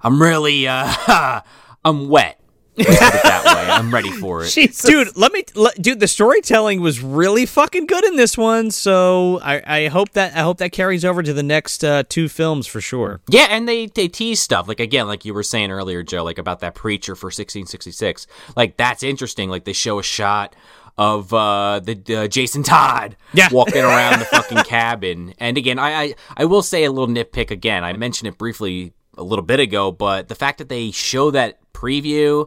i'm 0.00 0.22
really 0.22 0.66
uh, 0.66 1.42
i'm 1.84 2.08
wet 2.08 2.40
that 2.84 3.42
way. 3.44 3.70
I'm 3.70 3.92
ready 3.92 4.10
for 4.10 4.42
it. 4.42 4.48
Jesus. 4.50 4.82
Dude, 4.82 5.16
let 5.16 5.32
me, 5.32 5.44
let, 5.54 5.80
dude. 5.80 6.00
The 6.00 6.08
storytelling 6.08 6.80
was 6.80 7.00
really 7.00 7.46
fucking 7.46 7.86
good 7.86 8.04
in 8.04 8.16
this 8.16 8.36
one, 8.36 8.70
so 8.70 9.40
I, 9.42 9.62
I 9.66 9.86
hope 9.88 10.12
that 10.12 10.36
I 10.36 10.40
hope 10.40 10.58
that 10.58 10.72
carries 10.72 11.04
over 11.04 11.22
to 11.22 11.32
the 11.32 11.42
next 11.42 11.84
uh, 11.84 12.04
two 12.08 12.28
films 12.28 12.66
for 12.66 12.80
sure. 12.80 13.20
Yeah, 13.28 13.46
and 13.50 13.68
they 13.68 13.86
they 13.86 14.08
tease 14.08 14.40
stuff 14.40 14.68
like 14.68 14.80
again, 14.80 15.06
like 15.06 15.24
you 15.24 15.34
were 15.34 15.42
saying 15.42 15.70
earlier, 15.70 16.02
Joe, 16.02 16.24
like 16.24 16.38
about 16.38 16.60
that 16.60 16.74
preacher 16.74 17.14
for 17.14 17.26
1666. 17.26 18.26
Like 18.56 18.76
that's 18.76 19.02
interesting. 19.02 19.50
Like 19.50 19.64
they 19.64 19.72
show 19.72 19.98
a 19.98 20.02
shot 20.02 20.54
of 20.98 21.32
uh, 21.32 21.80
the 21.80 22.16
uh, 22.16 22.28
Jason 22.28 22.62
Todd 22.62 23.16
yeah. 23.34 23.48
walking 23.52 23.82
around 23.82 24.20
the 24.20 24.24
fucking 24.26 24.64
cabin. 24.64 25.34
And 25.38 25.58
again, 25.58 25.78
I, 25.78 25.90
I 25.90 26.14
I 26.36 26.44
will 26.46 26.62
say 26.62 26.84
a 26.84 26.92
little 26.92 27.12
nitpick 27.12 27.50
again. 27.50 27.84
I 27.84 27.92
mentioned 27.94 28.28
it 28.28 28.38
briefly 28.38 28.92
a 29.18 29.22
little 29.22 29.44
bit 29.44 29.60
ago, 29.60 29.92
but 29.92 30.28
the 30.28 30.34
fact 30.34 30.58
that 30.58 30.68
they 30.68 30.90
show 30.90 31.30
that 31.30 31.58
preview 31.72 32.46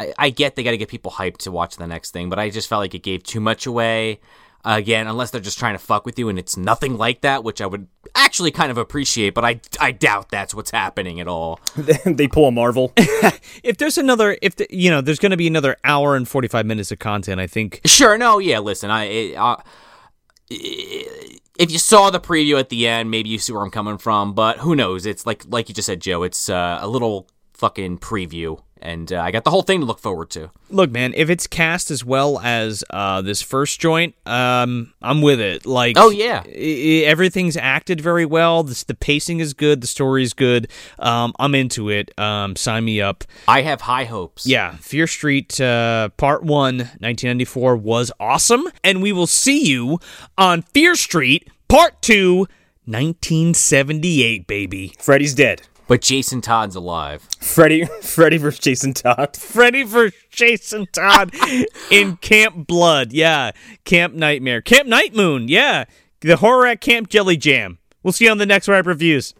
I, 0.00 0.14
I 0.18 0.30
get 0.30 0.56
they 0.56 0.62
got 0.62 0.70
to 0.70 0.78
get 0.78 0.88
people 0.88 1.12
hyped 1.12 1.38
to 1.38 1.52
watch 1.52 1.76
the 1.76 1.86
next 1.86 2.12
thing, 2.12 2.30
but 2.30 2.38
I 2.38 2.50
just 2.50 2.68
felt 2.68 2.80
like 2.80 2.94
it 2.94 3.02
gave 3.02 3.22
too 3.22 3.40
much 3.40 3.66
away. 3.66 4.20
Uh, 4.62 4.74
again, 4.76 5.06
unless 5.06 5.30
they're 5.30 5.40
just 5.40 5.58
trying 5.58 5.74
to 5.74 5.78
fuck 5.78 6.04
with 6.04 6.18
you 6.18 6.28
and 6.28 6.38
it's 6.38 6.54
nothing 6.54 6.98
like 6.98 7.22
that, 7.22 7.42
which 7.42 7.62
I 7.62 7.66
would 7.66 7.86
actually 8.14 8.50
kind 8.50 8.70
of 8.70 8.76
appreciate, 8.76 9.32
but 9.32 9.42
I, 9.42 9.58
I 9.80 9.90
doubt 9.92 10.28
that's 10.28 10.54
what's 10.54 10.70
happening 10.70 11.18
at 11.18 11.26
all. 11.26 11.60
they 12.04 12.28
pull 12.28 12.46
a 12.46 12.50
Marvel. 12.50 12.92
if 13.62 13.78
there's 13.78 13.96
another, 13.96 14.36
if 14.42 14.56
the, 14.56 14.66
you 14.68 14.90
know, 14.90 15.00
there's 15.00 15.18
going 15.18 15.30
to 15.30 15.38
be 15.38 15.46
another 15.46 15.78
hour 15.82 16.14
and 16.14 16.28
45 16.28 16.66
minutes 16.66 16.92
of 16.92 16.98
content, 16.98 17.40
I 17.40 17.46
think. 17.46 17.80
Sure, 17.86 18.18
no, 18.18 18.38
yeah, 18.38 18.58
listen, 18.58 18.90
I. 18.90 19.04
It, 19.04 19.34
uh, 19.36 19.56
if 20.50 21.70
you 21.70 21.78
saw 21.78 22.10
the 22.10 22.20
preview 22.20 22.58
at 22.58 22.70
the 22.70 22.88
end, 22.88 23.10
maybe 23.10 23.28
you 23.28 23.38
see 23.38 23.52
where 23.52 23.62
I'm 23.62 23.70
coming 23.70 23.98
from, 23.98 24.34
but 24.34 24.58
who 24.58 24.74
knows? 24.74 25.06
It's 25.06 25.26
like 25.26 25.44
like 25.46 25.68
you 25.68 25.74
just 25.74 25.86
said, 25.86 26.00
Joe. 26.00 26.24
It's 26.24 26.48
uh, 26.48 26.78
a 26.80 26.88
little 26.88 27.28
fucking 27.54 27.98
preview 27.98 28.60
and 28.82 29.12
uh, 29.12 29.20
I 29.20 29.30
got 29.30 29.44
the 29.44 29.50
whole 29.50 29.62
thing 29.62 29.80
to 29.80 29.86
look 29.86 29.98
forward 30.00 30.30
to. 30.30 30.50
Look, 30.70 30.90
man, 30.90 31.12
if 31.16 31.30
it's 31.30 31.46
cast 31.46 31.90
as 31.90 32.04
well 32.04 32.38
as 32.40 32.82
uh, 32.90 33.22
this 33.22 33.42
first 33.42 33.80
joint, 33.80 34.14
um, 34.26 34.92
I'm 35.02 35.22
with 35.22 35.40
it. 35.40 35.66
Like, 35.66 35.96
oh 35.98 36.10
yeah, 36.10 36.42
I- 36.46 37.02
everything's 37.06 37.56
acted 37.56 38.00
very 38.00 38.24
well. 38.24 38.62
This, 38.62 38.84
the 38.84 38.94
pacing 38.94 39.40
is 39.40 39.54
good. 39.54 39.80
The 39.80 39.86
story 39.86 40.22
is 40.22 40.32
good. 40.32 40.68
Um, 40.98 41.32
I'm 41.38 41.54
into 41.54 41.88
it. 41.90 42.18
Um, 42.18 42.56
sign 42.56 42.84
me 42.84 43.00
up. 43.00 43.24
I 43.48 43.62
have 43.62 43.82
high 43.82 44.04
hopes. 44.04 44.46
Yeah, 44.46 44.76
Fear 44.76 45.06
Street 45.06 45.60
uh, 45.60 46.10
Part 46.16 46.42
One, 46.42 46.78
1994 46.78 47.76
was 47.76 48.12
awesome, 48.20 48.64
and 48.84 49.02
we 49.02 49.12
will 49.12 49.26
see 49.26 49.64
you 49.66 49.98
on 50.38 50.62
Fear 50.62 50.94
Street 50.96 51.48
Part 51.68 52.00
Two, 52.02 52.46
1978, 52.86 54.46
baby. 54.46 54.92
Freddy's 54.98 55.34
dead. 55.34 55.62
But 55.90 56.02
Jason 56.02 56.40
Todd's 56.40 56.76
alive. 56.76 57.28
Freddy, 57.40 57.84
Freddy 58.00 58.36
versus 58.36 58.60
Jason 58.60 58.94
Todd. 58.94 59.36
Freddy 59.36 59.82
versus 59.82 60.16
Jason 60.30 60.86
Todd 60.92 61.34
in 61.90 62.16
Camp 62.20 62.68
Blood. 62.68 63.12
Yeah, 63.12 63.50
Camp 63.84 64.14
Nightmare, 64.14 64.60
Camp 64.60 64.86
Night 64.86 65.16
Moon. 65.16 65.48
Yeah, 65.48 65.86
the 66.20 66.36
horror 66.36 66.68
at 66.68 66.80
Camp 66.80 67.08
Jelly 67.08 67.36
Jam. 67.36 67.78
We'll 68.04 68.12
see 68.12 68.26
you 68.26 68.30
on 68.30 68.38
the 68.38 68.46
next 68.46 68.68
Ripe 68.68 68.86
Reviews. 68.86 69.34